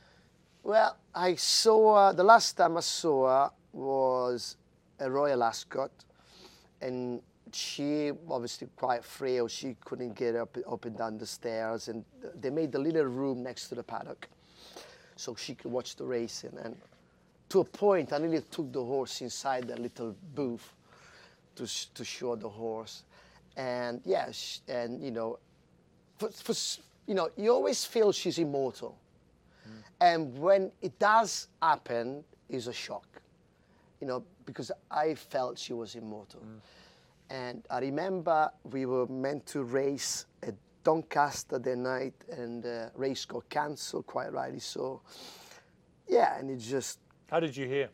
Well, 0.64 0.98
I 1.14 1.36
saw 1.36 2.08
her, 2.08 2.14
the 2.14 2.24
last 2.24 2.58
time 2.58 2.78
I 2.78 2.82
saw 2.82 3.28
her 3.28 3.52
was 3.72 4.58
a 5.00 5.10
Royal 5.10 5.44
Ascot, 5.44 5.92
and 6.82 7.22
she 7.54 8.12
obviously 8.30 8.68
quite 8.76 9.04
frail. 9.04 9.48
She 9.48 9.76
couldn't 9.86 10.16
get 10.16 10.36
up 10.36 10.58
up 10.70 10.86
and 10.86 10.98
down 10.98 11.18
the 11.18 11.26
stairs, 11.26 11.88
and 11.88 12.04
they 12.42 12.50
made 12.50 12.72
the 12.72 12.80
little 12.80 13.06
room 13.06 13.44
next 13.44 13.70
to 13.70 13.76
the 13.76 13.84
paddock, 13.84 14.28
so 15.16 15.36
she 15.36 15.56
could 15.56 15.72
watch 15.72 15.96
the 15.96 16.06
racing. 16.06 16.58
And 16.64 16.76
to 17.50 17.62
a 17.62 17.64
point, 17.64 18.12
I 18.12 18.18
nearly 18.18 18.42
took 18.42 18.72
the 18.74 18.84
horse 18.84 19.22
inside 19.22 19.68
the 19.68 19.80
little 19.80 20.16
booth 20.36 20.74
to 21.58 21.94
to 21.94 22.04
show 22.06 22.36
the 22.36 22.50
horse, 22.50 23.04
and 23.56 24.02
yeah, 24.06 24.32
and 24.68 25.04
you 25.04 25.12
know, 25.12 25.40
for, 26.18 26.30
for 26.30 26.54
you 27.08 27.16
know, 27.16 27.30
you 27.38 27.52
always 27.52 27.86
feel 27.86 28.12
she's 28.12 28.38
immortal. 28.40 28.98
Mm. 29.68 29.84
And 30.02 30.38
when 30.38 30.72
it 30.82 30.98
does 31.00 31.48
happen, 31.62 32.24
is 32.50 32.68
a 32.68 32.74
shock, 32.74 33.22
you 34.00 34.08
know, 34.08 34.24
because 34.46 34.72
I 34.90 35.16
felt 35.16 35.58
she 35.58 35.74
was 35.74 35.96
immortal. 35.96 36.42
Mm. 36.42 36.60
And 37.30 37.66
I 37.70 37.80
remember 37.80 38.50
we 38.64 38.86
were 38.86 39.08
meant 39.08 39.46
to 39.48 39.64
race 39.64 40.26
at 40.44 40.56
Doncaster 40.84 41.60
that 41.60 41.78
night, 41.78 42.14
and 42.32 42.64
the 42.64 42.92
race 42.96 43.26
got 43.26 43.50
cancelled, 43.50 44.08
quite 44.08 44.32
rightly 44.32 44.60
so. 44.60 45.02
Yeah, 46.08 46.40
and 46.40 46.50
it 46.50 46.60
just, 46.60 47.00
How 47.30 47.42
did 47.42 47.56
you 47.58 47.68
hear? 47.68 47.90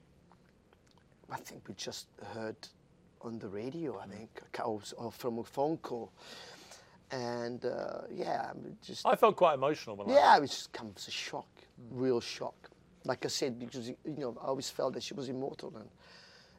I 1.31 1.37
think 1.37 1.67
we 1.67 1.73
just 1.73 2.07
heard 2.33 2.55
on 3.23 3.39
the 3.39 3.47
radio, 3.47 3.99
I 3.99 4.07
think, 4.07 4.41
or 4.63 4.81
or 4.97 5.11
from 5.11 5.39
a 5.39 5.43
phone 5.43 5.77
call. 5.77 6.11
And 7.11 7.63
uh, 7.65 8.01
yeah, 8.11 8.51
I 8.51 8.85
just 8.85 9.05
I 9.05 9.15
felt 9.15 9.35
quite 9.35 9.55
emotional 9.55 9.95
when 9.95 10.09
I 10.09 10.13
yeah, 10.13 10.37
it 10.37 10.47
just 10.47 10.75
of 10.79 11.07
a 11.07 11.11
shock, 11.11 11.47
real 11.91 12.19
shock. 12.19 12.55
Like 13.05 13.25
I 13.25 13.27
said, 13.29 13.59
because 13.59 13.89
you 13.89 13.97
know, 14.05 14.37
I 14.41 14.47
always 14.47 14.69
felt 14.69 14.93
that 14.93 15.03
she 15.03 15.13
was 15.13 15.29
immortal, 15.29 15.73
and 15.75 15.89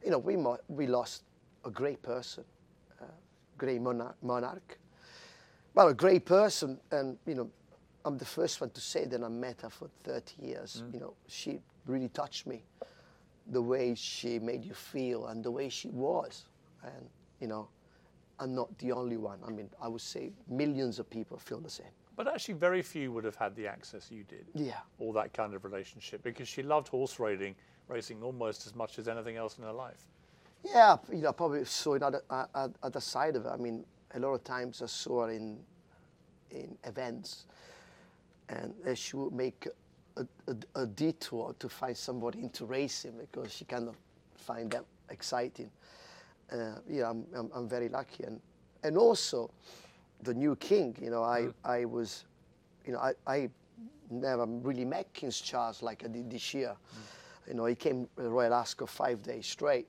you 0.05 0.11
know, 0.11 0.19
we 0.19 0.37
we 0.69 0.87
lost 0.87 1.23
a 1.65 1.71
great 1.71 2.03
person, 2.03 2.45
uh, 3.01 3.07
great 3.59 3.81
monarch, 3.81 4.17
monarch. 4.23 4.79
Well, 5.75 5.89
a 5.89 5.95
great 5.95 6.25
person, 6.25 6.79
and 6.93 7.19
you 7.27 7.35
know, 7.35 7.51
I'm 8.05 8.19
the 8.19 8.25
first 8.25 8.61
one 8.61 8.71
to 8.71 8.81
say 8.81 9.07
that 9.07 9.23
I 9.25 9.29
met 9.29 9.63
her 9.63 9.71
for 9.71 9.89
30 10.05 10.35
years. 10.47 10.83
You 10.93 11.01
know, 11.01 11.15
she 11.27 11.61
really 11.87 12.09
touched 12.09 12.47
me, 12.47 12.63
the 13.49 13.63
way 13.63 13.95
she 13.95 14.39
made 14.39 14.65
you 14.65 14.75
feel, 14.75 15.27
and 15.27 15.43
the 15.43 15.51
way 15.51 15.69
she 15.69 15.89
was, 15.89 16.45
and 16.85 17.09
you 17.41 17.47
know, 17.47 17.69
I'm 18.39 18.55
not 18.55 18.77
the 18.79 18.93
only 18.93 19.17
one. 19.17 19.39
I 19.47 19.51
mean, 19.51 19.69
I 19.81 19.89
would 19.89 20.01
say 20.01 20.31
millions 20.49 20.99
of 20.99 21.09
people 21.09 21.39
feel 21.39 21.61
the 21.61 21.71
same. 21.71 21.87
But 22.17 22.29
actually, 22.29 22.55
very 22.55 22.83
few 22.83 23.13
would 23.13 23.25
have 23.25 23.37
had 23.37 23.57
the 23.57 23.67
access 23.67 24.11
you 24.11 24.25
did. 24.25 24.47
Yeah. 24.55 24.79
All 24.99 25.13
that 25.15 25.33
kind 25.33 25.55
of 25.55 25.65
relationship 25.65 26.23
because 26.23 26.47
she 26.47 26.63
loved 26.63 26.89
horse 26.89 27.19
riding, 27.19 27.57
racing 27.89 28.23
almost 28.23 28.67
as 28.67 28.75
much 28.75 28.99
as 28.99 29.09
anything 29.09 29.37
else 29.37 29.59
in 29.59 29.65
her 29.65 29.73
life. 29.73 30.07
Yeah, 30.65 30.97
you 31.13 31.19
know, 31.19 31.33
probably 31.33 31.65
saw 31.65 31.95
another 31.95 32.23
uh, 32.31 32.47
uh, 32.55 32.69
other 32.83 33.01
side 33.01 33.37
of 33.37 33.47
it. 33.47 33.51
I 33.53 33.57
mean, 33.57 33.85
a 34.15 34.19
lot 34.19 34.33
of 34.33 34.45
times 34.45 34.81
I 34.81 34.87
saw 34.87 35.27
her 35.27 35.31
in 35.31 35.59
in 36.51 36.79
events, 36.85 37.47
and 38.49 38.73
uh, 38.87 38.95
she 38.95 39.17
would 39.17 39.33
make 39.33 39.67
a, 40.17 40.27
a, 40.47 40.83
a 40.83 40.87
detour 40.87 41.55
to 41.59 41.69
find 41.69 41.97
somebody 41.97 42.41
into 42.41 42.65
racing 42.65 43.13
because 43.19 43.53
she 43.53 43.65
kind 43.65 43.89
of 43.89 43.97
find 44.37 44.71
that 44.71 44.85
exciting. 45.11 45.71
Uh, 46.53 46.79
yeah, 46.89 47.11
I'm, 47.11 47.25
I'm, 47.35 47.51
I'm 47.55 47.69
very 47.69 47.89
lucky, 47.89 48.25
and 48.25 48.41
and 48.83 48.97
also 48.97 49.51
the 50.23 50.35
new 50.35 50.57
king. 50.57 50.97
You 51.01 51.11
know, 51.11 51.23
I 51.23 51.49
I 51.65 51.85
was, 51.85 52.25
you 52.87 52.93
know, 52.93 52.99
I, 52.99 53.13
I 53.27 53.51
never 54.11 54.47
really 54.47 54.85
met 54.85 55.13
King 55.13 55.31
Charles 55.31 55.83
like 55.83 56.05
I 56.05 56.09
did 56.09 56.31
this 56.31 56.55
year. 56.55 56.77
You 57.49 57.55
know, 57.55 57.67
he 57.67 57.75
came 57.75 58.09
to 58.17 58.29
Royal 58.29 58.55
Ascot 58.55 58.89
five 58.89 59.23
days 59.23 59.47
straight 59.47 59.89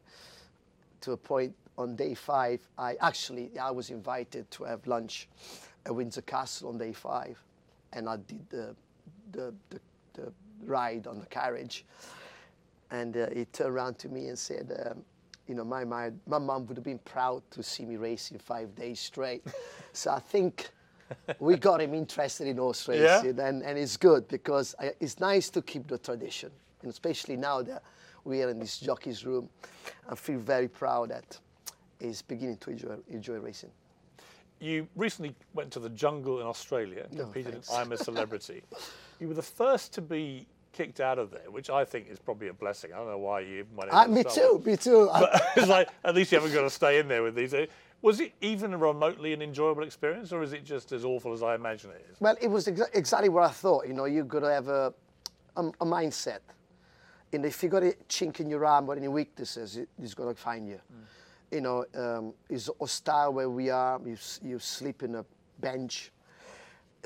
to 1.01 1.11
a 1.11 1.17
point 1.17 1.53
on 1.77 1.95
day 1.95 2.13
five, 2.13 2.67
I 2.77 2.95
actually 3.01 3.51
I 3.59 3.71
was 3.71 3.89
invited 3.89 4.49
to 4.51 4.63
have 4.63 4.85
lunch 4.87 5.27
at 5.85 5.93
Windsor 5.93 6.21
Castle 6.21 6.69
on 6.69 6.77
day 6.77 6.93
five, 6.93 7.37
and 7.93 8.07
I 8.07 8.17
did 8.17 8.49
the 8.49 8.75
the, 9.31 9.53
the, 9.69 9.79
the 10.13 10.33
ride 10.63 11.07
on 11.07 11.19
the 11.19 11.25
carriage, 11.25 11.85
and 12.91 13.15
uh, 13.17 13.27
he 13.33 13.45
turned 13.45 13.71
around 13.71 13.99
to 13.99 14.09
me 14.09 14.27
and 14.27 14.37
said. 14.37 14.71
Um, 14.91 15.03
you 15.47 15.55
know, 15.55 15.63
my, 15.63 15.83
my, 15.85 16.11
my 16.27 16.37
mum 16.39 16.65
would 16.67 16.77
have 16.77 16.83
been 16.83 16.99
proud 16.99 17.43
to 17.51 17.61
see 17.63 17.85
me 17.85 17.97
racing 17.97 18.39
five 18.39 18.73
days 18.75 18.99
straight. 18.99 19.43
so 19.93 20.11
I 20.11 20.19
think 20.19 20.69
we 21.39 21.55
got 21.57 21.81
him 21.81 21.93
interested 21.93 22.47
in 22.47 22.57
horse 22.57 22.87
Yeah. 22.87 23.17
racing, 23.21 23.39
and, 23.39 23.61
and 23.63 23.77
it's 23.77 23.97
good 23.97 24.27
because 24.27 24.73
I, 24.79 24.93
it's 24.99 25.19
nice 25.19 25.49
to 25.51 25.61
keep 25.61 25.87
the 25.87 25.97
tradition, 25.99 26.51
and 26.81 26.89
especially 26.91 27.37
now 27.37 27.61
that 27.61 27.83
we 28.23 28.41
are 28.41 28.49
in 28.49 28.57
this 28.59 28.79
jockey's 28.79 29.23
room, 29.25 29.49
I 30.09 30.15
feel 30.15 30.39
very 30.39 30.67
proud 30.67 31.09
that 31.09 31.39
he's 31.99 32.23
beginning 32.23 32.57
to 32.57 32.71
enjoy, 32.71 32.95
enjoy 33.09 33.37
racing. 33.37 33.69
You 34.59 34.87
recently 34.95 35.35
went 35.53 35.69
to 35.73 35.79
the 35.79 35.89
jungle 35.89 36.39
in 36.39 36.47
Australia, 36.47 37.05
No, 37.11 37.23
competed 37.23 37.55
in. 37.55 37.61
I'm 37.71 37.91
a 37.91 37.97
Celebrity. 38.09 38.63
you 39.19 39.27
were 39.27 39.33
the 39.35 39.41
first 39.43 39.93
to 39.93 40.01
be 40.01 40.47
kicked 40.75 40.99
out 40.99 41.17
of 41.17 41.31
there, 41.31 41.49
which 41.49 41.69
I 41.69 41.85
think 41.85 42.09
is 42.09 42.19
probably 42.19 42.49
a 42.49 42.53
blessing. 42.53 42.91
I 42.93 42.97
don't 42.97 43.07
know 43.07 43.17
why 43.17 43.39
you 43.39 43.65
in 43.81 43.89
Uh, 43.89 44.07
me 44.07 44.23
too, 44.23 44.61
me 44.65 44.75
too. 44.87 45.09
But 45.11 45.41
it's 45.55 45.69
like, 45.69 45.87
at 46.03 46.13
least 46.13 46.31
you 46.31 46.37
haven't 46.37 46.53
got 46.53 46.63
to 46.63 46.69
stay 46.69 46.99
in 46.99 47.07
there 47.07 47.23
with 47.23 47.35
these. 47.35 47.53
Was 48.01 48.19
it 48.19 48.33
even 48.41 48.77
remotely 48.77 49.31
an 49.33 49.41
enjoyable 49.41 49.83
experience, 49.83 50.33
or 50.33 50.43
is 50.43 50.51
it 50.51 50.65
just 50.65 50.91
as 50.91 51.05
awful 51.05 51.31
as 51.33 51.41
I 51.41 51.55
imagine 51.55 51.91
it 51.91 52.05
is? 52.11 52.19
Well, 52.19 52.35
it 52.41 52.49
was 52.49 52.67
exa- 52.67 52.93
exactly 52.93 53.29
what 53.29 53.45
I 53.45 53.49
thought. 53.51 53.87
You 53.87 53.93
know, 53.93 54.05
you've 54.05 54.27
got 54.27 54.41
to 54.41 54.51
have 54.51 54.67
a, 54.67 54.93
a, 55.55 55.65
a 55.65 55.85
mindset. 55.85 56.39
And 57.31 57.45
if 57.45 57.63
you 57.63 57.69
got 57.69 57.83
a 57.83 57.95
chink 58.09 58.41
in 58.41 58.49
your 58.49 58.65
arm 58.65 58.89
or 58.89 58.95
any 58.95 59.07
weaknesses, 59.07 59.77
it, 59.77 59.87
it's 60.01 60.13
going 60.13 60.33
to 60.33 60.39
find 60.39 60.67
you. 60.67 60.79
You 61.51 61.61
know, 61.61 61.85
um, 61.95 62.33
it's 62.49 62.69
hostile 62.79 63.33
where 63.33 63.49
we 63.49 63.69
are. 63.69 63.99
You, 64.05 64.17
you 64.43 64.59
sleep 64.59 65.01
in 65.03 65.15
a 65.15 65.25
bench. 65.59 66.11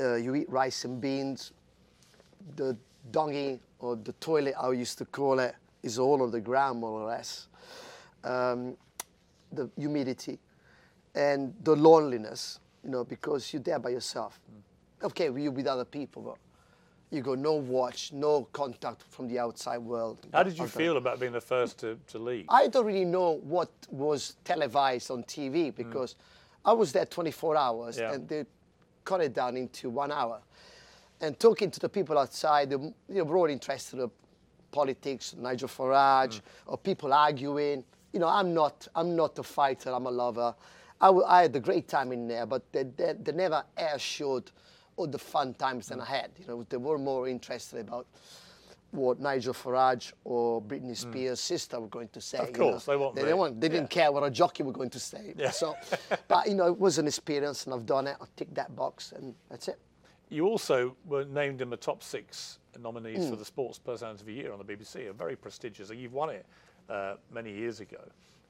Uh, 0.01 0.15
you 0.15 0.33
eat 0.35 0.49
rice 0.49 0.85
and 0.85 0.99
beans. 0.99 1.51
The 2.55 2.75
dunny 3.11 3.59
or 3.79 3.95
the 3.95 4.13
toilet, 4.13 4.55
I 4.59 4.71
used 4.71 4.97
to 4.99 5.05
call 5.05 5.39
it, 5.39 5.55
is 5.83 5.97
all 5.99 6.21
on 6.21 6.31
the 6.31 6.41
ground 6.41 6.79
more 6.79 7.01
or 7.01 7.07
less. 7.07 7.47
Um, 8.23 8.75
the 9.51 9.69
humidity 9.77 10.39
and 11.15 11.53
the 11.63 11.75
loneliness, 11.75 12.59
you 12.83 12.91
know, 12.91 13.03
because 13.03 13.51
you're 13.53 13.61
there 13.61 13.79
by 13.79 13.89
yourself. 13.89 14.39
Okay, 15.01 15.25
you're 15.25 15.51
with 15.51 15.67
other 15.67 15.85
people, 15.85 16.21
but 16.21 16.35
you 17.09 17.21
got 17.21 17.39
no 17.39 17.53
watch, 17.53 18.11
no 18.13 18.43
contact 18.53 19.01
from 19.09 19.27
the 19.27 19.39
outside 19.39 19.79
world. 19.79 20.27
How 20.33 20.43
did 20.43 20.57
you 20.57 20.67
feel 20.67 20.97
about 20.97 21.19
being 21.19 21.31
the 21.31 21.41
first 21.41 21.79
to, 21.79 21.97
to 22.07 22.19
leave? 22.19 22.45
I 22.49 22.67
don't 22.67 22.85
really 22.85 23.05
know 23.05 23.39
what 23.43 23.69
was 23.89 24.35
televised 24.43 25.09
on 25.09 25.23
TV 25.23 25.73
because 25.73 26.15
I 26.65 26.73
was 26.73 26.91
there 26.91 27.05
24 27.05 27.55
hours 27.57 27.97
Yeah. 27.97 28.13
and 28.13 28.27
they 28.27 28.45
cut 29.05 29.21
it 29.21 29.33
down 29.33 29.57
into 29.57 29.89
one 29.89 30.11
hour. 30.11 30.41
And 31.21 31.39
talking 31.39 31.69
to 31.71 31.79
the 31.79 31.89
people 31.89 32.17
outside, 32.17 32.69
they 32.69 32.75
you 32.75 32.93
know, 33.09 33.23
were 33.25 33.37
all 33.37 33.45
interested 33.45 33.99
in 33.99 34.09
politics, 34.71 35.35
Nigel 35.37 35.67
Farage, 35.67 36.35
mm. 36.35 36.41
or 36.67 36.77
people 36.77 37.13
arguing. 37.13 37.83
You 38.13 38.19
know, 38.19 38.27
I'm 38.27 38.53
not, 38.53 38.87
I'm 38.95 39.15
not 39.15 39.37
a 39.39 39.43
fighter. 39.43 39.91
I'm 39.91 40.05
a 40.05 40.11
lover. 40.11 40.55
I, 41.01 41.07
w- 41.07 41.25
I 41.27 41.43
had 41.43 41.55
a 41.55 41.59
great 41.59 41.87
time 41.87 42.11
in 42.11 42.27
there, 42.27 42.45
but 42.45 42.71
they, 42.71 42.83
they, 42.83 43.13
they 43.21 43.31
never 43.31 43.63
air 43.77 43.99
showed 43.99 44.51
all 44.95 45.07
the 45.07 45.19
fun 45.19 45.53
times 45.53 45.87
that 45.87 45.97
mm. 45.97 46.01
I 46.01 46.05
had. 46.05 46.31
You 46.39 46.47
know, 46.47 46.65
they 46.67 46.77
were 46.77 46.97
more 46.97 47.27
interested 47.27 47.79
about 47.79 48.07
what 48.91 49.19
Nigel 49.19 49.53
Farage 49.53 50.13
or 50.23 50.61
Britney 50.61 50.91
mm. 50.91 50.97
Spears' 50.97 51.39
sister 51.39 51.79
were 51.79 51.87
going 51.87 52.09
to 52.09 52.21
say. 52.21 52.39
Of 52.39 52.47
you 52.47 52.53
course, 52.53 52.87
know. 52.87 53.11
they 53.13 53.21
They, 53.21 53.27
didn't 53.27 53.37
want, 53.37 53.61
they 53.61 53.69
didn't 53.69 53.89
care 53.89 54.11
what 54.11 54.23
a 54.23 54.31
jockey 54.31 54.63
were 54.63 54.71
going 54.71 54.89
to 54.89 54.99
say. 54.99 55.33
Yeah. 55.37 55.51
So, 55.51 55.75
but 56.27 56.47
you 56.47 56.55
know, 56.55 56.67
it 56.67 56.79
was 56.79 56.97
an 56.97 57.07
experience, 57.07 57.65
and 57.65 57.73
I've 57.73 57.85
done 57.85 58.07
it. 58.07 58.17
I 58.19 58.25
ticked 58.35 58.55
that 58.55 58.75
box, 58.75 59.11
and 59.11 59.35
that's 59.49 59.67
it. 59.67 59.79
You 60.29 60.45
also 60.45 60.95
were 61.05 61.25
named 61.25 61.61
in 61.61 61.69
the 61.69 61.77
top 61.77 62.03
six 62.03 62.59
nominees 62.79 63.23
Hmm. 63.25 63.31
for 63.31 63.35
the 63.35 63.45
Sports 63.45 63.79
Personality 63.79 64.21
of 64.21 64.25
the 64.27 64.33
Year 64.33 64.51
on 64.53 64.59
the 64.59 64.63
BBC, 64.65 65.07
a 65.09 65.13
very 65.13 65.35
prestigious. 65.35 65.89
and 65.89 65.99
You've 65.99 66.13
won 66.13 66.29
it 66.29 66.45
uh, 66.89 67.15
many 67.31 67.51
years 67.51 67.79
ago. 67.79 68.01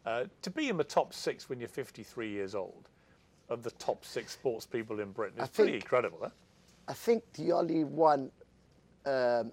Uh, 0.05 0.25
to 0.41 0.49
be 0.49 0.69
in 0.69 0.77
the 0.77 0.83
top 0.83 1.13
six 1.13 1.49
when 1.49 1.59
you're 1.59 1.67
53 1.69 2.29
years 2.29 2.55
old, 2.55 2.87
of 3.49 3.63
the 3.63 3.71
top 3.71 4.05
six 4.05 4.33
sports 4.33 4.65
people 4.65 4.99
in 4.99 5.11
Britain, 5.11 5.39
is 5.39 5.45
I 5.45 5.47
pretty 5.47 5.71
think- 5.73 5.83
incredible. 5.83 6.19
Huh? 6.21 6.29
I 6.87 6.93
think 6.93 7.23
the 7.33 7.51
only 7.51 7.83
one 7.83 8.31
um, 9.05 9.51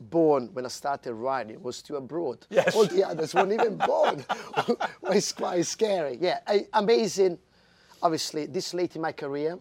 born 0.00 0.50
when 0.52 0.64
I 0.64 0.68
started 0.68 1.14
riding 1.14 1.62
was 1.62 1.76
Stuart 1.76 2.02
Broad. 2.02 2.46
Yes. 2.50 2.74
All 2.74 2.86
the 2.86 3.04
others 3.04 3.34
weren't 3.34 3.52
even 3.52 3.76
born. 3.76 4.24
it's 5.10 5.32
quite 5.32 5.64
scary. 5.66 6.18
Yeah, 6.20 6.40
I, 6.46 6.66
amazing. 6.74 7.38
Obviously, 8.02 8.46
this 8.46 8.74
late 8.74 8.96
in 8.96 9.02
my 9.02 9.12
career, 9.12 9.58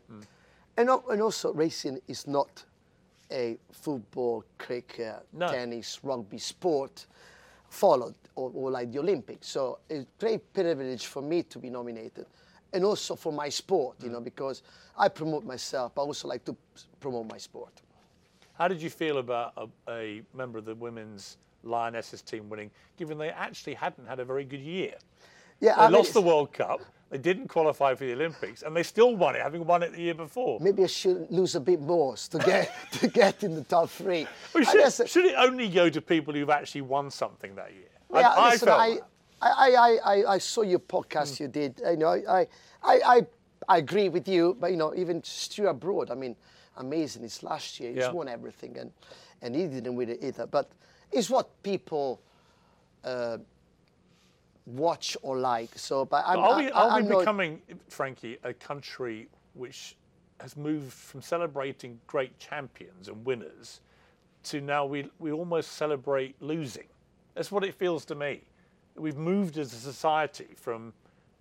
and, 0.78 0.89
and 0.89 1.22
also 1.22 1.53
racing 1.53 1.99
is 2.07 2.28
not 2.28 2.63
a 3.32 3.57
football, 3.72 4.43
cricket, 4.57 5.26
No. 5.34 5.47
tennis, 5.47 5.99
rugby 6.03 6.38
sport 6.38 7.07
followed 7.69 8.15
or, 8.36 8.51
or 8.53 8.72
like 8.72 8.91
the 8.91 8.99
Olympics. 8.99 9.47
So 9.47 9.80
it's 9.89 10.05
great 10.19 10.53
privilege 10.53 11.05
for 11.05 11.22
me 11.22 11.43
to 11.43 11.59
be 11.59 11.69
nominated, 11.69 12.26
and 12.74 12.84
also 12.84 13.15
for 13.15 13.32
my 13.32 13.49
sport, 13.49 13.97
you 14.01 14.09
mm. 14.09 14.13
know, 14.13 14.22
because 14.22 14.61
I 14.97 15.07
promote 15.07 15.45
myself. 15.45 15.97
I 15.97 16.01
also 16.01 16.28
like 16.28 16.43
to 16.45 16.55
promote 16.99 17.30
my 17.32 17.38
sport. 17.38 17.74
How 18.53 18.67
did 18.67 18.82
you 18.82 18.89
feel 18.89 19.17
about 19.17 19.53
a, 19.57 19.91
a 19.91 20.22
member 20.36 20.59
of 20.59 20.65
the 20.65 20.76
women's 20.76 21.38
Lionesses 21.63 22.22
team 22.22 22.49
winning, 22.49 22.69
given 22.97 23.17
they 23.17 23.30
actually 23.30 23.74
hadn't 23.74 24.07
had 24.07 24.19
a 24.19 24.26
very 24.26 24.43
good 24.43 24.59
year? 24.59 24.95
Yeah, 25.59 25.76
They 25.76 25.82
I 25.82 25.88
mean, 25.88 25.97
lost 25.97 26.13
the 26.13 26.22
World 26.22 26.51
Cup, 26.53 26.82
they 27.12 27.18
didn't 27.18 27.49
qualify 27.49 27.93
for 27.93 28.05
the 28.05 28.14
Olympics, 28.14 28.64
and 28.64 28.76
they 28.76 28.84
still 28.84 29.18
won 29.18 29.36
it, 29.36 29.41
having 29.41 29.66
won 29.66 29.84
it 29.84 29.91
the 29.91 30.01
year 30.01 30.14
before. 30.14 30.59
maybe 30.62 30.86
I 30.86 30.88
should 30.88 31.30
lose 31.30 31.55
a 31.55 31.59
bit 31.59 31.82
more 31.82 32.16
to 32.16 32.38
get 32.39 32.74
to 32.93 33.07
get 33.09 33.43
in 33.43 33.53
the 33.53 33.64
top 33.64 33.89
three. 33.89 34.26
Well, 34.53 34.64
should, 34.64 34.80
guess- 34.80 35.09
should 35.09 35.26
it 35.26 35.36
only 35.38 35.68
go 35.68 35.89
to 35.89 36.01
people 36.01 36.34
who've 36.34 36.49
actually 36.49 36.82
won 36.82 37.12
something 37.12 37.53
that 37.55 37.74
year? 37.74 37.89
Yeah, 38.14 38.30
I, 38.30 38.49
listen, 38.51 38.70
I. 38.70 38.99
I, 39.43 39.99
I, 40.05 40.24
I, 40.34 40.38
saw 40.38 40.62
your 40.62 40.78
podcast 40.78 41.39
you 41.39 41.47
did. 41.47 41.82
You 41.84 41.97
know, 41.97 42.09
I, 42.09 42.41
I, 42.41 42.47
I, 42.84 43.26
I 43.68 43.78
agree 43.80 44.07
with 44.07 44.28
you. 44.28 44.55
But 44.59 44.70
you 44.70 44.78
know, 44.78 44.93
even 44.95 45.24
Stuart 45.24 45.80
Broad. 45.80 46.12
I 46.12 46.16
mean, 46.16 46.36
amazing. 46.78 47.24
It's 47.24 47.41
last 47.41 47.80
year. 47.80 47.89
He's 47.89 48.03
Yeah. 48.03 48.12
won 48.12 48.28
everything, 48.28 48.78
and 48.78 48.91
and 49.41 49.55
he 49.55 49.66
didn't 49.66 49.95
win 49.95 50.09
it 50.09 50.20
either. 50.24 50.45
But 50.45 50.70
it's 51.12 51.30
what 51.30 51.49
people. 51.64 52.22
Uh, 53.03 53.39
watch 54.78 55.17
or 55.22 55.38
like 55.38 55.69
so 55.76 56.05
but 56.05 56.24
I'm, 56.28 56.39
Are 56.39 56.57
we, 56.57 56.72
are 56.72 56.89
I'm 56.91 57.03
we 57.05 57.09
not- 57.09 57.19
becoming, 57.19 57.61
Frankie, 57.89 58.38
a 58.43 58.53
country 58.53 59.28
which 59.53 59.95
has 60.39 60.55
moved 60.57 60.93
from 60.93 61.22
celebrating 61.22 61.99
great 62.07 62.38
champions 62.39 63.07
and 63.07 63.24
winners 63.26 63.82
to 64.43 64.59
now 64.61 64.86
we, 64.86 65.09
we 65.19 65.32
almost 65.32 65.74
celebrate 65.74 66.36
losing? 66.41 66.88
That's 67.36 67.51
what 67.51 67.63
it 67.63 67.76
feels 67.76 68.05
to 68.05 68.15
me. 68.15 68.41
We've 68.95 69.17
moved 69.17 69.57
as 69.57 69.72
a 69.74 69.78
society 69.78 70.47
from 70.55 70.93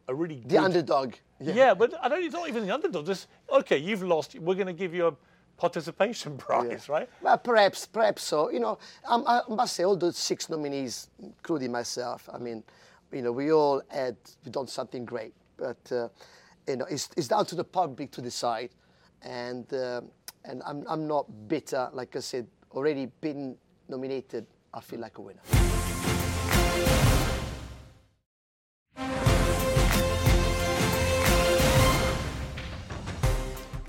a 0.09 0.15
really 0.15 0.37
the 0.37 0.49
good, 0.49 0.59
underdog 0.59 1.15
Yeah. 1.41 1.75
but 1.75 1.95
I 2.03 2.09
don't. 2.09 2.23
It's 2.23 2.35
not 2.35 2.49
even 2.49 2.67
the 2.67 2.73
underdog. 2.75 3.07
Just 3.07 3.27
okay, 3.51 3.79
you've 3.79 4.03
lost. 4.03 4.39
We're 4.39 4.55
going 4.55 4.67
to 4.67 4.73
give 4.73 4.95
you 4.95 5.07
a 5.09 5.15
participation 5.57 6.37
prize, 6.47 6.89
right? 6.89 7.09
Well, 7.23 7.39
perhaps, 7.39 7.87
perhaps 7.87 8.23
so. 8.23 8.51
You 8.51 8.61
know, 8.61 8.79
um, 9.07 9.25
I 9.27 9.43
must 9.49 9.75
say, 9.77 9.85
all 9.85 9.97
the 9.97 10.13
six 10.13 10.49
nominees, 10.49 11.09
including 11.23 11.73
myself, 11.73 12.29
I 12.33 12.39
mean, 12.39 12.63
you 13.13 13.23
know, 13.23 13.33
we 13.33 13.53
all 13.53 13.83
had 13.89 14.17
we 14.45 14.51
done 14.51 14.67
something 14.67 15.05
great, 15.05 15.35
but 15.57 15.79
uh, 15.93 16.09
you 16.69 16.77
know, 16.77 16.87
it's, 16.87 17.09
it's 17.17 17.29
down 17.29 17.47
to 17.47 17.55
the 17.55 17.65
public 17.65 18.11
to 18.13 18.23
decide, 18.23 18.71
and 19.23 19.73
uh, 19.73 20.01
and 20.45 20.63
I'm 20.65 20.85
I'm 20.89 21.07
not 21.07 21.27
bitter. 21.49 21.89
Like 21.93 22.15
I 22.17 22.21
said, 22.21 22.47
already 22.73 23.07
been 23.21 23.57
nominated, 23.89 24.47
I 24.73 24.81
feel 24.81 25.01
like 25.01 25.19
a 25.19 25.23
winner. 25.23 25.41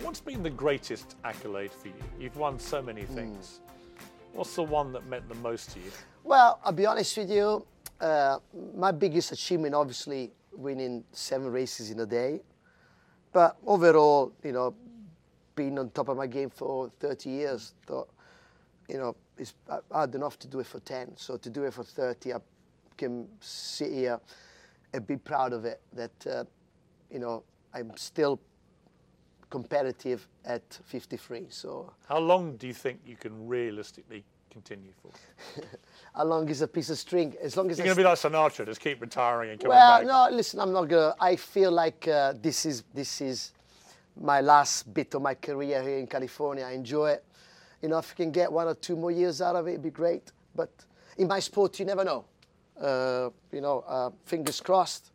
What's 0.01 0.19
been 0.19 0.43
the 0.43 0.49
greatest 0.49 1.15
accolade 1.23 1.71
for 1.71 1.87
you? 1.87 1.93
You've 2.19 2.35
won 2.35 2.59
so 2.59 2.81
many 2.81 3.03
things. 3.03 3.61
What's 4.33 4.55
the 4.55 4.63
one 4.63 4.91
that 4.93 5.05
meant 5.07 5.29
the 5.29 5.35
most 5.35 5.71
to 5.71 5.79
you? 5.79 5.91
Well, 6.23 6.59
I'll 6.63 6.71
be 6.71 6.85
honest 6.85 7.17
with 7.17 7.29
you. 7.29 7.65
Uh, 8.01 8.39
my 8.75 8.91
biggest 8.91 9.31
achievement, 9.31 9.75
obviously, 9.75 10.31
winning 10.51 11.03
seven 11.11 11.51
races 11.51 11.91
in 11.91 11.99
a 11.99 12.05
day. 12.05 12.41
But 13.31 13.57
overall, 13.65 14.33
you 14.43 14.51
know, 14.51 14.73
being 15.55 15.77
on 15.77 15.91
top 15.91 16.09
of 16.09 16.17
my 16.17 16.25
game 16.27 16.49
for 16.49 16.91
30 16.99 17.29
years, 17.29 17.73
thought, 17.85 18.09
you 18.89 18.97
know, 18.97 19.15
it's 19.37 19.53
had 19.93 20.15
enough 20.15 20.39
to 20.39 20.47
do 20.47 20.59
it 20.59 20.65
for 20.65 20.79
10. 20.79 21.15
So 21.15 21.37
to 21.37 21.49
do 21.49 21.63
it 21.63 21.73
for 21.73 21.83
30, 21.83 22.33
I 22.33 22.37
can 22.97 23.27
sit 23.39 23.91
here 23.91 24.19
and 24.93 25.05
be 25.05 25.17
proud 25.17 25.53
of 25.53 25.65
it. 25.65 25.79
That, 25.93 26.27
uh, 26.27 26.43
you 27.11 27.19
know, 27.19 27.43
I'm 27.73 27.95
still 27.97 28.39
competitive 29.49 30.27
at 30.45 30.79
53. 30.85 31.47
So 31.49 31.93
How 32.07 32.19
long 32.19 32.57
do 32.57 32.65
you 32.65 32.73
think 32.73 33.01
you 33.05 33.15
can 33.15 33.47
realistically 33.47 34.23
continue 34.51 34.91
for? 35.01 35.11
how 36.15 36.25
long 36.25 36.47
is 36.49 36.61
a 36.61 36.67
piece 36.67 36.89
of 36.89 36.97
string? 36.97 37.35
As 37.41 37.57
long 37.57 37.71
as 37.71 37.77
You're 37.77 37.85
going 37.85 37.95
to 37.95 38.01
be 38.01 38.05
like 38.05 38.17
Sinatra, 38.19 38.65
just 38.65 38.81
keep 38.81 39.01
retiring 39.01 39.51
and 39.51 39.59
coming 39.59 39.75
Well, 39.77 39.99
back. 39.99 40.07
no, 40.07 40.35
listen, 40.35 40.59
I'm 40.59 40.73
not 40.73 40.85
gonna. 40.85 41.15
I 41.19 41.35
feel 41.35 41.71
like 41.71 42.07
uh, 42.07 42.33
this 42.41 42.65
is 42.65 42.83
this 42.93 43.21
is 43.21 43.53
my 44.19 44.41
last 44.41 44.93
bit 44.93 45.15
of 45.15 45.21
my 45.21 45.33
career 45.35 45.81
here 45.81 45.97
in 45.97 46.07
California. 46.07 46.65
I 46.65 46.73
enjoy 46.73 47.11
it. 47.11 47.23
You 47.81 47.89
know, 47.89 47.97
if 47.97 48.11
I 48.11 48.15
can 48.15 48.31
get 48.31 48.51
one 48.51 48.67
or 48.67 48.75
two 48.75 48.95
more 48.95 49.11
years 49.11 49.41
out 49.41 49.55
of 49.55 49.67
it, 49.67 49.71
it'd 49.71 49.83
be 49.83 49.89
great. 49.89 50.31
But 50.55 50.69
in 51.17 51.27
my 51.27 51.39
sport, 51.39 51.79
you 51.79 51.85
never 51.85 52.03
know. 52.03 52.25
Uh, 52.79 53.29
you 53.51 53.61
know, 53.61 53.83
uh, 53.87 54.09
fingers 54.25 54.59
crossed. 54.59 55.11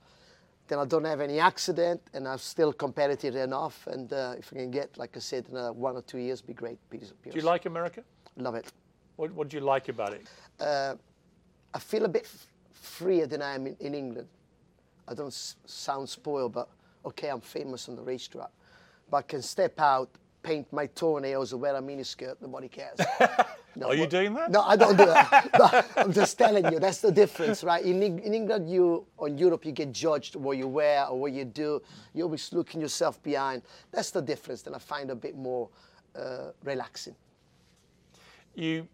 Then 0.69 0.81
I 0.81 0.85
don't 0.85 1.05
have 1.05 1.21
any 1.21 1.39
accident, 1.39 2.01
and 2.13 2.27
I'm 2.27 2.39
still 2.39 2.73
competitive 2.73 3.37
enough. 3.37 3.87
And 3.87 4.13
uh, 4.13 4.35
if 4.37 4.53
I 4.53 4.57
can 4.57 4.71
get, 4.73 4.99
like 4.99 5.17
I 5.17 5.21
said, 5.21 5.47
another 5.49 5.73
one 5.73 5.95
or 5.97 6.03
two 6.03 6.19
years, 6.19 6.43
be 6.43 6.55
great. 6.55 6.79
Do 6.91 6.99
you 7.35 7.43
like 7.43 7.67
America? 7.67 8.03
Love 8.37 8.57
it. 8.57 8.73
What, 9.17 9.33
what 9.33 9.49
do 9.49 9.57
you 9.57 9.63
like 9.63 9.89
about 9.89 10.13
it? 10.13 10.27
Uh, 10.61 10.95
I 11.75 11.79
feel 11.79 12.05
a 12.05 12.09
bit 12.09 12.23
f- 12.25 12.47
freer 12.73 13.27
than 13.27 13.43
I 13.43 13.55
am 13.55 13.67
in, 13.67 13.77
in 13.81 13.95
England. 13.95 14.29
I 15.09 15.15
don't 15.15 15.29
s- 15.29 15.57
sound 15.67 16.09
spoiled, 16.09 16.53
but 16.53 16.69
okay, 17.05 17.29
I'm 17.29 17.41
famous 17.41 17.89
on 17.89 17.97
the 17.97 18.03
racetrack. 18.03 18.51
But 19.11 19.17
I 19.19 19.23
can 19.23 19.43
step 19.43 19.79
out, 19.81 20.11
paint 20.43 20.71
my 20.73 20.87
toenails, 20.87 21.53
or 21.53 21.59
wear 21.59 21.77
a 21.77 21.81
miniskirt, 21.81 22.37
nobody 22.41 22.69
cares. 22.69 22.99
No, 23.79 23.89
Are 23.89 23.95
you 23.95 24.07
doing 24.07 24.33
that? 24.33 24.51
No, 24.51 24.63
I 24.63 24.75
don't 24.75 24.97
do 24.97 25.05
that. 25.05 25.87
I'm 25.99 26.11
just 26.11 26.39
telling 26.39 26.73
you, 26.73 26.79
that's 26.81 27.03
the 27.03 27.13
difference, 27.13 27.63
right? 27.63 27.85
In, 27.85 28.03
in 28.03 28.33
England, 28.33 28.71
you, 28.71 29.05
or 29.19 29.29
in 29.29 29.37
Europe, 29.37 29.67
you 29.67 29.73
get 29.73 29.93
judged 29.93 30.35
what 30.35 30.57
you 30.57 30.67
wear 30.67 31.05
or 31.05 31.21
what 31.21 31.33
you 31.33 31.45
do. 31.45 31.83
You're 32.15 32.25
always 32.25 32.51
looking 32.55 32.81
yourself 32.81 33.23
behind. 33.23 33.61
That's 33.91 34.11
the 34.11 34.23
difference, 34.23 34.67
and 34.67 34.75
I 34.75 34.79
find 34.79 35.11
a 35.11 35.15
bit 35.15 35.37
more 35.37 35.69
uh, 36.19 36.53
relaxing. 36.65 37.15
You 38.55 38.89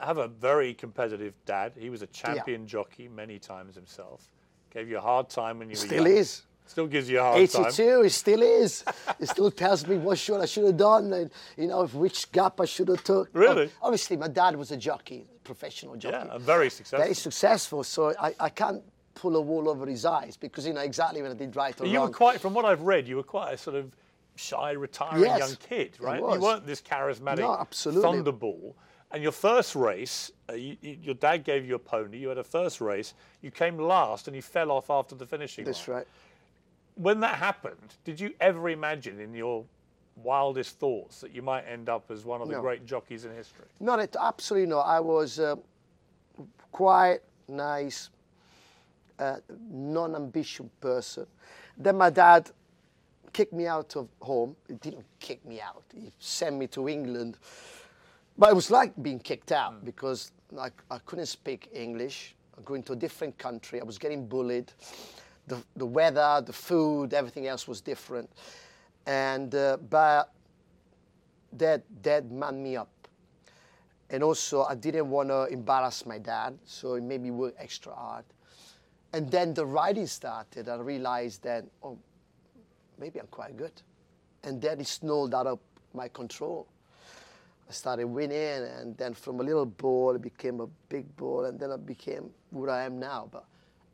have 0.00 0.18
a 0.18 0.28
very 0.28 0.74
competitive 0.74 1.34
dad. 1.44 1.72
He 1.76 1.90
was 1.90 2.02
a 2.02 2.06
champion 2.08 2.66
jockey 2.66 3.08
many 3.08 3.38
times 3.38 3.74
himself. 3.74 4.30
Gave 4.70 4.88
you 4.88 4.98
a 4.98 5.00
hard 5.00 5.28
time 5.28 5.58
when 5.58 5.68
you 5.70 5.74
were 5.76 5.80
young. 5.86 5.88
Still 5.88 6.06
is. 6.06 6.42
Still 6.66 6.86
gives 6.86 7.08
you 7.08 7.18
a 7.18 7.22
hard 7.22 7.50
time. 7.50 7.64
82, 7.66 8.02
it 8.02 8.10
still 8.10 8.42
is. 8.42 8.84
it 9.18 9.28
still 9.28 9.50
tells 9.50 9.86
me 9.86 9.96
what 9.96 10.18
should 10.18 10.40
I 10.40 10.44
should 10.44 10.64
have 10.66 10.76
done, 10.76 11.12
and 11.14 11.30
you 11.56 11.66
know 11.66 11.86
which 11.86 12.30
gap 12.30 12.60
I 12.60 12.66
should 12.66 12.88
have 12.88 13.02
took. 13.02 13.30
Really? 13.32 13.64
Ob- 13.64 13.70
Obviously, 13.82 14.18
my 14.18 14.28
dad 14.28 14.54
was 14.54 14.70
a 14.70 14.76
jockey, 14.76 15.26
professional 15.44 15.96
jockey. 15.96 16.28
Yeah, 16.30 16.38
very 16.38 16.68
successful. 16.68 16.98
Very 16.98 17.14
successful. 17.14 17.84
So 17.84 18.14
I, 18.20 18.34
I 18.38 18.48
can't 18.50 18.82
pull 19.14 19.34
a 19.36 19.40
wool 19.40 19.68
over 19.68 19.86
his 19.86 20.04
eyes 20.04 20.36
because 20.36 20.66
you 20.66 20.74
know 20.74 20.82
exactly 20.82 21.22
when 21.22 21.30
I 21.30 21.34
did 21.34 21.56
right 21.56 21.78
or 21.80 21.84
wrong. 21.84 21.92
You 21.92 22.00
were 22.02 22.10
quite, 22.10 22.38
from 22.38 22.52
what 22.52 22.66
I've 22.66 22.82
read, 22.82 23.08
you 23.08 23.16
were 23.16 23.22
quite 23.22 23.54
a 23.54 23.56
sort 23.56 23.74
of 23.74 23.90
shy, 24.36 24.72
retiring 24.72 25.22
Yes, 25.22 25.38
young 25.38 25.56
kid, 25.68 25.96
right? 25.98 26.20
You 26.20 26.38
weren't 26.40 26.66
this 26.66 26.82
charismatic 26.82 27.38
No, 27.38 27.56
absolutely. 27.58 28.02
thunderball. 28.20 28.74
And 29.10 29.22
your 29.22 29.32
first 29.32 29.74
race, 29.74 30.30
uh, 30.50 30.54
you, 30.54 30.76
you, 30.82 30.98
your 31.02 31.14
dad 31.14 31.44
gave 31.44 31.66
you 31.66 31.76
a 31.76 31.78
pony. 31.78 32.18
You 32.18 32.28
had 32.28 32.38
a 32.38 32.44
first 32.44 32.80
race. 32.80 33.14
You 33.40 33.50
came 33.50 33.78
last, 33.78 34.28
and 34.28 34.36
you 34.36 34.42
fell 34.42 34.70
off 34.70 34.90
after 34.90 35.14
the 35.14 35.24
finishing 35.24 35.64
That's 35.64 35.86
line. 35.88 35.98
right. 35.98 36.06
When 36.96 37.20
that 37.20 37.36
happened, 37.36 37.94
did 38.04 38.20
you 38.20 38.34
ever 38.40 38.68
imagine 38.68 39.20
in 39.20 39.32
your 39.32 39.64
wildest 40.16 40.78
thoughts 40.78 41.20
that 41.20 41.32
you 41.34 41.42
might 41.42 41.62
end 41.62 41.88
up 41.88 42.10
as 42.10 42.24
one 42.24 42.42
of 42.42 42.48
the 42.48 42.54
No. 42.54 42.60
great 42.60 42.84
jockeys 42.84 43.24
in 43.24 43.34
history? 43.34 43.66
Not 43.80 44.00
at 44.00 44.16
absolutely 44.18 44.66
not. 44.68 44.82
I 44.82 45.00
was 45.00 45.38
uh, 45.38 45.56
quiet, 46.72 47.24
nice, 47.46 48.10
uh, 49.18 49.36
non-ambition 49.70 50.70
person. 50.80 51.26
Then 51.76 51.96
my 51.96 52.10
dad 52.10 52.50
kicked 53.32 53.52
me 53.52 53.66
out 53.66 53.96
of 53.96 54.08
home. 54.20 54.56
He 54.66 54.74
didn't 54.74 55.06
kick 55.20 55.44
me 55.46 55.60
out. 55.60 55.84
He 55.94 56.12
sent 56.18 56.56
me 56.56 56.66
to 56.68 56.88
England. 56.88 57.38
But 58.38 58.50
it 58.50 58.54
was 58.54 58.70
like 58.70 58.92
being 59.02 59.18
kicked 59.18 59.50
out 59.50 59.84
because 59.84 60.30
I, 60.56 60.70
I 60.90 60.98
couldn't 60.98 61.26
speak 61.26 61.68
English. 61.72 62.36
I'm 62.56 62.62
going 62.62 62.84
to 62.84 62.92
a 62.92 62.96
different 62.96 63.36
country. 63.36 63.80
I 63.80 63.84
was 63.84 63.98
getting 63.98 64.28
bullied. 64.28 64.72
The, 65.48 65.60
the 65.76 65.86
weather, 65.86 66.42
the 66.46 66.52
food, 66.52 67.14
everything 67.14 67.48
else 67.48 67.66
was 67.66 67.80
different. 67.80 68.30
And 69.06 69.54
uh, 69.54 69.78
but 69.78 70.32
that 71.54 71.82
that 72.02 72.30
man 72.30 72.62
me 72.62 72.76
up. 72.76 72.90
And 74.10 74.22
also, 74.22 74.64
I 74.64 74.74
didn't 74.74 75.10
want 75.10 75.28
to 75.30 75.46
embarrass 75.46 76.06
my 76.06 76.18
dad, 76.18 76.58
so 76.64 76.94
it 76.94 77.02
made 77.02 77.20
me 77.20 77.30
work 77.30 77.54
extra 77.58 77.94
hard. 77.94 78.24
And 79.12 79.30
then 79.30 79.52
the 79.52 79.66
writing 79.66 80.06
started. 80.06 80.68
I 80.68 80.76
realized 80.76 81.42
that, 81.42 81.64
oh, 81.82 81.98
maybe 82.98 83.18
I'm 83.18 83.26
quite 83.26 83.56
good. 83.56 83.72
And 84.44 84.62
then 84.62 84.80
it 84.80 84.86
snowed 84.86 85.34
out 85.34 85.46
of 85.46 85.58
my 85.92 86.08
control. 86.08 86.68
I 87.68 87.72
started 87.72 88.06
winning, 88.06 88.64
and 88.80 88.96
then 88.96 89.12
from 89.12 89.40
a 89.40 89.42
little 89.42 89.66
ball, 89.66 90.14
it 90.14 90.22
became 90.22 90.60
a 90.60 90.66
big 90.88 91.14
ball, 91.16 91.44
and 91.44 91.60
then 91.60 91.70
I 91.70 91.76
became 91.76 92.30
what 92.50 92.70
I 92.70 92.84
am 92.84 92.98
now. 92.98 93.28
But 93.30 93.44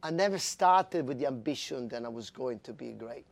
I 0.02 0.10
never 0.10 0.38
started 0.38 1.08
with 1.08 1.18
the 1.18 1.26
ambition 1.26 1.88
that 1.88 2.04
I 2.04 2.08
was 2.08 2.30
going 2.30 2.60
to 2.60 2.72
be 2.72 2.92
great. 2.92 3.24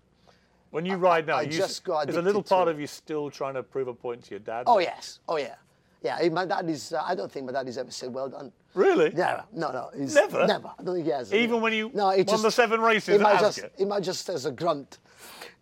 When 0.70 0.84
you 0.84 0.96
ride 0.96 1.26
now, 1.26 1.36
I 1.36 1.42
you, 1.42 1.50
just 1.50 1.84
got 1.84 2.06
there's 2.06 2.16
a 2.16 2.22
little 2.22 2.42
part 2.42 2.66
of 2.66 2.80
you 2.80 2.86
still 2.86 3.30
trying 3.30 3.54
to 3.54 3.62
prove 3.62 3.88
a 3.88 3.94
point 3.94 4.24
to 4.24 4.30
your 4.30 4.40
dad. 4.40 4.64
Oh 4.66 4.78
yes, 4.78 5.20
oh 5.28 5.36
yeah, 5.36 5.54
yeah. 6.02 6.28
My 6.30 6.46
dad 6.46 6.68
is. 6.68 6.92
Uh, 6.92 7.04
I 7.06 7.14
don't 7.14 7.30
think 7.30 7.46
my 7.46 7.52
dad 7.52 7.66
has 7.66 7.78
ever 7.78 7.90
said 7.90 8.12
well 8.12 8.28
done. 8.28 8.50
Really? 8.74 9.10
Never. 9.10 9.44
No, 9.52 9.70
no. 9.70 9.90
He's, 9.94 10.14
Never? 10.14 10.46
Never. 10.46 10.72
I 10.78 10.82
don't 10.82 10.94
think 10.94 11.06
he 11.06 11.12
has. 11.12 11.32
Even 11.32 11.60
when 11.60 11.74
you 11.74 11.90
no, 11.92 12.06
won 12.06 12.24
just, 12.24 12.42
the 12.42 12.50
seven 12.50 12.80
races 12.80 13.16
He 13.16 13.22
might 13.22 13.38
just. 13.38 13.60
He 13.76 13.84
might 13.84 14.02
just 14.02 14.28
as 14.30 14.46
a 14.46 14.50
grunt. 14.50 14.98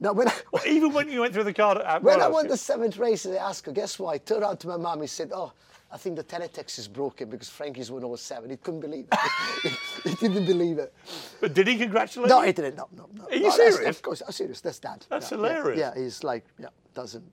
No, 0.01 0.13
when 0.13 0.29
I, 0.29 0.33
Well, 0.51 0.63
even 0.67 0.93
when 0.93 1.11
you 1.11 1.21
went 1.21 1.35
through 1.35 1.45
the 1.45 1.53
card 1.53 1.79
at 1.79 2.03
when 2.03 2.21
I 2.21 2.29
won 2.29 2.49
the 2.49 2.57
seventh 2.57 2.97
race 2.97 3.27
at 3.27 3.37
Ascot, 3.37 3.75
guess 3.75 3.99
what? 3.99 4.15
I 4.15 4.19
turned 4.19 4.43
around 4.43 4.59
to 4.59 4.69
my 4.69 4.77
mum. 4.79 5.01
He 5.03 5.07
said, 5.07 5.31
"Oh, 5.35 5.53
I 5.93 5.99
think 5.99 6.17
the 6.17 6.25
teletext 6.25 6.79
is 6.79 6.89
broken 6.89 7.29
because 7.29 7.49
Frankie's 7.51 7.91
won 7.91 8.03
all 8.05 8.17
seven. 8.17 8.49
He 8.51 8.57
couldn't 8.57 8.81
believe 8.81 9.07
it. 9.13 9.73
he 10.05 10.15
didn't 10.15 10.47
believe 10.47 10.79
it. 10.79 10.95
But 11.41 11.53
did 11.53 11.67
he 11.69 11.77
congratulate 11.77 12.31
No, 12.31 12.41
you? 12.41 12.47
he 12.47 12.53
didn't. 12.53 12.77
No, 12.77 12.89
no, 12.97 13.09
no. 13.15 13.25
Are 13.27 13.35
you 13.35 13.43
no, 13.43 13.51
serious? 13.51 13.97
Of 13.97 14.03
course, 14.03 14.23
I'm 14.27 14.33
serious. 14.33 14.61
That's 14.61 14.79
dad. 14.79 15.05
That's 15.11 15.31
yeah, 15.31 15.39
yeah, 15.39 15.47
hilarious. 15.49 15.79
Yeah, 15.79 15.95
he's 15.95 16.25
like, 16.25 16.45
yeah, 16.59 16.69
doesn't. 16.95 17.25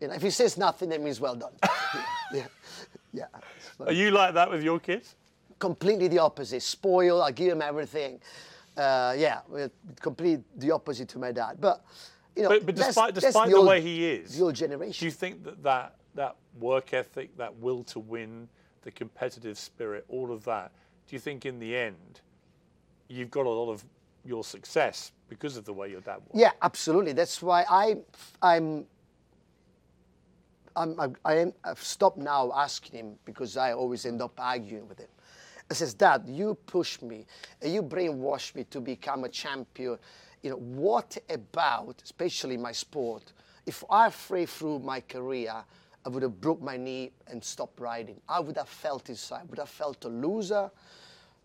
You 0.00 0.08
know, 0.08 0.14
if 0.14 0.22
he 0.22 0.30
says 0.30 0.56
nothing, 0.56 0.88
that 0.88 1.02
means 1.02 1.20
well 1.20 1.34
done. 1.36 1.52
yeah, 2.32 2.46
yeah. 3.12 3.24
Like- 3.78 3.90
Are 3.90 3.92
you 3.92 4.10
like 4.10 4.34
that 4.34 4.50
with 4.50 4.62
your 4.62 4.80
kids? 4.80 5.16
completely 5.60 6.08
the 6.08 6.18
opposite. 6.18 6.62
Spoil. 6.62 7.22
I 7.22 7.30
give 7.30 7.52
him 7.52 7.62
everything. 7.62 8.18
Uh, 8.76 9.14
yeah, 9.18 9.40
complete 10.00 10.40
the 10.58 10.70
opposite 10.70 11.08
to 11.08 11.18
my 11.18 11.32
dad. 11.32 11.56
But 11.60 11.84
you 12.36 12.44
know, 12.44 12.48
But, 12.50 12.66
but 12.66 12.76
that's- 12.76 12.94
despite, 12.94 13.14
that's 13.14 13.26
despite 13.26 13.46
the 13.46 13.52
the, 13.52 13.58
old- 13.58 13.68
way 13.68 13.80
he 13.80 14.06
is, 14.06 14.36
the 14.38 14.44
old 14.44 14.54
do 14.54 15.04
you 15.04 15.10
think 15.10 15.44
that, 15.44 15.62
that 15.62 15.96
that 16.14 16.36
work 16.58 16.92
ethic, 16.94 17.36
that 17.36 17.54
will 17.56 17.84
to 17.84 17.98
win, 18.00 18.48
the 18.82 18.90
competitive 18.90 19.58
spirit, 19.58 20.04
all 20.08 20.32
of 20.32 20.44
that, 20.44 20.72
do 21.06 21.14
you 21.16 21.20
think 21.20 21.44
in 21.46 21.58
the 21.58 21.76
end 21.76 22.20
you've 23.08 23.30
got 23.30 23.46
a 23.46 23.48
lot 23.50 23.70
of 23.70 23.84
your 24.24 24.44
success 24.44 25.12
because 25.28 25.56
of 25.56 25.64
the 25.64 25.72
way 25.72 25.90
your 25.90 26.00
dad 26.00 26.16
was? 26.28 26.40
Yeah, 26.40 26.52
absolutely. 26.62 27.12
That's 27.12 27.42
why 27.42 27.64
I, 27.68 27.96
I'm. 28.42 28.86
I'm, 30.76 30.98
I, 31.00 31.08
I 31.24 31.34
am, 31.38 31.52
I've 31.64 31.82
stopped 31.82 32.16
now 32.18 32.52
asking 32.54 32.98
him 32.98 33.14
because 33.24 33.56
I 33.56 33.72
always 33.72 34.06
end 34.06 34.22
up 34.22 34.32
arguing 34.38 34.88
with 34.88 34.98
him. 35.00 35.08
I 35.70 35.74
says, 35.74 35.94
Dad, 35.94 36.24
you 36.26 36.56
push 36.66 37.00
me, 37.00 37.26
you 37.62 37.82
brainwash 37.82 38.54
me 38.56 38.64
to 38.64 38.80
become 38.80 39.24
a 39.24 39.28
champion. 39.28 39.98
You 40.42 40.50
know, 40.50 40.56
what 40.56 41.16
about, 41.28 42.00
especially 42.02 42.56
my 42.56 42.72
sport, 42.72 43.32
if 43.66 43.84
I 43.88 44.10
fray 44.10 44.46
through 44.46 44.80
my 44.80 45.00
career, 45.00 45.54
I 46.04 46.08
would 46.08 46.22
have 46.22 46.40
broke 46.40 46.60
my 46.60 46.76
knee 46.76 47.12
and 47.28 47.44
stopped 47.44 47.78
riding. 47.78 48.20
I 48.28 48.40
would 48.40 48.56
have 48.56 48.68
felt 48.68 49.08
inside, 49.10 49.42
I 49.42 49.44
would 49.44 49.58
have 49.58 49.68
felt 49.68 50.04
a 50.06 50.08
loser, 50.08 50.70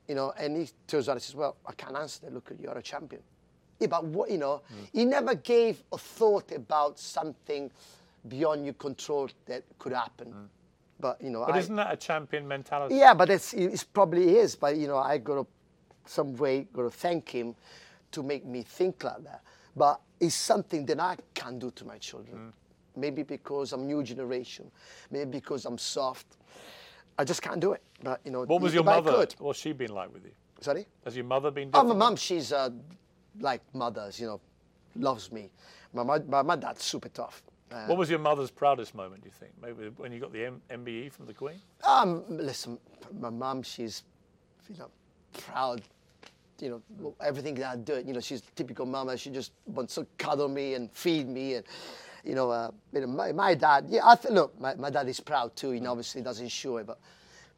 you 0.07 0.15
know, 0.15 0.33
and 0.39 0.57
he 0.57 0.69
turns 0.87 1.07
around 1.07 1.17
and 1.17 1.23
says, 1.23 1.35
well, 1.35 1.57
I 1.65 1.73
can't 1.73 1.95
answer 1.95 2.21
that. 2.23 2.33
Look, 2.33 2.51
you're 2.59 2.77
a 2.77 2.81
champion. 2.81 3.21
Yeah, 3.79 3.87
but 3.87 4.05
what, 4.05 4.31
you 4.31 4.37
know, 4.37 4.61
mm. 4.73 4.87
he 4.93 5.05
never 5.05 5.35
gave 5.35 5.83
a 5.91 5.97
thought 5.97 6.51
about 6.51 6.97
something 6.97 7.69
beyond 8.27 8.65
your 8.65 8.75
control 8.75 9.29
that 9.45 9.63
could 9.77 9.93
happen. 9.93 10.31
Mm. 10.31 10.47
But, 10.99 11.21
you 11.21 11.29
know, 11.29 11.43
But 11.45 11.55
I, 11.55 11.59
isn't 11.59 11.75
that 11.75 11.93
a 11.93 11.97
champion 11.97 12.47
mentality? 12.47 12.95
yeah, 12.95 13.13
but 13.13 13.29
it's, 13.29 13.53
it's 13.53 13.83
probably 13.83 14.37
is. 14.37 14.55
But 14.55 14.77
you 14.77 14.87
know, 14.87 14.97
I 14.97 15.17
got 15.17 15.35
to 15.35 15.47
some 16.05 16.35
way 16.37 16.67
got 16.71 16.83
to 16.83 16.89
thank 16.89 17.29
him 17.29 17.55
to 18.11 18.23
make 18.23 18.45
me 18.45 18.63
think 18.63 19.03
like 19.03 19.23
that. 19.23 19.41
But 19.75 19.99
it's 20.19 20.35
something 20.35 20.85
that 20.85 20.99
I 20.99 21.17
can't 21.33 21.59
do 21.59 21.71
to 21.71 21.85
my 21.85 21.97
children. 21.97 22.37
Mm. 22.37 22.53
Maybe 22.97 23.23
because 23.23 23.73
I'm 23.73 23.85
new 23.85 24.03
generation. 24.03 24.71
Maybe 25.11 25.31
because 25.31 25.65
I'm 25.65 25.77
soft. 25.77 26.25
I 27.17 27.23
just 27.25 27.41
can't 27.41 27.59
do 27.59 27.73
it. 27.73 27.81
But 28.01 28.21
you 28.23 28.31
know, 28.31 28.43
What 28.45 28.61
was 28.61 28.73
your 28.73 28.83
mother? 28.83 29.27
What's 29.39 29.59
she 29.59 29.73
been 29.73 29.93
like 29.93 30.13
with 30.13 30.23
you? 30.23 30.31
Sorry. 30.61 30.85
Has 31.03 31.15
your 31.15 31.25
mother 31.25 31.51
been 31.51 31.69
Oh, 31.73 31.83
my 31.83 31.93
mum, 31.93 32.15
she's 32.15 32.53
uh, 32.53 32.69
like 33.39 33.61
mothers. 33.73 34.19
You 34.19 34.27
know, 34.27 34.41
loves 34.95 35.31
me. 35.31 35.51
My, 35.93 36.03
my, 36.03 36.41
my 36.41 36.55
dad's 36.55 36.83
super 36.83 37.09
tough. 37.09 37.41
Uh, 37.71 37.85
What 37.87 37.97
was 37.97 38.09
your 38.09 38.19
mother's 38.19 38.51
proudest 38.51 38.93
moment, 38.95 39.23
do 39.23 39.27
you 39.27 39.33
think? 39.33 39.51
Maybe 39.61 39.89
when 39.97 40.11
you 40.11 40.19
got 40.19 40.31
the 40.31 40.45
M- 40.45 40.61
MBE 40.69 41.11
from 41.11 41.25
the 41.25 41.33
Queen? 41.33 41.59
Um, 41.83 42.23
listen, 42.29 42.77
my 43.19 43.29
mum, 43.29 43.63
she's, 43.63 44.03
you 44.69 44.77
know, 44.77 44.89
proud. 45.33 45.81
You 46.61 46.81
know, 47.01 47.15
everything 47.21 47.55
that 47.55 47.65
I 47.73 47.75
do. 47.75 48.01
You 48.05 48.13
know, 48.13 48.21
she's 48.21 48.39
a 48.39 48.51
typical 48.55 48.85
mama. 48.85 49.17
She 49.17 49.29
just 49.29 49.51
wants 49.65 49.95
to 49.95 50.05
cuddle 50.17 50.47
me 50.47 50.75
and 50.75 50.89
feed 50.91 51.27
me, 51.27 51.55
and 51.55 51.65
you 52.23 52.33
know, 52.33 52.49
uh, 52.49 52.71
you 52.93 53.01
know, 53.01 53.07
my, 53.07 53.33
my 53.33 53.55
dad. 53.55 53.87
Yeah, 53.89 54.01
I 54.05 54.15
th- 54.15 54.33
look, 54.33 54.57
my, 54.59 54.73
my 54.75 54.89
dad 54.89 55.09
is 55.09 55.19
proud 55.19 55.53
too. 55.57 55.73
You 55.73 55.81
know, 55.81 55.91
obviously 55.91 56.21
doesn't 56.21 56.47
show 56.47 56.77
it, 56.77 56.87
but, 56.87 56.97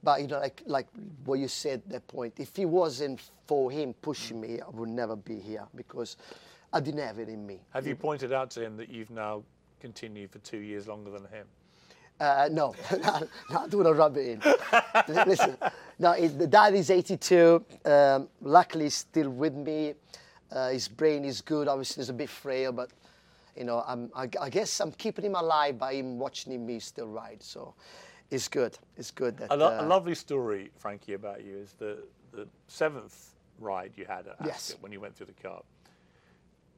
but 0.01 0.19
you 0.21 0.27
know, 0.27 0.39
like 0.39 0.63
like 0.65 0.87
what 1.25 1.37
you 1.37 1.47
said 1.47 1.83
that 1.89 2.07
point. 2.07 2.33
If 2.39 2.57
it 2.57 2.65
wasn't 2.65 3.21
for 3.45 3.69
him 3.69 3.93
pushing 4.01 4.41
me, 4.41 4.61
I 4.61 4.69
would 4.71 4.89
never 4.89 5.15
be 5.15 5.37
here 5.39 5.67
because 5.75 6.17
I 6.73 6.79
didn't 6.79 7.01
have 7.01 7.19
it 7.19 7.29
in 7.29 7.45
me. 7.45 7.59
Have 7.71 7.85
you 7.85 7.95
pointed 7.95 8.33
out 8.33 8.49
to 8.51 8.63
him 8.63 8.77
that 8.77 8.89
you've 8.89 9.11
now 9.11 9.43
continue 9.79 10.27
for 10.27 10.39
two 10.39 10.59
years 10.59 10.87
longer 10.87 11.11
than 11.11 11.23
him? 11.25 11.47
Uh, 12.19 12.49
no, 12.51 12.73
no, 12.91 12.97
no, 13.51 13.59
I 13.59 13.67
don't 13.67 13.75
want 13.75 13.87
to 13.87 13.93
rub 13.93 14.17
it 14.17 14.27
in. 14.27 14.41
Listen, 15.27 15.55
no, 15.99 16.11
it, 16.13 16.37
the 16.39 16.47
dad 16.47 16.73
is 16.73 16.89
82. 16.89 17.63
Um, 17.85 18.27
luckily, 18.41 18.85
he's 18.85 18.95
still 18.95 19.29
with 19.29 19.53
me. 19.53 19.93
Uh, 20.51 20.69
his 20.69 20.87
brain 20.87 21.25
is 21.25 21.41
good. 21.41 21.67
Obviously, 21.67 22.01
he's 22.01 22.09
a 22.09 22.13
bit 22.13 22.29
frail, 22.29 22.71
but 22.71 22.89
you 23.55 23.65
know, 23.65 23.83
I'm, 23.87 24.09
I, 24.15 24.29
I 24.41 24.49
guess 24.49 24.79
I'm 24.79 24.91
keeping 24.93 25.25
him 25.25 25.35
alive 25.35 25.77
by 25.77 25.93
him 25.93 26.17
watching 26.17 26.65
me 26.65 26.79
still 26.79 27.07
ride. 27.07 27.41
So 27.43 27.75
it's 28.31 28.47
good. 28.47 28.77
It's 28.97 29.11
good. 29.11 29.37
That, 29.37 29.51
A, 29.51 29.57
lo- 29.57 29.77
uh, 29.77 29.83
a 29.83 29.85
lovely 29.85 30.15
story, 30.15 30.71
Frankie, 30.77 31.13
about 31.13 31.43
you 31.43 31.57
is 31.57 31.73
the, 31.73 32.03
the 32.31 32.47
seventh 32.67 33.35
ride 33.59 33.91
you 33.95 34.05
had 34.05 34.27
at 34.27 34.37
Yes. 34.43 34.75
When 34.79 34.91
you 34.91 34.99
went 34.99 35.15
through 35.15 35.27
the 35.27 35.41
Cup. 35.41 35.65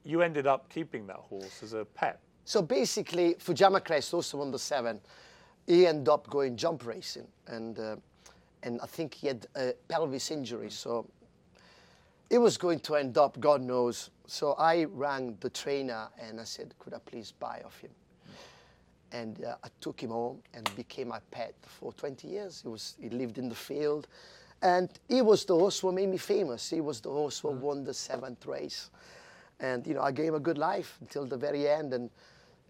You 0.03 0.21
ended 0.21 0.47
up 0.47 0.69
keeping 0.69 1.07
that 1.07 1.17
horse 1.17 1.61
as 1.61 1.73
a 1.73 1.85
pet. 1.85 2.19
So 2.49 2.63
basically, 2.63 3.35
Fujiyama 3.35 3.85
Crest 3.85 4.11
also 4.11 4.39
won 4.39 4.49
the 4.49 4.57
seven. 4.57 4.99
He 5.67 5.85
ended 5.85 6.09
up 6.09 6.27
going 6.31 6.57
jump 6.57 6.83
racing, 6.83 7.27
and 7.45 7.77
uh, 7.77 7.95
and 8.63 8.81
I 8.81 8.87
think 8.87 9.13
he 9.13 9.27
had 9.27 9.45
a 9.55 9.73
pelvis 9.87 10.31
injury, 10.31 10.71
so 10.71 11.05
it 12.27 12.39
was 12.39 12.57
going 12.57 12.79
to 12.79 12.95
end 12.95 13.19
up, 13.19 13.39
God 13.39 13.61
knows. 13.61 14.09
So 14.25 14.53
I 14.53 14.85
rang 14.85 15.37
the 15.41 15.51
trainer 15.51 16.07
and 16.19 16.41
I 16.41 16.43
said, 16.43 16.73
could 16.79 16.95
I 16.95 16.97
please 17.05 17.31
buy 17.31 17.61
off 17.63 17.79
him? 17.81 17.91
And 19.11 19.45
uh, 19.45 19.57
I 19.63 19.67
took 19.79 20.01
him 20.01 20.09
home 20.09 20.41
and 20.55 20.75
became 20.75 21.09
my 21.09 21.19
pet 21.29 21.53
for 21.61 21.93
20 21.93 22.27
years. 22.27 22.61
He 22.63 22.67
was 22.67 22.95
he 22.99 23.09
lived 23.09 23.37
in 23.37 23.47
the 23.47 23.53
field, 23.69 24.07
and 24.63 24.89
he 25.07 25.21
was 25.21 25.45
the 25.45 25.53
horse 25.53 25.81
who 25.81 25.91
made 25.91 26.09
me 26.09 26.17
famous. 26.17 26.67
He 26.67 26.81
was 26.81 26.99
the 26.99 27.11
horse 27.11 27.37
who 27.41 27.49
won 27.49 27.83
the 27.83 27.93
seventh 27.93 28.47
race, 28.47 28.89
and 29.59 29.85
you 29.85 29.93
know 29.93 30.01
I 30.01 30.11
gave 30.11 30.29
him 30.29 30.35
a 30.35 30.39
good 30.39 30.57
life 30.57 30.97
until 31.01 31.27
the 31.27 31.37
very 31.37 31.69
end. 31.69 31.93
And 31.93 32.09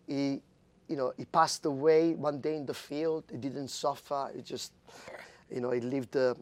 he, 0.09 0.41
you 0.87 0.95
know, 0.97 1.13
he 1.17 1.25
passed 1.25 1.65
away 1.65 2.15
one 2.15 2.41
day 2.41 2.55
in 2.55 2.65
the 2.65 2.73
field. 2.73 3.23
He 3.31 3.37
didn't 3.37 3.67
suffer. 3.69 4.31
He 4.35 4.41
just, 4.41 4.73
you 5.51 5.61
know, 5.61 5.69
he 5.71 5.79
lived 5.79 6.15
a 6.15 6.35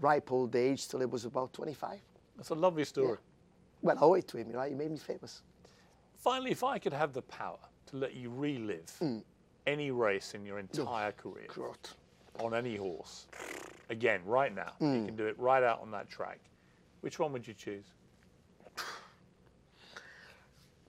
ripe 0.00 0.32
old 0.32 0.56
age 0.56 0.88
till 0.88 1.00
he 1.00 1.06
was 1.06 1.26
about 1.26 1.52
25. 1.52 2.00
That's 2.36 2.48
a 2.50 2.54
lovely 2.54 2.84
story. 2.84 3.18
Well, 3.82 3.96
I 3.98 4.00
owe 4.00 4.14
it 4.14 4.26
to 4.28 4.38
him, 4.38 4.50
right? 4.52 4.70
He 4.70 4.74
made 4.74 4.90
me 4.90 4.96
famous. 4.98 5.42
Finally, 6.16 6.50
if 6.50 6.64
I 6.64 6.78
could 6.78 6.92
have 6.94 7.12
the 7.12 7.22
power 7.22 7.58
to 7.86 7.96
let 7.96 8.14
you 8.14 8.30
relive 8.30 8.90
Mm. 9.00 9.22
any 9.66 9.90
race 9.90 10.34
in 10.34 10.44
your 10.46 10.58
entire 10.58 11.12
career 11.12 11.46
God. 11.54 11.76
on 12.38 12.54
any 12.54 12.76
horse, 12.76 13.26
again, 13.90 14.20
right 14.24 14.54
now, 14.54 14.72
Mm. 14.80 15.00
you 15.00 15.06
can 15.06 15.16
do 15.16 15.26
it 15.26 15.38
right 15.38 15.62
out 15.62 15.80
on 15.80 15.90
that 15.90 16.08
track, 16.08 16.38
which 17.02 17.18
one 17.18 17.32
would 17.32 17.46
you 17.46 17.54
choose? 17.54 17.84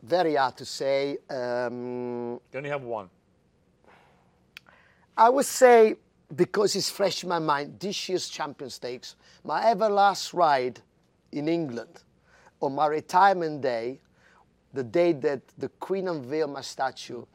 Very 0.01 0.35
hard 0.35 0.57
to 0.57 0.65
say. 0.65 1.17
Um, 1.29 2.39
You 2.51 2.57
only 2.57 2.69
have 2.69 2.83
one. 2.83 3.09
I 5.15 5.29
would 5.29 5.45
say, 5.45 5.95
because 6.35 6.75
it's 6.75 6.89
fresh 6.89 7.23
in 7.23 7.29
my 7.29 7.39
mind, 7.39 7.79
this 7.79 8.09
year's 8.09 8.27
Champion 8.29 8.69
Stakes, 8.69 9.15
my 9.43 9.65
ever 9.69 9.89
last 9.89 10.33
ride 10.33 10.81
in 11.31 11.47
England, 11.47 12.01
on 12.61 12.73
my 12.73 12.87
retirement 12.87 13.61
day, 13.61 13.99
the 14.73 14.83
day 14.83 15.13
that 15.13 15.41
the 15.57 15.69
Queen 15.79 16.07
unveiled 16.07 16.51
my 16.51 16.61
statue, 16.61 17.25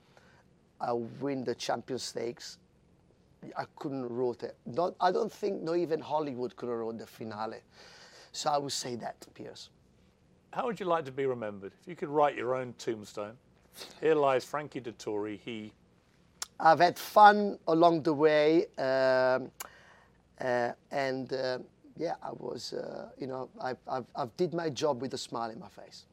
I 0.81 0.93
win 0.93 1.45
the 1.45 1.55
Champion 1.55 1.99
Stakes. 1.99 2.59
I 3.57 3.65
couldn't 3.77 4.09
wrote 4.09 4.43
it. 4.43 4.57
Not, 4.67 4.95
I 5.01 5.13
don't 5.13 5.33
think 5.33 5.63
not 5.63 5.77
even 5.77 6.01
Hollywood 6.01 6.57
could 6.57 6.69
have 6.69 6.79
wrote 6.79 6.99
the 6.99 7.07
finale. 7.07 7.59
So 8.33 8.51
I 8.51 8.59
would 8.59 8.73
say 8.73 8.97
that, 8.97 9.27
Piers. 9.35 9.71
How 10.57 10.65
would 10.65 10.81
you 10.81 10.87
like 10.87 11.05
to 11.05 11.13
be 11.13 11.27
remembered? 11.27 11.73
If 11.83 11.87
you 11.87 11.95
could 11.95 12.09
write 12.09 12.35
your 12.35 12.55
own 12.55 12.73
tombstone, 12.79 13.35
here 14.01 14.15
lies 14.15 14.43
Frankie 14.43 14.81
Dettori. 14.81 15.39
He 15.39 15.71
I've 16.59 16.81
had 16.81 16.99
fun 16.99 17.59
along 17.69 18.05
the 18.05 18.15
way, 18.15 18.65
um, 18.79 19.51
uh, 20.41 20.73
and 20.91 21.31
uh, 21.31 21.59
yeah, 21.99 22.15
I 22.23 22.31
was, 22.33 22.73
uh, 22.73 23.11
you 23.19 23.27
know, 23.27 23.51
I've, 23.61 23.77
I've, 23.87 24.07
I've 24.17 24.35
did 24.39 24.55
my 24.55 24.71
job 24.71 25.03
with 25.03 25.13
a 25.13 25.19
smile 25.19 25.51
in 25.51 25.61
my 25.61 25.69
face. 25.69 26.07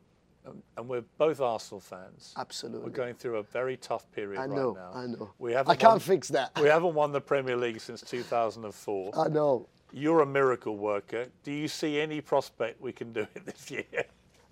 um, 0.46 0.62
and 0.76 0.90
we're 0.90 1.06
both 1.18 1.40
Arsenal 1.40 1.80
fans. 1.80 2.34
Absolutely. 2.36 2.90
We're 2.90 2.98
going 2.98 3.16
through 3.16 3.38
a 3.38 3.44
very 3.44 3.78
tough 3.78 4.12
period 4.12 4.38
I 4.42 4.48
right 4.48 4.58
know, 4.58 4.74
now. 4.74 4.92
I 4.94 5.06
know. 5.06 5.32
We 5.40 5.54
haven't 5.54 5.72
I 5.72 5.76
can't 5.78 5.94
won- 5.94 6.00
fix 6.02 6.28
that. 6.30 6.52
We 6.62 6.68
haven't 6.68 6.94
won 6.94 7.14
the 7.14 7.22
Premier 7.22 7.56
League 7.56 7.80
since 7.80 8.02
2004. 8.02 9.12
I 9.18 9.30
know. 9.30 9.70
You're 9.94 10.20
a 10.22 10.26
miracle 10.26 10.76
worker. 10.76 11.28
Do 11.44 11.54
you 11.54 11.70
see 11.70 12.02
any 12.02 12.20
prospect 12.20 12.82
we 12.82 12.92
can 12.92 13.14
do 13.14 13.22
it 13.36 13.46
this 13.46 13.72
year? 13.72 14.04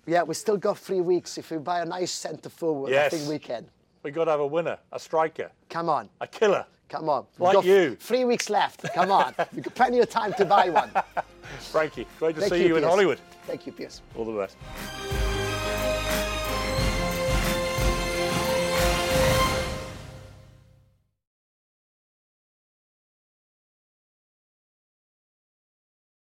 Yeah, 0.06 0.22
we 0.22 0.34
still 0.34 0.56
got 0.56 0.78
three 0.78 1.00
weeks. 1.00 1.38
If 1.38 1.50
we 1.50 1.58
buy 1.58 1.80
a 1.80 1.84
nice 1.84 2.10
centre 2.10 2.48
forward, 2.48 2.90
Yes. 2.90 3.12
I 3.12 3.16
think 3.16 3.28
we 3.30 3.38
can. 3.38 3.66
We've 4.02 4.12
got 4.14 4.24
to 4.24 4.32
have 4.32 4.40
a 4.40 4.46
winner, 4.46 4.78
a 4.90 4.98
striker, 4.98 5.50
Come 5.70 5.88
on, 5.88 6.08
a 6.20 6.26
killer. 6.26 6.66
come 6.88 7.08
on. 7.08 7.24
We've 7.38 7.40
Like 7.42 7.54
got 7.54 7.64
you. 7.64 7.96
Three 8.00 8.24
weeks 8.24 8.50
left. 8.50 8.82
Come 8.94 9.12
on. 9.12 9.32
We've 9.54 9.62
got 9.62 9.74
plenty 9.76 10.00
of 10.00 10.10
time 10.10 10.32
to 10.34 10.44
buy 10.44 10.70
one. 10.70 10.90
Frankie, 11.70 12.06
great 12.18 12.34
to 12.34 12.40
Thank 12.40 12.52
see 12.54 12.66
you, 12.66 12.76
in 12.76 12.82
Hollywood. 12.82 13.20
Thank 13.46 13.64
you, 13.66 13.72
Piers. 13.72 14.02
All 14.16 14.24
the 14.24 14.32
best. 14.32 14.56